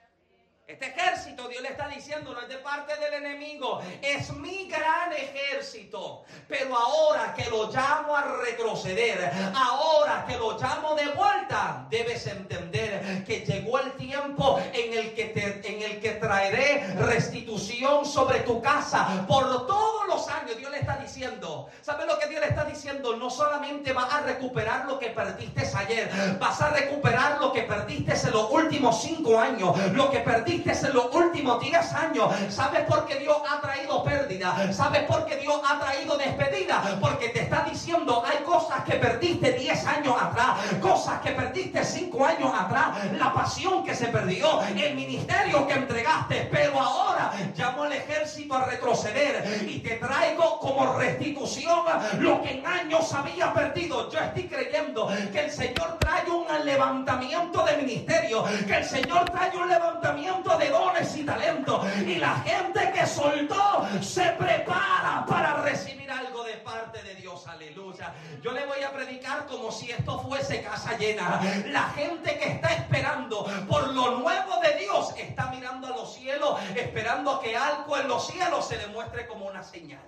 Este 0.68 0.88
ejército, 0.88 1.48
Dios 1.48 1.62
le 1.62 1.70
está 1.70 1.88
diciendo, 1.88 2.34
no 2.34 2.42
es 2.42 2.48
de 2.50 2.58
parte 2.58 2.94
del 2.96 3.24
enemigo, 3.24 3.80
es 4.02 4.30
mi 4.34 4.68
gran 4.68 5.10
ejército. 5.14 6.24
Pero 6.46 6.76
ahora 6.76 7.32
que 7.32 7.48
lo 7.48 7.72
llamo 7.72 8.14
a 8.14 8.20
retroceder, 8.44 9.32
ahora 9.54 10.26
que 10.28 10.36
lo 10.36 10.58
llamo 10.58 10.94
de 10.94 11.06
vuelta, 11.06 11.86
debes 11.88 12.26
entender 12.26 13.24
que 13.24 13.46
llegó 13.46 13.78
el 13.78 13.92
tiempo 13.92 14.60
en 14.74 14.92
el 14.92 15.14
que, 15.14 15.24
te, 15.28 15.74
en 15.74 15.90
el 15.90 16.00
que 16.00 16.10
traeré 16.10 16.84
restitución 16.98 18.04
sobre 18.04 18.40
tu 18.40 18.60
casa 18.60 19.24
por 19.26 19.66
todos 19.66 20.06
los 20.06 20.28
años. 20.28 20.58
Dios 20.58 20.70
le 20.70 20.80
está 20.80 20.98
diciendo, 20.98 21.70
¿sabes 21.80 22.06
lo 22.06 22.18
que 22.18 22.26
Dios 22.26 22.42
le 22.42 22.48
está 22.48 22.66
diciendo? 22.66 23.16
No 23.16 23.30
solamente 23.30 23.94
vas 23.94 24.12
a 24.12 24.20
recuperar 24.20 24.84
lo 24.84 24.98
que 24.98 25.08
perdiste 25.08 25.62
ayer, 25.74 26.10
vas 26.38 26.60
a 26.60 26.68
recuperar 26.68 27.40
lo 27.40 27.54
que 27.54 27.62
perdiste 27.62 28.12
en 28.12 28.32
los 28.32 28.50
últimos 28.50 29.00
cinco 29.00 29.40
años, 29.40 29.74
lo 29.94 30.10
que 30.10 30.18
perdiste 30.18 30.57
en 30.66 30.92
los 30.92 31.14
últimos 31.14 31.60
10 31.60 31.92
años. 31.94 32.34
¿Sabes 32.48 32.82
por 32.82 33.06
qué 33.06 33.16
Dios 33.16 33.36
ha 33.48 33.60
traído 33.60 34.02
pérdida? 34.02 34.72
¿Sabes 34.72 35.02
por 35.04 35.24
qué 35.26 35.36
Dios 35.36 35.60
ha 35.68 35.78
traído 35.78 36.16
despedida? 36.16 36.98
Porque 37.00 37.28
te 37.28 37.42
está 37.42 37.64
diciendo, 37.70 38.22
hay 38.26 38.42
cosas 38.44 38.82
que 38.84 38.94
perdiste 38.94 39.52
10 39.52 39.86
años 39.86 40.14
atrás, 40.20 40.58
cosas 40.80 41.20
que 41.20 41.30
perdiste 41.30 41.84
5 41.84 42.24
años 42.24 42.52
atrás, 42.58 43.12
la 43.12 43.32
pasión 43.32 43.84
que 43.84 43.94
se 43.94 44.06
perdió, 44.06 44.62
el 44.62 44.94
ministerio 44.94 45.66
que 45.66 45.74
entregaste, 45.74 46.48
pero 46.50 46.80
ahora 46.80 47.32
llamo 47.56 47.84
al 47.84 47.92
ejército 47.92 48.54
a 48.54 48.64
retroceder 48.64 49.62
y 49.66 49.78
te 49.78 49.96
traigo 49.96 50.58
como 50.58 50.94
restitución 50.94 51.80
lo 52.18 52.42
que 52.42 52.58
en 52.58 52.66
años 52.66 53.12
había 53.12 53.52
perdido. 53.52 54.10
Yo 54.10 54.18
estoy 54.18 54.48
creyendo 54.48 55.08
que 55.32 55.44
el 55.44 55.50
Señor 55.50 55.98
trae 56.00 56.28
un 56.30 56.46
levantamiento 56.64 57.64
de 57.64 57.76
ministerio, 57.76 58.44
que 58.66 58.76
el 58.76 58.84
Señor 58.84 59.30
trae 59.30 59.56
un 59.56 59.68
levantamiento 59.68 60.47
de 60.56 60.70
dones 60.70 61.16
y 61.16 61.24
talentos. 61.24 61.86
Y 62.06 62.16
la 62.16 62.36
gente 62.40 62.92
que 62.92 63.06
soltó 63.06 63.86
se 64.00 64.24
prepara 64.30 65.24
para 65.28 65.62
recibir 65.62 66.10
algo 66.10 66.44
de 66.44 66.54
parte 66.54 67.02
de 67.02 67.14
Dios. 67.16 67.46
Aleluya. 67.46 68.14
Yo 68.42 68.52
le 68.52 68.64
voy 68.66 68.82
a 68.82 68.92
predicar 68.92 69.46
como 69.46 69.70
si 69.70 69.90
esto 69.90 70.20
fuese 70.20 70.62
casa 70.62 70.96
llena. 70.96 71.40
La 71.66 71.90
gente 71.90 72.38
que 72.38 72.48
está 72.48 72.68
esperando 72.74 73.44
por 73.68 73.88
lo 73.88 74.18
nuevo 74.18 74.60
de 74.60 74.78
Dios 74.78 75.12
está 75.16 75.50
mirando 75.50 75.88
a 75.88 75.90
los 75.90 76.14
cielos, 76.14 76.58
esperando 76.76 77.40
que 77.40 77.56
algo 77.56 77.96
en 77.96 78.08
los 78.08 78.26
cielos 78.26 78.66
se 78.66 78.76
le 78.76 78.86
muestre 78.88 79.26
como 79.26 79.46
una 79.46 79.62
señal. 79.62 80.00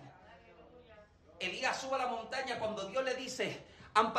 Elías 1.39 1.81
sube 1.81 1.95
a 1.95 1.99
la 1.99 2.07
montaña 2.07 2.59
cuando 2.59 2.87
Dios 2.87 3.03
le 3.03 3.15
dice, 3.15 3.65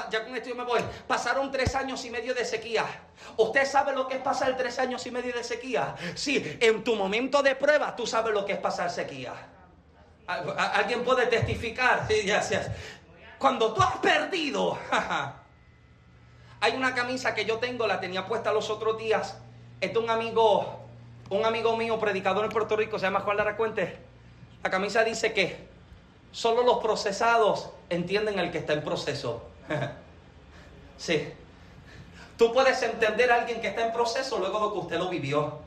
ya 0.10 0.24
con 0.26 0.36
esto 0.36 0.50
yo 0.50 0.56
me 0.56 0.64
voy. 0.64 0.82
Pasaron 1.08 1.52
tres 1.52 1.76
años 1.76 2.04
y 2.06 2.10
medio 2.10 2.34
de 2.34 2.46
sequía. 2.46 2.86
¿Usted 3.38 3.66
sabe 3.66 3.94
lo 3.94 4.08
que 4.08 4.16
es 4.16 4.22
pasar 4.22 4.56
tres 4.58 4.80
años 4.80 5.06
y 5.06 5.12
medio 5.12 5.34
de 5.34 5.44
sequía? 5.44 5.96
Sí, 6.16 6.58
en 6.60 6.84
tu 6.84 6.96
momento 6.96 7.42
de 7.42 7.56
prueba 7.56 7.96
tú 7.96 8.06
sabes 8.06 8.34
lo 8.34 8.46
que 8.46 8.54
es 8.54 8.60
pasar 8.60 8.90
sequía. 8.90 9.34
¿Alguien 10.28 11.04
puede 11.04 11.28
testificar? 11.28 12.06
Sí, 12.08 12.22
gracias. 12.26 12.70
Cuando 13.38 13.74
tú 13.74 13.82
has 13.82 13.98
perdido, 13.98 14.78
hay 16.60 16.74
una 16.74 16.94
camisa 16.94 17.34
que 17.34 17.46
yo 17.46 17.58
tengo, 17.58 17.88
la 17.88 18.00
tenía 18.00 18.26
puesta 18.28 18.54
los 18.54 18.70
otros 18.70 18.98
días. 18.98 19.38
Es 19.80 19.94
de 19.94 20.00
un 20.00 20.10
amigo, 20.10 20.80
un 21.30 21.46
amigo 21.46 21.76
mío, 21.76 22.00
predicador 22.00 22.46
en 22.46 22.52
Puerto 22.52 22.76
Rico, 22.76 23.00
se 23.00 23.08
llama 23.08 23.22
Juan 23.22 23.38
Laracuente. 23.38 23.98
La 24.64 24.70
camisa 24.70 25.04
dice 25.04 25.34
que 25.34 25.58
solo 26.32 26.64
los 26.64 26.78
procesados 26.78 27.72
entienden 27.90 28.38
el 28.38 28.52
que 28.52 28.60
está 28.60 28.74
en 28.74 28.84
proceso. 28.84 29.48
sí. 30.98 31.34
Tú 32.38 32.54
puedes 32.54 32.82
entender 32.82 33.32
a 33.32 33.42
alguien 33.42 33.62
que 33.62 33.68
está 33.68 33.86
en 33.86 33.94
proceso 33.94 34.40
luego 34.40 34.68
de 34.68 34.74
que 34.74 34.80
usted 34.80 34.98
lo 34.98 35.10
vivió. 35.10 35.60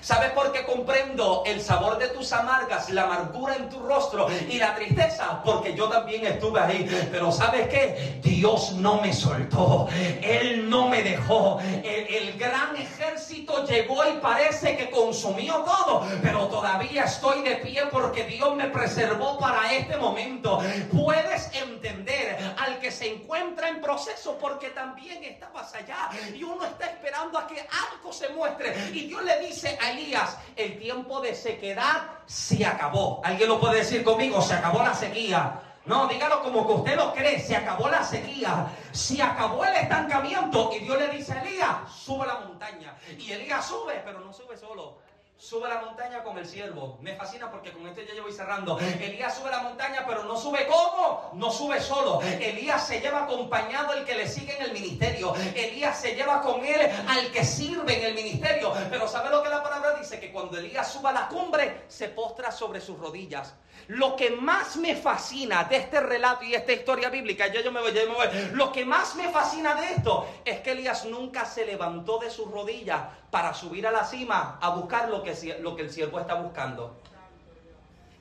¿Sabes 0.00 0.30
por 0.30 0.52
qué 0.52 0.64
comprendo 0.64 1.42
el 1.44 1.60
sabor 1.60 1.98
de 1.98 2.08
tus 2.08 2.32
amargas, 2.32 2.88
la 2.90 3.02
amargura 3.02 3.56
en 3.56 3.68
tu 3.68 3.80
rostro 3.80 4.28
y 4.48 4.58
la 4.58 4.74
tristeza? 4.74 5.42
Porque 5.44 5.74
yo 5.74 5.88
también 5.88 6.24
estuve 6.26 6.60
ahí. 6.60 7.08
Pero 7.10 7.32
¿sabes 7.32 7.68
qué? 7.68 8.20
Dios 8.22 8.72
no 8.72 9.00
me 9.00 9.12
soltó. 9.12 9.88
Él 10.22 10.70
no 10.70 10.88
me 10.88 11.02
dejó. 11.02 11.58
El, 11.82 12.38
gran 12.38 12.76
ejército 12.76 13.66
llegó 13.66 14.08
y 14.08 14.18
parece 14.18 14.76
que 14.76 14.90
consumió 14.90 15.56
todo. 15.64 16.06
Pero 16.22 16.46
todavía 16.46 17.04
estoy 17.04 17.42
de 17.42 17.56
pie 17.56 17.82
porque 17.90 18.24
Dios 18.24 18.54
me 18.54 18.68
preservó 18.68 19.38
para 19.38 19.74
este 19.74 19.96
momento. 19.96 20.62
Puedes 20.92 21.50
entender 21.52 22.38
al 22.56 22.78
que 22.78 22.92
se 22.92 23.12
encuentra 23.12 23.68
en 23.68 23.80
proceso 23.80 24.38
porque 24.38 24.68
también 24.70 25.24
estabas 25.24 25.74
allá. 25.74 26.10
Y 26.34 26.44
uno 26.44 26.64
está 26.64 26.86
esperando 26.86 27.38
a 27.38 27.46
que 27.46 27.60
algo 27.60 28.12
se 28.12 28.28
muestre. 28.28 28.74
Y 28.92 29.06
Dios 29.08 29.24
le 29.24 29.40
dice 29.40 29.67
a 29.80 29.90
Elías, 29.90 30.38
el 30.56 30.78
tiempo 30.78 31.20
de 31.20 31.34
sequedad 31.34 32.02
se 32.26 32.64
acabó. 32.64 33.20
¿Alguien 33.24 33.48
lo 33.48 33.60
puede 33.60 33.78
decir 33.78 34.04
conmigo? 34.04 34.40
Se 34.40 34.54
acabó 34.54 34.82
la 34.82 34.94
sequía. 34.94 35.60
No, 35.84 36.06
dígalo 36.06 36.42
como 36.42 36.66
que 36.66 36.72
usted 36.74 36.96
lo 36.96 37.12
cree. 37.12 37.40
Se 37.40 37.56
acabó 37.56 37.88
la 37.88 38.04
sequía. 38.04 38.66
Se 38.92 39.22
acabó 39.22 39.64
el 39.64 39.74
estancamiento. 39.76 40.70
Y 40.74 40.80
Dios 40.80 40.98
le 40.98 41.08
dice 41.08 41.32
a 41.32 41.42
Elías, 41.42 41.76
sube 41.90 42.26
la 42.26 42.40
montaña. 42.40 42.94
Y 43.18 43.32
Elías 43.32 43.66
sube, 43.66 44.00
pero 44.04 44.20
no 44.20 44.32
sube 44.32 44.56
solo 44.56 44.98
sube 45.38 45.68
la 45.68 45.80
montaña 45.80 46.24
con 46.24 46.36
el 46.36 46.46
siervo. 46.46 46.98
Me 47.00 47.14
fascina 47.14 47.50
porque 47.50 47.72
con 47.72 47.86
esto 47.86 48.00
ya 48.02 48.14
yo 48.14 48.24
voy 48.24 48.32
cerrando. 48.32 48.78
Elías 48.78 49.36
sube 49.36 49.50
la 49.50 49.62
montaña, 49.62 50.04
pero 50.06 50.24
no 50.24 50.36
sube 50.36 50.66
como, 50.66 51.30
no 51.34 51.50
sube 51.50 51.80
solo. 51.80 52.20
Elías 52.22 52.84
se 52.84 53.00
lleva 53.00 53.22
acompañado 53.22 53.92
al 53.92 54.04
que 54.04 54.16
le 54.16 54.26
sigue 54.26 54.56
en 54.56 54.62
el 54.64 54.72
ministerio. 54.72 55.34
Elías 55.54 55.98
se 55.98 56.16
lleva 56.16 56.42
con 56.42 56.64
él 56.64 56.90
al 57.06 57.30
que 57.30 57.44
sirve 57.44 57.98
en 57.98 58.04
el 58.06 58.14
ministerio. 58.14 58.72
Pero 58.90 59.06
¿sabe 59.06 59.30
lo 59.30 59.42
que 59.42 59.48
la 59.48 59.62
palabra 59.62 59.94
dice? 59.94 60.18
Que 60.18 60.32
cuando 60.32 60.58
Elías 60.58 60.92
suba 60.92 61.10
a 61.10 61.12
la 61.12 61.28
cumbre, 61.28 61.84
se 61.86 62.08
postra 62.08 62.50
sobre 62.50 62.80
sus 62.80 62.98
rodillas. 62.98 63.54
Lo 63.88 64.16
que 64.16 64.30
más 64.30 64.76
me 64.76 64.94
fascina 64.94 65.64
de 65.64 65.76
este 65.78 65.98
relato 66.00 66.44
y 66.44 66.54
esta 66.54 66.72
historia 66.72 67.08
bíblica, 67.08 67.46
ya 67.46 67.62
yo 67.62 67.72
me 67.72 67.80
voy, 67.80 67.94
yo 67.94 68.06
me 68.06 68.14
voy. 68.14 68.26
Lo 68.52 68.70
que 68.70 68.84
más 68.84 69.14
me 69.14 69.30
fascina 69.30 69.74
de 69.74 69.94
esto 69.94 70.28
es 70.44 70.60
que 70.60 70.72
Elías 70.72 71.06
nunca 71.06 71.46
se 71.46 71.64
levantó 71.64 72.18
de 72.18 72.30
sus 72.30 72.50
rodillas 72.50 73.00
para 73.30 73.54
subir 73.54 73.86
a 73.86 73.90
la 73.90 74.04
cima 74.04 74.58
a 74.60 74.68
buscar 74.70 75.08
lo 75.08 75.22
que, 75.22 75.56
lo 75.60 75.74
que 75.74 75.82
el 75.82 75.90
siervo 75.90 76.20
está 76.20 76.34
buscando. 76.34 76.98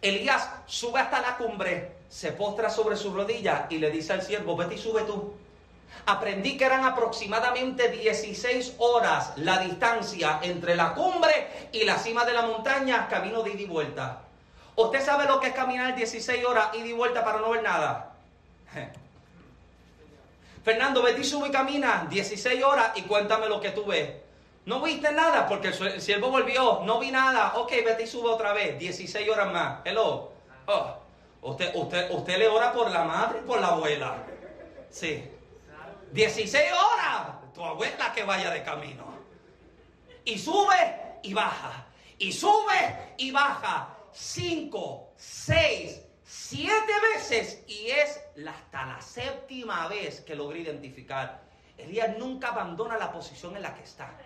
Elías 0.02 0.50
sube 0.68 1.02
hasta 1.02 1.20
la 1.20 1.36
cumbre, 1.36 1.98
se 2.08 2.32
postra 2.32 2.70
sobre 2.70 2.96
sus 2.96 3.14
rodillas 3.14 3.70
y 3.70 3.80
le 3.80 3.92
dice 3.92 4.14
al 4.14 4.22
siervo, 4.22 4.56
vete 4.56 4.76
y 4.76 4.78
sube 4.78 5.02
tú. 5.02 5.34
Aprendí 6.06 6.56
que 6.56 6.64
eran 6.64 6.86
aproximadamente 6.86 7.90
16 7.90 8.76
horas 8.78 9.34
la 9.36 9.60
distancia 9.60 10.40
entre 10.44 10.78
la 10.78 10.94
cumbre 10.94 11.70
y 11.74 11.84
la 11.84 11.98
cima 11.98 12.24
de 12.24 12.32
la 12.32 12.44
montaña, 12.44 13.10
camino 13.10 13.44
de 13.44 13.52
ida 13.52 13.62
y 13.64 13.66
vuelta. 13.66 14.27
¿Usted 14.78 15.04
sabe 15.04 15.26
lo 15.26 15.40
que 15.40 15.48
es 15.48 15.54
caminar 15.54 15.96
16 15.96 16.46
horas 16.46 16.70
y 16.76 16.94
vuelta 16.94 17.26
para 17.26 17.40
no 17.40 17.50
ver 17.50 17.64
nada? 17.64 18.14
Fernando, 20.64 21.02
vete 21.02 21.22
y 21.22 21.24
sube 21.24 21.48
y 21.48 21.52
camina 21.52 22.06
16 22.08 22.64
horas 22.64 22.92
y 22.96 23.02
cuéntame 23.02 23.50
lo 23.50 23.60
que 23.60 23.72
tú 23.72 23.86
ves. 23.86 24.12
No 24.66 24.80
viste 24.82 25.12
nada 25.12 25.48
porque 25.48 25.70
el 25.70 26.02
siervo 26.02 26.30
volvió. 26.30 26.82
No 26.84 27.00
vi 27.00 27.10
nada. 27.10 27.54
Ok, 27.56 27.72
vete 27.84 28.04
y 28.04 28.08
sube 28.08 28.30
otra 28.30 28.54
vez. 28.54 28.78
16 28.78 29.28
horas 29.30 29.52
más. 29.52 29.80
Hello. 29.84 30.32
Oh, 30.68 30.96
usted, 31.42 31.74
usted, 31.74 32.12
usted 32.12 32.38
le 32.38 32.48
ora 32.48 32.72
por 32.72 32.92
la 32.92 33.04
madre 33.04 33.40
y 33.40 33.48
por 33.48 33.60
la 33.60 33.70
abuela. 33.70 34.18
Sí. 34.92 35.28
16 36.12 36.72
horas. 36.72 37.52
Tu 37.56 37.64
abuela 37.64 38.14
que 38.14 38.24
vaya 38.24 38.52
de 38.52 38.62
camino. 38.62 39.06
Y 40.24 40.38
sube 40.38 41.20
y 41.24 41.34
baja. 41.34 41.86
Y 42.20 42.32
sube 42.32 43.16
y 43.18 43.32
baja. 43.32 43.97
5, 44.18 45.14
6, 45.16 46.02
siete 46.24 46.94
veces. 47.14 47.64
Y 47.68 47.88
es 47.92 48.20
hasta 48.48 48.86
la 48.86 49.02
séptima 49.02 49.88
vez 49.88 50.22
que 50.22 50.36
logré 50.36 50.60
identificar. 50.60 51.42
Elías 51.78 52.18
nunca 52.18 52.50
abandona 52.50 52.98
la 52.98 53.12
posición 53.12 53.56
en 53.56 53.62
la 53.62 53.76
que 53.76 53.84
está. 53.84 54.18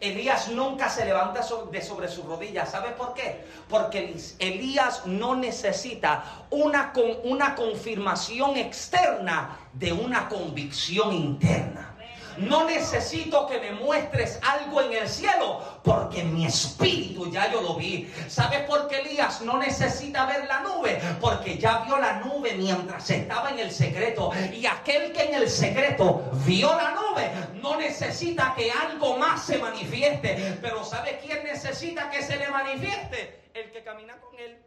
Elías 0.00 0.48
nunca 0.48 0.90
se 0.90 1.04
levanta 1.04 1.42
de 1.70 1.80
sobre 1.80 2.08
sus 2.08 2.24
rodillas. 2.24 2.72
¿Sabe 2.72 2.90
por 2.90 3.14
qué? 3.14 3.44
Porque 3.68 4.16
Elías 4.40 5.06
no 5.06 5.36
necesita 5.36 6.46
una, 6.50 6.92
una 7.22 7.54
confirmación 7.54 8.56
externa 8.56 9.60
de 9.72 9.92
una 9.92 10.28
convicción 10.28 11.12
interna. 11.12 11.94
No 12.36 12.64
necesito 12.64 13.46
que 13.46 13.58
me 13.60 13.72
muestres 13.72 14.38
algo 14.42 14.80
en 14.80 14.92
el 14.92 15.08
cielo, 15.08 15.60
porque 15.82 16.24
mi 16.24 16.46
espíritu 16.46 17.30
ya 17.30 17.50
yo 17.50 17.60
lo 17.60 17.74
vi. 17.74 18.12
¿Sabes 18.28 18.60
por 18.60 18.88
qué 18.88 19.00
Elías 19.00 19.40
no 19.42 19.58
necesita 19.58 20.26
ver 20.26 20.46
la 20.46 20.60
nube? 20.60 21.00
Porque 21.20 21.58
ya 21.58 21.78
vio 21.80 21.98
la 21.98 22.20
nube 22.20 22.54
mientras 22.54 23.08
estaba 23.10 23.50
en 23.50 23.58
el 23.58 23.70
secreto. 23.70 24.30
Y 24.52 24.66
aquel 24.66 25.12
que 25.12 25.24
en 25.24 25.34
el 25.34 25.48
secreto 25.48 26.30
vio 26.44 26.74
la 26.74 26.90
nube 26.90 27.30
no 27.54 27.76
necesita 27.76 28.54
que 28.56 28.70
algo 28.70 29.16
más 29.16 29.44
se 29.44 29.58
manifieste. 29.58 30.58
Pero 30.60 30.84
¿sabe 30.84 31.20
quién 31.24 31.44
necesita 31.44 32.10
que 32.10 32.22
se 32.22 32.36
le 32.36 32.48
manifieste? 32.48 33.50
El 33.54 33.70
que 33.70 33.82
camina 33.82 34.16
con 34.20 34.38
él. 34.38 34.58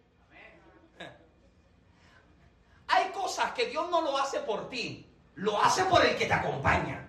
Hay 2.88 3.09
cosas 3.09 3.51
que 3.51 3.68
Dios 3.68 3.89
no 3.89 4.01
lo 4.01 4.18
hace 4.18 4.39
por 4.41 4.70
ti, 4.70 5.09
lo 5.36 5.61
hace 5.61 5.84
por 5.86 6.05
el 6.05 6.16
que 6.18 6.28
te 6.28 6.34
acompaña. 6.34 7.05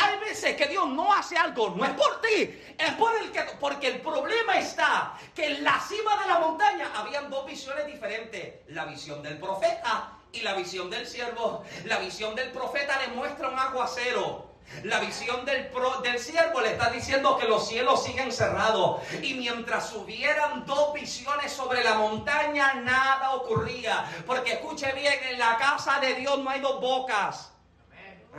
Hay 0.00 0.16
veces 0.20 0.56
que 0.56 0.66
Dios 0.68 0.88
no 0.88 1.12
hace 1.12 1.36
algo, 1.36 1.70
no 1.70 1.84
es 1.84 1.90
por 1.90 2.20
ti, 2.20 2.62
es 2.78 2.92
por 2.92 3.14
el 3.16 3.32
que, 3.32 3.42
porque 3.60 3.88
el 3.88 4.00
problema 4.00 4.56
está 4.56 5.18
que 5.34 5.46
en 5.46 5.64
la 5.64 5.80
cima 5.80 6.22
de 6.22 6.28
la 6.28 6.38
montaña 6.38 6.92
habían 6.94 7.28
dos 7.28 7.44
visiones 7.44 7.84
diferentes, 7.86 8.60
la 8.68 8.84
visión 8.84 9.22
del 9.24 9.38
profeta 9.38 10.12
y 10.30 10.40
la 10.42 10.54
visión 10.54 10.88
del 10.88 11.04
siervo. 11.04 11.64
La 11.84 11.98
visión 11.98 12.36
del 12.36 12.52
profeta 12.52 13.00
le 13.00 13.08
muestra 13.08 13.48
un 13.48 13.58
aguacero. 13.58 14.46
La 14.84 15.00
visión 15.00 15.44
del, 15.44 15.72
del 16.02 16.18
siervo 16.20 16.60
le 16.60 16.72
está 16.72 16.90
diciendo 16.90 17.36
que 17.38 17.48
los 17.48 17.66
cielos 17.66 18.04
siguen 18.04 18.30
cerrados. 18.30 19.00
Y 19.22 19.34
mientras 19.34 19.92
hubieran 19.94 20.64
dos 20.64 20.92
visiones 20.92 21.50
sobre 21.50 21.82
la 21.82 21.94
montaña, 21.94 22.74
nada 22.74 23.32
ocurría. 23.34 24.04
Porque 24.26 24.52
escuche 24.52 24.92
bien, 24.92 25.18
en 25.30 25.38
la 25.38 25.56
casa 25.56 25.98
de 25.98 26.14
Dios 26.14 26.38
no 26.38 26.50
hay 26.50 26.60
dos 26.60 26.80
bocas. 26.80 27.52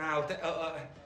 Ah, 0.00 0.20
usted, 0.20 0.40
oh, 0.42 0.48
oh, 0.48 0.99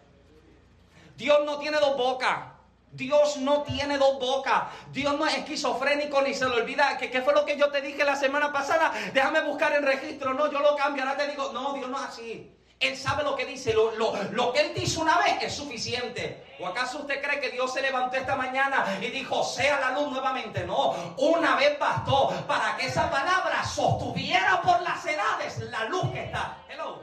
Dios 1.17 1.41
no 1.45 1.59
tiene 1.59 1.79
dos 1.79 1.97
bocas. 1.97 2.55
Dios 2.95 3.39
no 3.39 3.63
tiene 3.63 3.99
dos 3.99 4.21
bocas. 4.21 4.65
Dios 4.93 5.19
no 5.19 5.27
es 5.27 5.39
esquizofrénico 5.39 6.23
ni 6.23 6.33
se 6.33 6.49
le 6.49 6.55
olvida. 6.55 6.97
que 6.97 7.11
¿Qué 7.11 7.23
fue 7.23 7.35
lo 7.35 7.45
que 7.45 7.57
yo 7.57 7.71
te 7.71 7.81
dije 7.81 8.05
la 8.05 8.15
semana 8.15 8.53
pasada? 8.53 8.93
Déjame 9.13 9.41
buscar 9.43 9.73
en 9.73 9.85
registro. 9.85 10.33
No, 10.33 10.51
yo 10.51 10.61
lo 10.61 10.77
cambio. 10.77 11.03
Ahora 11.03 11.17
te 11.17 11.29
digo, 11.29 11.51
no, 11.53 11.75
Dios 11.75 11.89
no 11.91 11.99
es 11.99 12.05
así. 12.05 12.51
Él 12.79 12.97
sabe 12.97 13.25
lo 13.25 13.35
que 13.35 13.47
dice. 13.47 13.73
Lo, 13.73 13.93
lo, 13.97 14.53
que 14.53 14.61
Él 14.61 14.75
dice 14.75 15.01
una 15.01 15.19
vez 15.19 15.43
es 15.43 15.55
suficiente. 15.55 16.55
¿O 16.61 16.67
acaso 16.67 17.01
usted 17.01 17.21
cree 17.21 17.41
que 17.41 17.51
Dios 17.51 17.73
se 17.73 17.83
levantó 17.83 18.17
esta 18.17 18.37
mañana 18.37 18.99
y 19.01 19.07
dijo, 19.07 19.43
sea 19.43 19.81
la 19.81 19.91
luz 19.91 20.11
nuevamente? 20.13 20.65
No, 20.65 21.15
una 21.19 21.57
vez 21.57 21.77
bastó 21.79 22.29
para 22.47 22.77
que 22.77 22.87
esa 22.87 23.11
palabra 23.11 23.65
sostuviera 23.65 24.63
por 24.63 24.81
las 24.83 25.05
edades 25.05 25.59
la 25.71 25.85
luz 25.87 26.13
que 26.13 26.25
está. 26.25 26.59
Hello. 26.69 27.03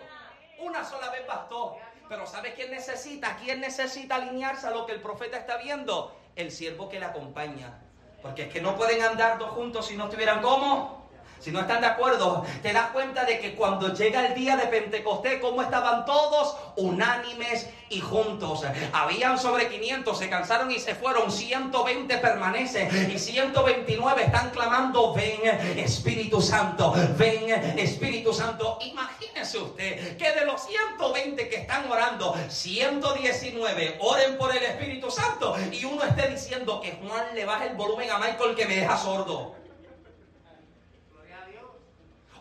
Una 0.60 0.86
sola 0.86 1.10
vez 1.10 1.28
bastó. 1.28 1.78
Pero 2.12 2.28
¿sabe 2.28 2.54
quién 2.54 2.72
necesita? 2.72 3.38
¿Quién 3.38 3.62
necesita 3.62 4.16
alinearse 4.16 4.68
a 4.68 4.72
lo 4.72 4.86
que 4.86 4.92
el 4.92 5.00
profeta 5.00 5.38
está 5.38 5.56
viendo? 5.56 6.14
El 6.36 6.52
siervo 6.52 6.90
que 6.90 7.00
le 7.00 7.06
acompaña. 7.06 7.80
Porque 8.22 8.44
es 8.44 8.50
que 8.52 8.60
no 8.60 8.76
pueden 8.76 9.02
andar 9.02 9.38
dos 9.38 9.52
juntos 9.52 9.88
si 9.88 9.96
no 9.96 10.04
estuvieran 10.04 10.42
como 10.42 11.01
si 11.42 11.52
no 11.52 11.62
están 11.62 11.82
de 11.82 11.88
acuerdo, 11.88 12.46
te 12.62 12.72
das 12.72 12.92
cuenta 12.92 13.26
de 13.26 13.40
que 13.40 13.56
cuando 13.56 13.94
llega 13.94 14.28
el 14.28 14.36
día 14.36 14.56
de 14.56 14.68
Pentecostés, 14.68 15.42
como 15.42 15.62
estaban 15.62 16.06
todos 16.06 16.56
unánimes 16.76 17.68
y 17.90 18.00
juntos. 18.00 18.64
Habían 18.94 19.38
sobre 19.38 19.68
500, 19.68 20.18
se 20.18 20.30
cansaron 20.30 20.72
y 20.72 20.80
se 20.80 20.96
fueron. 20.96 21.32
120 21.32 22.18
permanecen 22.18 23.12
y 23.12 23.20
129 23.20 24.24
están 24.24 24.50
clamando, 24.52 25.14
ven 25.14 25.42
Espíritu 25.78 26.42
Santo, 26.42 26.94
ven 27.18 27.50
Espíritu 27.78 28.34
Santo. 28.34 28.78
Imagínese 28.82 29.58
usted 29.58 30.18
que 30.18 30.32
de 30.32 30.46
los 30.46 30.66
120 30.66 31.50
que 31.50 31.56
están 31.56 31.90
orando, 31.92 32.36
119 32.48 33.98
oren 34.00 34.38
por 34.38 34.56
el 34.56 34.64
Espíritu 34.64 35.12
Santo 35.12 35.56
y 35.72 35.84
uno 35.86 36.04
esté 36.04 36.30
diciendo 36.30 36.80
que 36.82 36.94
Juan 36.94 37.36
le 37.36 37.46
baje 37.46 37.68
el 37.68 37.76
volumen 37.76 38.10
a 38.10 38.20
Michael 38.20 38.56
que 38.56 38.66
me 38.66 38.76
deja 38.76 38.98
sordo. 38.98 39.61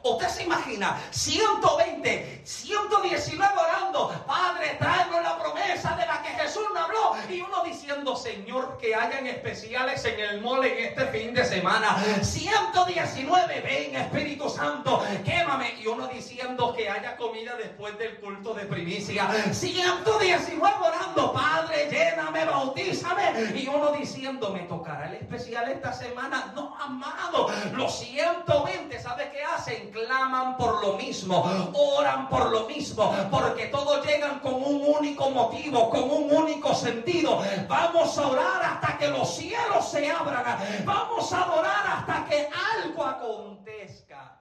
Usted 0.03 0.28
se 0.28 0.42
imagina 0.44 0.98
120, 1.11 2.40
119 2.44 3.53
orando, 3.59 4.24
Padre, 4.26 4.76
tráenos 4.78 5.22
la 5.22 5.38
promesa 5.38 5.94
de 5.96 6.07
la 6.07 6.22
que 6.22 6.30
Jesús 6.30 6.62
nos 6.72 6.84
habló. 6.84 7.16
Y 7.28 7.42
uno 7.42 7.62
diciendo, 7.64 8.16
Señor, 8.16 8.78
que 8.78 8.94
hayan 8.94 9.26
especiales 9.26 10.03
en 10.07 10.20
el 10.20 10.40
mole 10.40 10.78
en 10.78 10.86
este 10.86 11.07
fin 11.07 11.34
de 11.34 11.44
semana. 11.44 12.03
119, 12.22 13.61
ven 13.61 13.96
Espíritu 13.96 14.48
Santo, 14.48 15.05
quémame. 15.24 15.74
Y 15.80 15.86
uno 15.86 16.07
diciendo 16.09 16.74
que 16.74 16.88
haya 16.88 17.16
comida 17.16 17.55
después 17.57 17.98
del 17.98 18.18
culto 18.20 18.55
de 18.55 18.64
primicia. 18.64 19.28
119 19.53 20.76
orando, 20.80 21.32
Padre, 21.32 21.88
lléname, 21.90 22.46
bautízame. 22.46 23.53
Y 23.55 23.68
uno 23.68 23.92
diciendo, 23.92 24.51
me 24.51 24.61
tocará 24.61 25.09
el 25.09 25.16
especial 25.16 25.70
esta 25.70 25.92
semana. 25.92 26.53
No, 26.55 26.74
amado, 26.80 27.48
los 27.74 27.98
120, 27.98 28.98
¿sabe 29.01 29.30
qué 29.30 29.42
hacen? 29.42 29.89
Claman 29.91 30.57
por 30.57 30.84
lo 30.84 30.97
mismo, 30.97 31.72
oran 31.74 32.28
por 32.28 32.51
lo 32.51 32.66
mismo, 32.66 33.14
porque 33.30 33.66
todos 33.66 34.05
llegan 34.07 34.41
con 34.41 34.55
un 34.55 34.82
único 34.99 35.30
motivo, 35.30 35.91
con 35.91 36.05
un 36.11 36.32
único 36.32 36.74
sentido. 36.74 37.43
Vamos 37.68 38.16
a 38.18 38.26
orar 38.26 38.62
hasta 38.62 38.99
que 38.99 39.09
los 39.09 39.36
cielos 39.36 39.88
se 39.88 40.11
abran. 40.11 40.84
Vamos 40.84 41.32
a 41.32 41.43
adorar 41.43 41.86
hasta 41.86 42.24
que 42.28 42.49
algo 42.82 43.05
acontezca. 43.05 44.41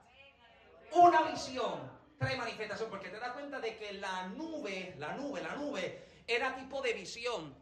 Una 0.92 1.22
visión 1.22 1.90
trae 2.18 2.36
manifestación, 2.36 2.90
porque 2.90 3.08
te 3.08 3.18
das 3.18 3.32
cuenta 3.32 3.60
de 3.60 3.76
que 3.76 3.94
la 3.94 4.26
nube, 4.28 4.94
la 4.98 5.14
nube, 5.14 5.42
la 5.42 5.54
nube 5.56 6.06
era 6.26 6.54
tipo 6.54 6.82
de 6.82 6.92
visión, 6.92 7.54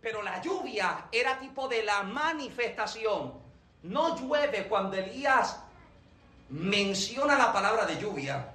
pero 0.00 0.22
la 0.22 0.40
lluvia 0.40 1.08
era 1.12 1.38
tipo 1.38 1.68
de 1.68 1.82
la 1.82 2.02
manifestación. 2.02 3.42
No 3.82 4.16
llueve 4.16 4.66
cuando 4.68 4.96
Elías 4.96 5.62
menciona 6.50 7.36
la 7.36 7.52
palabra 7.52 7.84
de 7.84 8.00
lluvia, 8.00 8.52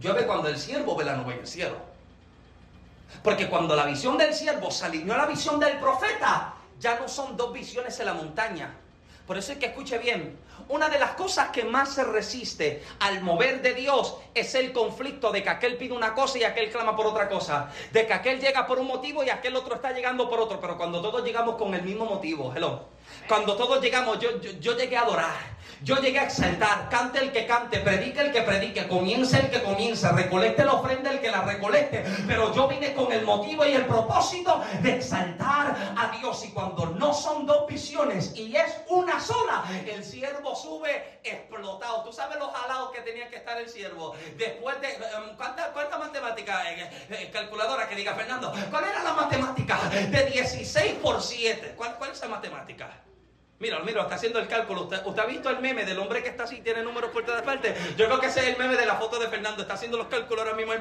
llueve 0.00 0.26
cuando 0.26 0.48
el 0.48 0.58
siervo 0.58 0.96
ve 0.96 1.04
la 1.04 1.16
nube 1.16 1.34
en 1.34 1.40
el 1.40 1.46
cielo. 1.46 1.76
Porque 3.22 3.48
cuando 3.48 3.76
la 3.76 3.86
visión 3.86 4.18
del 4.18 4.34
siervo 4.34 4.70
se 4.70 4.86
alineó 4.86 5.14
a 5.14 5.18
la 5.18 5.26
visión 5.26 5.60
del 5.60 5.78
profeta, 5.78 6.54
ya 6.80 6.98
no 6.98 7.08
son 7.08 7.36
dos 7.36 7.52
visiones 7.52 7.98
en 8.00 8.06
la 8.06 8.14
montaña. 8.14 8.74
Por 9.26 9.38
eso 9.38 9.52
es 9.52 9.58
que 9.58 9.66
escuche 9.66 9.96
bien, 9.98 10.36
una 10.68 10.88
de 10.88 10.98
las 10.98 11.12
cosas 11.12 11.48
que 11.48 11.64
más 11.64 11.94
se 11.94 12.04
resiste 12.04 12.82
al 13.00 13.22
mover 13.22 13.62
de 13.62 13.74
Dios 13.74 14.16
es 14.34 14.54
el 14.54 14.72
conflicto 14.72 15.30
de 15.30 15.42
que 15.42 15.48
aquel 15.48 15.76
pide 15.76 15.94
una 15.94 16.14
cosa 16.14 16.38
y 16.38 16.44
aquel 16.44 16.70
clama 16.70 16.94
por 16.94 17.06
otra 17.06 17.28
cosa. 17.28 17.70
De 17.92 18.06
que 18.06 18.12
aquel 18.12 18.40
llega 18.40 18.66
por 18.66 18.78
un 18.78 18.86
motivo 18.86 19.24
y 19.24 19.30
aquel 19.30 19.56
otro 19.56 19.76
está 19.76 19.92
llegando 19.92 20.28
por 20.28 20.40
otro. 20.40 20.60
Pero 20.60 20.76
cuando 20.76 21.00
todos 21.00 21.24
llegamos 21.24 21.56
con 21.56 21.72
el 21.74 21.82
mismo 21.82 22.04
motivo, 22.04 22.52
hello, 22.54 22.84
Cuando 23.28 23.56
todos 23.56 23.80
llegamos, 23.80 24.18
yo, 24.18 24.40
yo, 24.40 24.76
llegué 24.76 24.96
a 24.96 25.02
adorar. 25.02 25.54
Yo 25.82 25.96
llegué 25.96 26.18
a 26.18 26.24
exaltar, 26.24 26.88
cante 26.88 27.18
el 27.18 27.30
que 27.30 27.46
cante, 27.46 27.80
predique 27.80 28.20
el 28.20 28.32
que 28.32 28.40
predique, 28.42 28.88
comience 28.88 29.38
el 29.38 29.50
que 29.50 29.62
comience, 29.62 30.10
recolecte 30.12 30.64
la 30.64 30.72
ofrenda 30.74 31.10
el 31.10 31.20
que 31.20 31.30
la 31.30 31.42
recolecte. 31.42 32.04
Pero 32.26 32.54
yo 32.54 32.68
vine 32.68 32.94
con 32.94 33.12
el 33.12 33.24
motivo 33.24 33.66
y 33.66 33.72
el 33.72 33.84
propósito 33.84 34.62
de 34.80 34.96
exaltar 34.96 35.94
a 35.96 36.16
Dios. 36.18 36.44
Y 36.44 36.52
cuando 36.52 36.86
no 36.86 37.12
son 37.12 37.44
dos 37.44 37.66
visiones 37.66 38.32
y 38.34 38.56
es 38.56 38.80
una 38.88 39.20
sola, 39.20 39.64
el 39.86 40.02
siervo 40.04 40.54
sube 40.54 41.20
explotado. 41.22 42.02
Tú 42.02 42.12
sabes 42.12 42.38
los 42.38 42.50
jalados 42.54 42.90
que 42.92 43.00
tenía 43.02 43.28
que 43.28 43.36
estar 43.36 43.60
el 43.60 43.68
siervo. 43.68 44.14
Después 44.36 44.80
de. 44.80 44.88
Um, 44.88 45.36
¿Cuánta, 45.36 45.72
cuánta 45.72 45.98
matemática? 45.98 46.72
Eh, 46.72 46.90
eh, 47.10 47.30
calculadora 47.32 47.88
que 47.88 47.96
diga 47.96 48.14
Fernando. 48.14 48.52
¿Cuál 48.70 48.84
era 48.84 49.02
la 49.02 49.12
matemática? 49.12 49.78
De 49.90 50.24
16 50.30 50.94
por 51.02 51.20
7. 51.20 51.74
¿Cuál, 51.76 51.96
cuál 51.96 52.10
es 52.10 52.16
esa 52.16 52.28
matemática? 52.28 53.03
Mira, 53.60 53.78
mira, 53.80 54.02
está 54.02 54.16
haciendo 54.16 54.38
el 54.40 54.48
cálculo. 54.48 54.82
¿Usted, 54.82 55.18
ha 55.18 55.26
visto 55.26 55.48
el 55.48 55.60
meme 55.60 55.84
del 55.84 55.98
hombre 55.98 56.22
que 56.22 56.28
está 56.28 56.44
así, 56.44 56.60
tiene 56.60 56.82
números 56.82 57.10
por 57.10 57.24
todas 57.24 57.42
partes? 57.42 57.96
Yo 57.96 58.06
creo 58.06 58.20
que 58.20 58.26
ese 58.26 58.40
es 58.40 58.46
el 58.48 58.56
meme 58.58 58.76
de 58.76 58.84
la 58.86 58.96
foto 58.96 59.18
de 59.18 59.28
Fernando. 59.28 59.62
Está 59.62 59.74
haciendo 59.74 59.96
los 59.96 60.08
cálculos 60.08 60.44
ahora 60.44 60.56
mismo. 60.56 60.72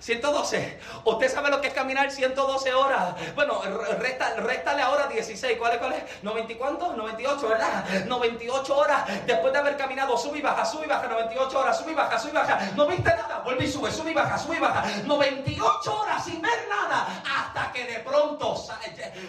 112. 0.00 0.80
¿Usted 1.04 1.28
sabe 1.28 1.50
lo 1.50 1.60
que 1.60 1.68
es 1.68 1.74
caminar 1.74 2.10
112 2.10 2.74
horas? 2.74 3.14
Bueno, 3.34 3.60
resta, 3.98 4.34
réstale 4.36 4.82
ahora 4.82 5.06
16. 5.08 5.58
¿Cuál 5.58 5.72
es? 5.72 5.78
¿Cuál 5.78 5.92
es? 5.94 6.22
¿90 6.22 6.50
y 6.50 6.54
cuánto? 6.54 6.96
98, 6.96 7.48
¿verdad? 7.48 7.84
98 8.06 8.76
horas 8.76 9.26
después 9.26 9.52
de 9.52 9.58
haber 9.58 9.76
caminado. 9.76 10.16
Sube 10.16 10.38
y 10.38 10.42
baja, 10.42 10.64
sube 10.64 10.86
y 10.86 10.88
baja. 10.88 11.08
98 11.08 11.58
horas, 11.58 11.78
sube 11.78 11.92
y 11.92 11.94
baja, 11.94 12.18
sube 12.18 12.30
y 12.30 12.34
baja. 12.34 12.70
No 12.76 12.86
viste 12.86 13.10
nada. 13.10 13.40
Vuelve 13.44 13.64
y 13.64 13.70
sube, 13.70 13.90
sube 13.90 14.10
y 14.10 14.14
baja, 14.14 14.38
sube 14.38 14.56
y 14.56 14.60
baja. 14.60 14.84
98 15.04 16.00
horas 16.00 16.24
sin 16.24 16.40
ver 16.40 16.68
nada. 16.68 17.22
Hasta 17.24 17.72
que 17.72 17.84
de 17.84 17.98
pronto, 18.00 18.54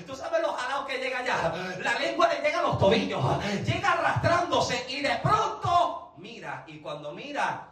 tú 0.05 0.15
sabes 0.15 0.41
los 0.41 0.55
jalados 0.55 0.85
que 0.85 0.97
llega 0.97 1.19
allá. 1.19 1.53
La 1.79 1.97
lengua 1.99 2.27
le 2.27 2.41
llega 2.41 2.59
a 2.59 2.63
los 2.63 2.77
tobillos. 2.77 3.23
Llega 3.65 3.91
arrastrándose 3.91 4.85
y 4.89 5.01
de 5.01 5.15
pronto 5.17 6.13
mira. 6.17 6.63
Y 6.67 6.79
cuando 6.79 7.11
mira, 7.11 7.69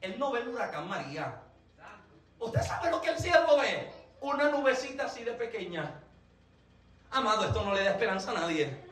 él 0.00 0.18
no 0.18 0.30
ve 0.30 0.40
el 0.40 0.48
huracán 0.48 0.88
María. 0.88 1.40
¿Usted 2.40 2.62
sabe 2.62 2.90
lo 2.90 3.00
que 3.00 3.10
el 3.10 3.18
siervo 3.18 3.58
ve? 3.58 3.92
Una 4.20 4.48
nubecita 4.48 5.04
así 5.04 5.22
de 5.22 5.32
pequeña. 5.32 6.00
Amado, 7.10 7.44
esto 7.44 7.62
no 7.62 7.74
le 7.74 7.84
da 7.84 7.90
esperanza 7.90 8.30
a 8.30 8.34
nadie. 8.34 8.90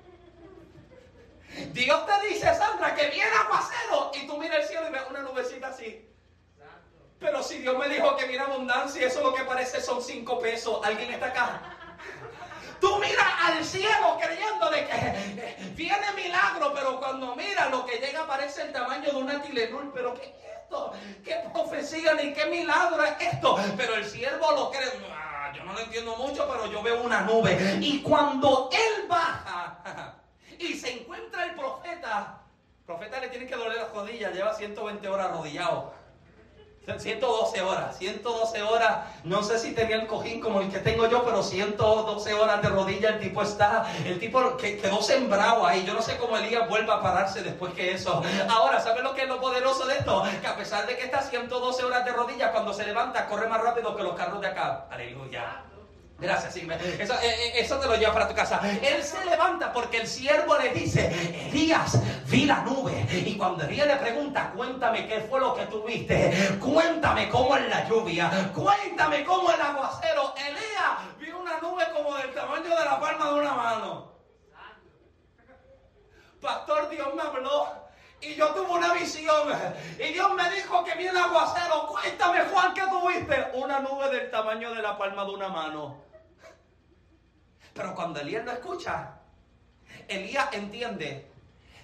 Dios 1.72 2.06
te 2.06 2.28
dice, 2.28 2.54
Sandra, 2.54 2.94
que 2.94 3.08
viene 3.08 3.30
aguacero 3.30 4.12
y 4.14 4.26
tú 4.26 4.36
miras 4.36 4.58
el 4.58 4.64
cielo 4.64 4.88
y 4.88 4.92
ves 4.92 5.02
una 5.08 5.22
nubecita 5.22 5.68
así. 5.68 6.04
Pero 7.18 7.42
si 7.42 7.58
Dios 7.58 7.76
me 7.76 7.88
dijo 7.88 8.16
que 8.16 8.26
viene 8.26 8.44
abundancia, 8.44 9.06
eso 9.06 9.22
lo 9.22 9.34
que 9.34 9.42
parece 9.42 9.80
son 9.80 10.02
cinco 10.02 10.38
pesos. 10.38 10.80
¿Alguien 10.84 11.10
está 11.10 11.26
acá? 11.26 11.60
Tú 12.80 12.96
miras 12.98 13.26
al 13.44 13.64
cielo 13.64 14.18
creyendo 14.20 14.70
de 14.70 14.86
que 14.86 15.72
viene 15.74 16.12
milagro, 16.14 16.72
pero 16.74 17.00
cuando 17.00 17.34
mira 17.34 17.68
lo 17.70 17.84
que 17.84 17.96
llega 17.96 18.26
parece 18.26 18.62
el 18.62 18.72
tamaño 18.72 19.10
de 19.10 19.16
una 19.16 19.42
Tilenol. 19.42 19.90
Pero 19.92 20.14
¿qué 20.14 20.26
es 20.26 20.47
¿Qué 21.24 21.34
profecía 21.52 22.14
ni 22.14 22.32
qué 22.32 22.46
milagro 22.46 23.02
es 23.04 23.32
esto? 23.32 23.58
Pero 23.76 23.94
el 23.96 24.04
siervo 24.04 24.52
lo 24.52 24.70
cree. 24.70 24.88
Ah, 25.12 25.52
yo 25.54 25.64
no 25.64 25.72
lo 25.72 25.80
entiendo 25.80 26.16
mucho, 26.16 26.48
pero 26.50 26.70
yo 26.70 26.82
veo 26.82 27.02
una 27.02 27.22
nube. 27.22 27.78
Y 27.80 28.02
cuando 28.02 28.68
él 28.72 29.08
baja 29.08 30.14
y 30.58 30.74
se 30.74 31.00
encuentra 31.00 31.44
el 31.44 31.54
profeta, 31.54 32.40
el 32.78 32.84
profeta 32.84 33.20
le 33.20 33.28
tiene 33.28 33.46
que 33.46 33.56
doler 33.56 33.76
las 33.76 33.92
rodillas, 33.92 34.34
lleva 34.34 34.54
120 34.54 35.08
horas 35.08 35.28
arrodillado. 35.28 35.97
112 36.96 37.60
horas, 37.62 37.98
112 37.98 38.62
horas, 38.62 38.98
no 39.24 39.42
sé 39.42 39.58
si 39.58 39.72
tenía 39.72 39.96
el 39.96 40.06
cojín 40.06 40.40
como 40.40 40.60
el 40.60 40.70
que 40.70 40.78
tengo 40.78 41.08
yo, 41.08 41.24
pero 41.24 41.42
112 41.42 42.34
horas 42.34 42.62
de 42.62 42.68
rodilla 42.68 43.10
el 43.10 43.20
tipo 43.20 43.42
está, 43.42 43.86
el 44.04 44.18
tipo 44.18 44.56
que 44.56 44.78
quedó 44.78 45.02
sembrado 45.02 45.66
ahí, 45.66 45.84
yo 45.84 45.94
no 45.94 46.02
sé 46.02 46.16
cómo 46.16 46.36
Elías 46.36 46.68
vuelva 46.68 46.96
a 46.96 47.02
pararse 47.02 47.42
después 47.42 47.74
que 47.74 47.92
eso. 47.92 48.22
Ahora, 48.48 48.80
¿sabes 48.80 49.02
lo 49.02 49.14
que 49.14 49.22
es 49.22 49.28
lo 49.28 49.40
poderoso 49.40 49.86
de 49.86 49.98
esto? 49.98 50.22
Que 50.40 50.46
a 50.46 50.56
pesar 50.56 50.86
de 50.86 50.96
que 50.96 51.04
está 51.04 51.20
112 51.20 51.84
horas 51.84 52.04
de 52.04 52.12
rodillas, 52.12 52.50
cuando 52.52 52.72
se 52.72 52.84
levanta 52.84 53.26
corre 53.26 53.48
más 53.48 53.60
rápido 53.60 53.94
que 53.96 54.02
los 54.02 54.14
carros 54.14 54.40
de 54.40 54.46
acá. 54.48 54.86
Aleluya. 54.90 55.62
Gracias, 56.20 56.54
sí, 56.54 56.66
eso, 56.98 57.14
eh, 57.14 57.18
eh, 57.22 57.52
eso, 57.60 57.78
te 57.78 57.86
lo 57.86 57.94
lleva 57.94 58.12
para 58.12 58.26
tu 58.26 58.34
casa. 58.34 58.60
Él 58.82 59.04
se 59.04 59.24
levanta 59.24 59.72
porque 59.72 59.98
el 59.98 60.08
siervo 60.08 60.58
le 60.58 60.70
dice, 60.70 61.06
Elías, 61.46 61.96
vi 62.26 62.44
la 62.44 62.62
nube. 62.62 63.06
Y 63.12 63.36
cuando 63.36 63.62
Elías 63.62 63.86
le 63.86 63.94
pregunta, 63.96 64.50
cuéntame 64.50 65.06
qué 65.06 65.20
fue 65.20 65.38
lo 65.38 65.54
que 65.54 65.66
tuviste. 65.66 66.58
Cuéntame 66.58 67.28
cómo 67.28 67.56
es 67.56 67.68
la 67.68 67.88
lluvia. 67.88 68.50
Cuéntame 68.52 69.24
cómo 69.24 69.52
el 69.52 69.60
aguacero. 69.60 70.34
Elías 70.36 71.18
vio 71.20 71.38
una 71.38 71.60
nube 71.60 71.84
como 71.94 72.16
del 72.16 72.34
tamaño 72.34 72.68
de 72.68 72.84
la 72.84 72.98
palma 72.98 73.26
de 73.28 73.34
una 73.34 73.54
mano. 73.54 74.12
Pastor, 76.40 76.90
Dios 76.90 77.14
me 77.14 77.22
habló. 77.22 77.68
Y 78.20 78.34
yo 78.34 78.48
tuve 78.48 78.72
una 78.72 78.92
visión. 78.92 79.48
Y 80.00 80.12
Dios 80.14 80.34
me 80.34 80.50
dijo 80.50 80.82
que 80.82 80.96
viene 80.96 81.20
aguacero. 81.20 81.86
Cuéntame, 81.86 82.40
Juan, 82.52 82.74
¿qué 82.74 82.82
tuviste? 82.82 83.50
Una 83.54 83.78
nube 83.78 84.10
del 84.10 84.32
tamaño 84.32 84.74
de 84.74 84.82
la 84.82 84.98
palma 84.98 85.24
de 85.24 85.30
una 85.30 85.48
mano. 85.48 86.07
Pero 87.78 87.94
cuando 87.94 88.18
Elías 88.18 88.44
lo 88.44 88.50
escucha, 88.50 89.20
Elías 90.08 90.48
entiende 90.50 91.27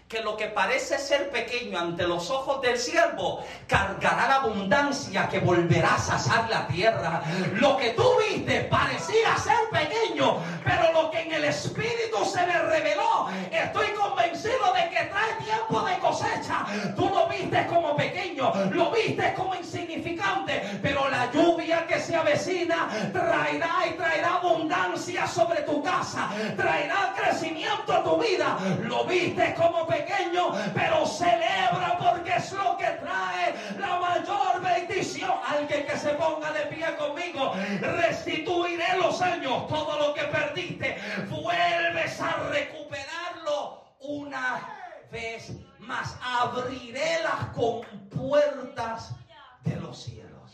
que 0.09 0.21
lo 0.21 0.37
que 0.37 0.49
parece 0.49 0.99
ser 0.99 1.31
pequeño 1.31 1.79
ante 1.79 2.07
los 2.07 2.31
ojos 2.31 2.61
del 2.61 2.79
siervo 2.79 3.43
cargará 3.67 4.29
la 4.29 4.35
abundancia 4.37 5.29
que 5.29 5.41
volverá 5.41 5.95
a 5.95 5.99
sazar 5.99 6.49
la 6.51 6.67
tierra. 6.69 7.23
Lo 7.55 7.77
que 7.79 7.91
tú 7.91 8.07
viste 8.29 8.61
parecía 8.65 9.37
ser 9.39 9.57
pequeño, 9.73 10.41
pero 10.63 10.93
lo 10.93 11.11
que 11.11 11.23
en 11.23 11.33
el 11.33 11.45
espíritu 11.45 12.23
se 12.25 12.47
le 12.47 12.59
reveló, 12.63 13.29
estoy 13.51 13.87
convencido 13.93 14.75
de 14.75 14.91
que 14.91 15.05
trae 15.07 15.35
tiempo 15.43 15.81
de 15.83 15.99
cosecha. 15.99 16.67
Tú 16.95 17.09
lo 17.09 17.27
viste 17.27 17.67
como 17.67 17.97
pequeño, 17.97 18.53
lo 18.73 18.91
viste 18.91 19.33
como 19.35 19.55
insignificante, 19.55 20.79
pero 20.83 21.09
la 21.09 21.33
lluvia 21.33 21.87
que 21.87 21.99
se 21.99 22.15
avecina 22.15 23.11
traerá 23.13 23.87
y 23.89 23.95
traerá 23.95 24.35
abundancia 24.35 25.27
sobre 25.27 25.63
tu 25.63 25.83
casa, 25.83 26.29
traerá 26.57 27.15
crecimiento 27.17 27.93
a 27.95 28.05
tu 28.05 28.19
vida. 28.19 28.59
Lo 28.83 29.05
viste 29.05 29.55
como 29.55 29.87
pequeño 29.87 30.04
pequeño, 30.05 30.53
pero 30.75 31.07
celebra 31.07 31.99
porque 31.99 32.37
es 32.37 32.53
lo 32.53 32.77
que 32.77 32.87
trae 32.87 33.55
la 33.79 33.99
mayor 33.99 34.61
bendición. 34.61 35.33
Alguien 35.47 35.87
que 35.87 35.97
se 35.97 36.11
ponga 36.11 36.53
de 36.53 36.67
pie 36.67 36.97
conmigo, 36.97 37.55
restituiré 37.81 38.97
los 38.99 39.21
años, 39.21 39.69
todo 39.69 39.99
lo 39.99 40.15
que 40.15 40.25
perdiste, 40.25 40.99
vuelves 41.29 42.21
a 42.21 42.33
recuperarlo 42.51 43.85
una 44.01 44.69
vez 45.11 45.53
más. 45.79 46.17
Abriré 46.23 47.23
las 47.23 47.47
compuertas 47.55 49.15
de 49.63 49.77
los 49.77 50.03
cielos. 50.03 50.53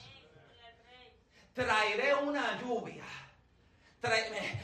Traeré 1.55 2.15
una 2.15 2.59
lluvia. 2.61 3.05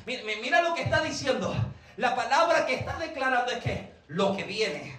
mira 0.07 0.63
lo 0.63 0.75
que 0.75 0.83
está 0.83 1.01
diciendo. 1.03 1.55
La 1.97 2.15
palabra 2.15 2.67
que 2.67 2.75
está 2.75 2.99
declarando 2.99 3.53
es 3.53 3.65
que 3.65 3.96
lo 4.09 4.37
que 4.37 4.45
viene, 4.45 4.99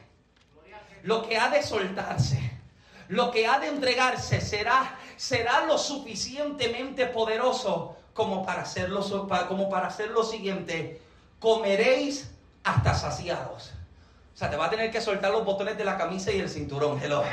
lo 1.04 1.28
que 1.28 1.38
ha 1.38 1.50
de 1.50 1.64
soltarse, 1.64 2.52
lo 3.08 3.32
que 3.32 3.48
ha 3.48 3.60
de 3.60 3.68
entregarse 3.68 4.42
será, 4.42 4.98
será 5.16 5.66
lo 5.66 5.78
suficientemente 5.78 7.06
poderoso 7.06 7.96
como 8.14 8.46
para 8.46 8.64
hacer 8.64 8.90
lo, 8.90 9.28
como 9.48 9.70
para 9.70 9.88
hacer 9.88 10.10
lo 10.10 10.24
siguiente. 10.24 11.02
Comeréis 11.40 12.32
hasta 12.64 12.94
saciados. 12.94 13.72
O 14.34 14.38
sea, 14.38 14.50
te 14.50 14.58
va 14.58 14.66
a 14.66 14.70
tener 14.70 14.92
que 14.92 15.02
soltar 15.02 15.32
los 15.32 15.46
botones 15.46 15.78
de 15.78 15.86
la 15.86 15.98
camisa 15.98 16.32
y 16.32 16.40
el 16.40 16.50
cinturón. 16.50 17.02
Hello. 17.02 17.24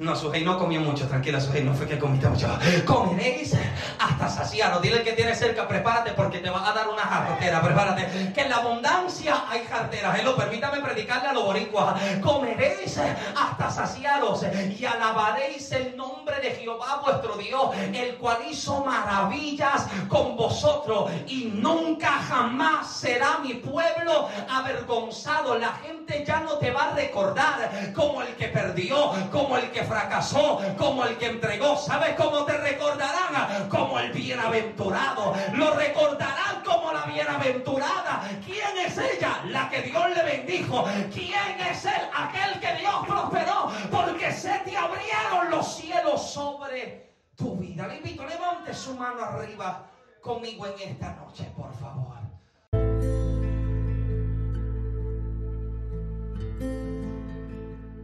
No, 0.00 0.16
Sujei 0.16 0.42
no 0.42 0.56
comió 0.56 0.80
mucho, 0.80 1.06
tranquila, 1.06 1.38
Sujei, 1.38 1.62
no 1.62 1.74
fue 1.74 1.86
que 1.86 1.98
comiste 1.98 2.26
mucho. 2.26 2.48
Comeréis 2.86 3.54
hasta 3.98 4.30
saciado. 4.30 4.80
Dile 4.80 5.02
que 5.02 5.12
tiene 5.12 5.34
cerca, 5.34 5.68
prepárate 5.68 6.12
porque 6.12 6.38
te 6.38 6.48
va 6.48 6.66
a 6.66 6.72
dar 6.72 6.88
una 6.88 7.02
jartera, 7.02 7.60
prepárate. 7.60 8.32
Que 8.32 8.40
en 8.40 8.48
la 8.48 8.56
abundancia 8.56 9.44
hay 9.46 9.62
jarteras. 9.66 10.18
Hello, 10.18 10.34
permítame 10.36 10.80
predicarle 10.80 11.28
a 11.28 11.32
los 11.34 11.44
boricuas. 11.44 12.00
Comeréis 12.22 12.96
hasta 12.96 13.70
saciados 13.70 14.42
y 14.78 14.82
alabaréis 14.86 15.70
el 15.72 15.94
nombre 15.94 16.40
de 16.40 16.52
Jehová 16.52 17.02
vuestro 17.04 17.36
Dios, 17.36 17.76
el 17.92 18.16
cual 18.16 18.38
hizo 18.50 18.82
maravillas 18.82 19.86
con 20.08 20.34
vosotros 20.34 21.10
y 21.26 21.52
nunca 21.52 22.12
jamás 22.26 22.90
será 22.90 23.36
mi 23.42 23.52
pueblo 23.52 24.30
avergonzado. 24.48 25.58
La 25.58 25.72
gente 25.74 26.24
ya 26.26 26.40
no 26.40 26.54
te 26.54 26.70
va 26.70 26.84
a 26.84 26.94
recordar 26.94 27.92
como 27.94 28.22
el 28.22 28.34
que 28.36 28.48
perdió, 28.48 29.12
como 29.30 29.58
el 29.58 29.70
que 29.70 29.89
fracasó, 29.90 30.60
como 30.78 31.04
el 31.04 31.18
que 31.18 31.26
entregó. 31.26 31.76
¿Sabes 31.76 32.14
cómo 32.14 32.44
te 32.44 32.56
recordarán? 32.56 33.68
Como 33.68 33.98
el 33.98 34.12
bienaventurado. 34.12 35.34
Lo 35.54 35.74
recordarán 35.74 36.62
como 36.64 36.92
la 36.92 37.06
bienaventurada. 37.06 38.22
¿Quién 38.44 38.78
es 38.78 38.96
ella? 38.96 39.42
La 39.46 39.68
que 39.68 39.82
Dios 39.82 40.04
le 40.14 40.22
bendijo. 40.22 40.84
¿Quién 41.12 41.60
es 41.68 41.84
él? 41.84 42.02
Aquel 42.14 42.60
que 42.60 42.74
Dios 42.76 42.94
prosperó. 43.06 43.70
Porque 43.90 44.32
se 44.32 44.56
te 44.60 44.76
abrieron 44.76 45.50
los 45.50 45.74
cielos 45.74 46.30
sobre 46.30 47.10
tu 47.36 47.56
vida. 47.56 47.88
Le 47.88 47.96
invito, 47.96 48.24
levante 48.24 48.72
su 48.72 48.94
mano 48.94 49.24
arriba 49.24 49.86
conmigo 50.22 50.66
en 50.66 50.90
esta 50.90 51.14
noche, 51.14 51.50
por 51.56 51.72
favor. 51.74 52.19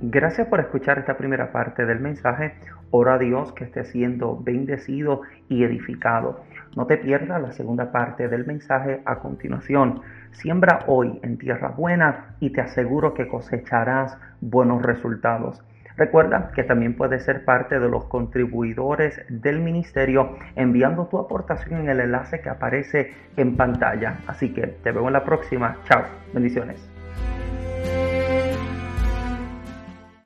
Gracias 0.08 0.46
por 0.46 0.60
escuchar 0.60 1.00
esta 1.00 1.16
primera 1.16 1.50
parte 1.50 1.84
del 1.84 1.98
mensaje. 1.98 2.54
Ora 2.92 3.14
a 3.14 3.18
Dios 3.18 3.52
que 3.54 3.64
esté 3.64 3.84
siendo 3.84 4.38
bendecido 4.40 5.22
y 5.48 5.64
edificado. 5.64 6.44
No 6.76 6.86
te 6.86 6.96
pierdas 6.96 7.42
la 7.42 7.50
segunda 7.50 7.90
parte 7.90 8.28
del 8.28 8.46
mensaje 8.46 9.02
a 9.04 9.16
continuación. 9.16 10.02
Siembra 10.30 10.84
hoy 10.86 11.18
en 11.24 11.38
tierra 11.38 11.70
buena 11.70 12.36
y 12.38 12.50
te 12.50 12.60
aseguro 12.60 13.14
que 13.14 13.26
cosecharás 13.26 14.16
buenos 14.40 14.80
resultados. 14.82 15.60
Recuerda 15.96 16.52
que 16.54 16.62
también 16.62 16.94
puedes 16.94 17.24
ser 17.24 17.44
parte 17.44 17.80
de 17.80 17.88
los 17.88 18.04
contribuidores 18.04 19.20
del 19.28 19.58
ministerio 19.58 20.36
enviando 20.54 21.06
tu 21.06 21.18
aportación 21.18 21.80
en 21.80 21.88
el 21.88 21.98
enlace 21.98 22.40
que 22.42 22.48
aparece 22.48 23.12
en 23.36 23.56
pantalla. 23.56 24.18
Así 24.28 24.54
que 24.54 24.68
te 24.68 24.92
veo 24.92 25.08
en 25.08 25.14
la 25.14 25.24
próxima. 25.24 25.78
Chao. 25.88 26.04
Bendiciones. 26.32 26.88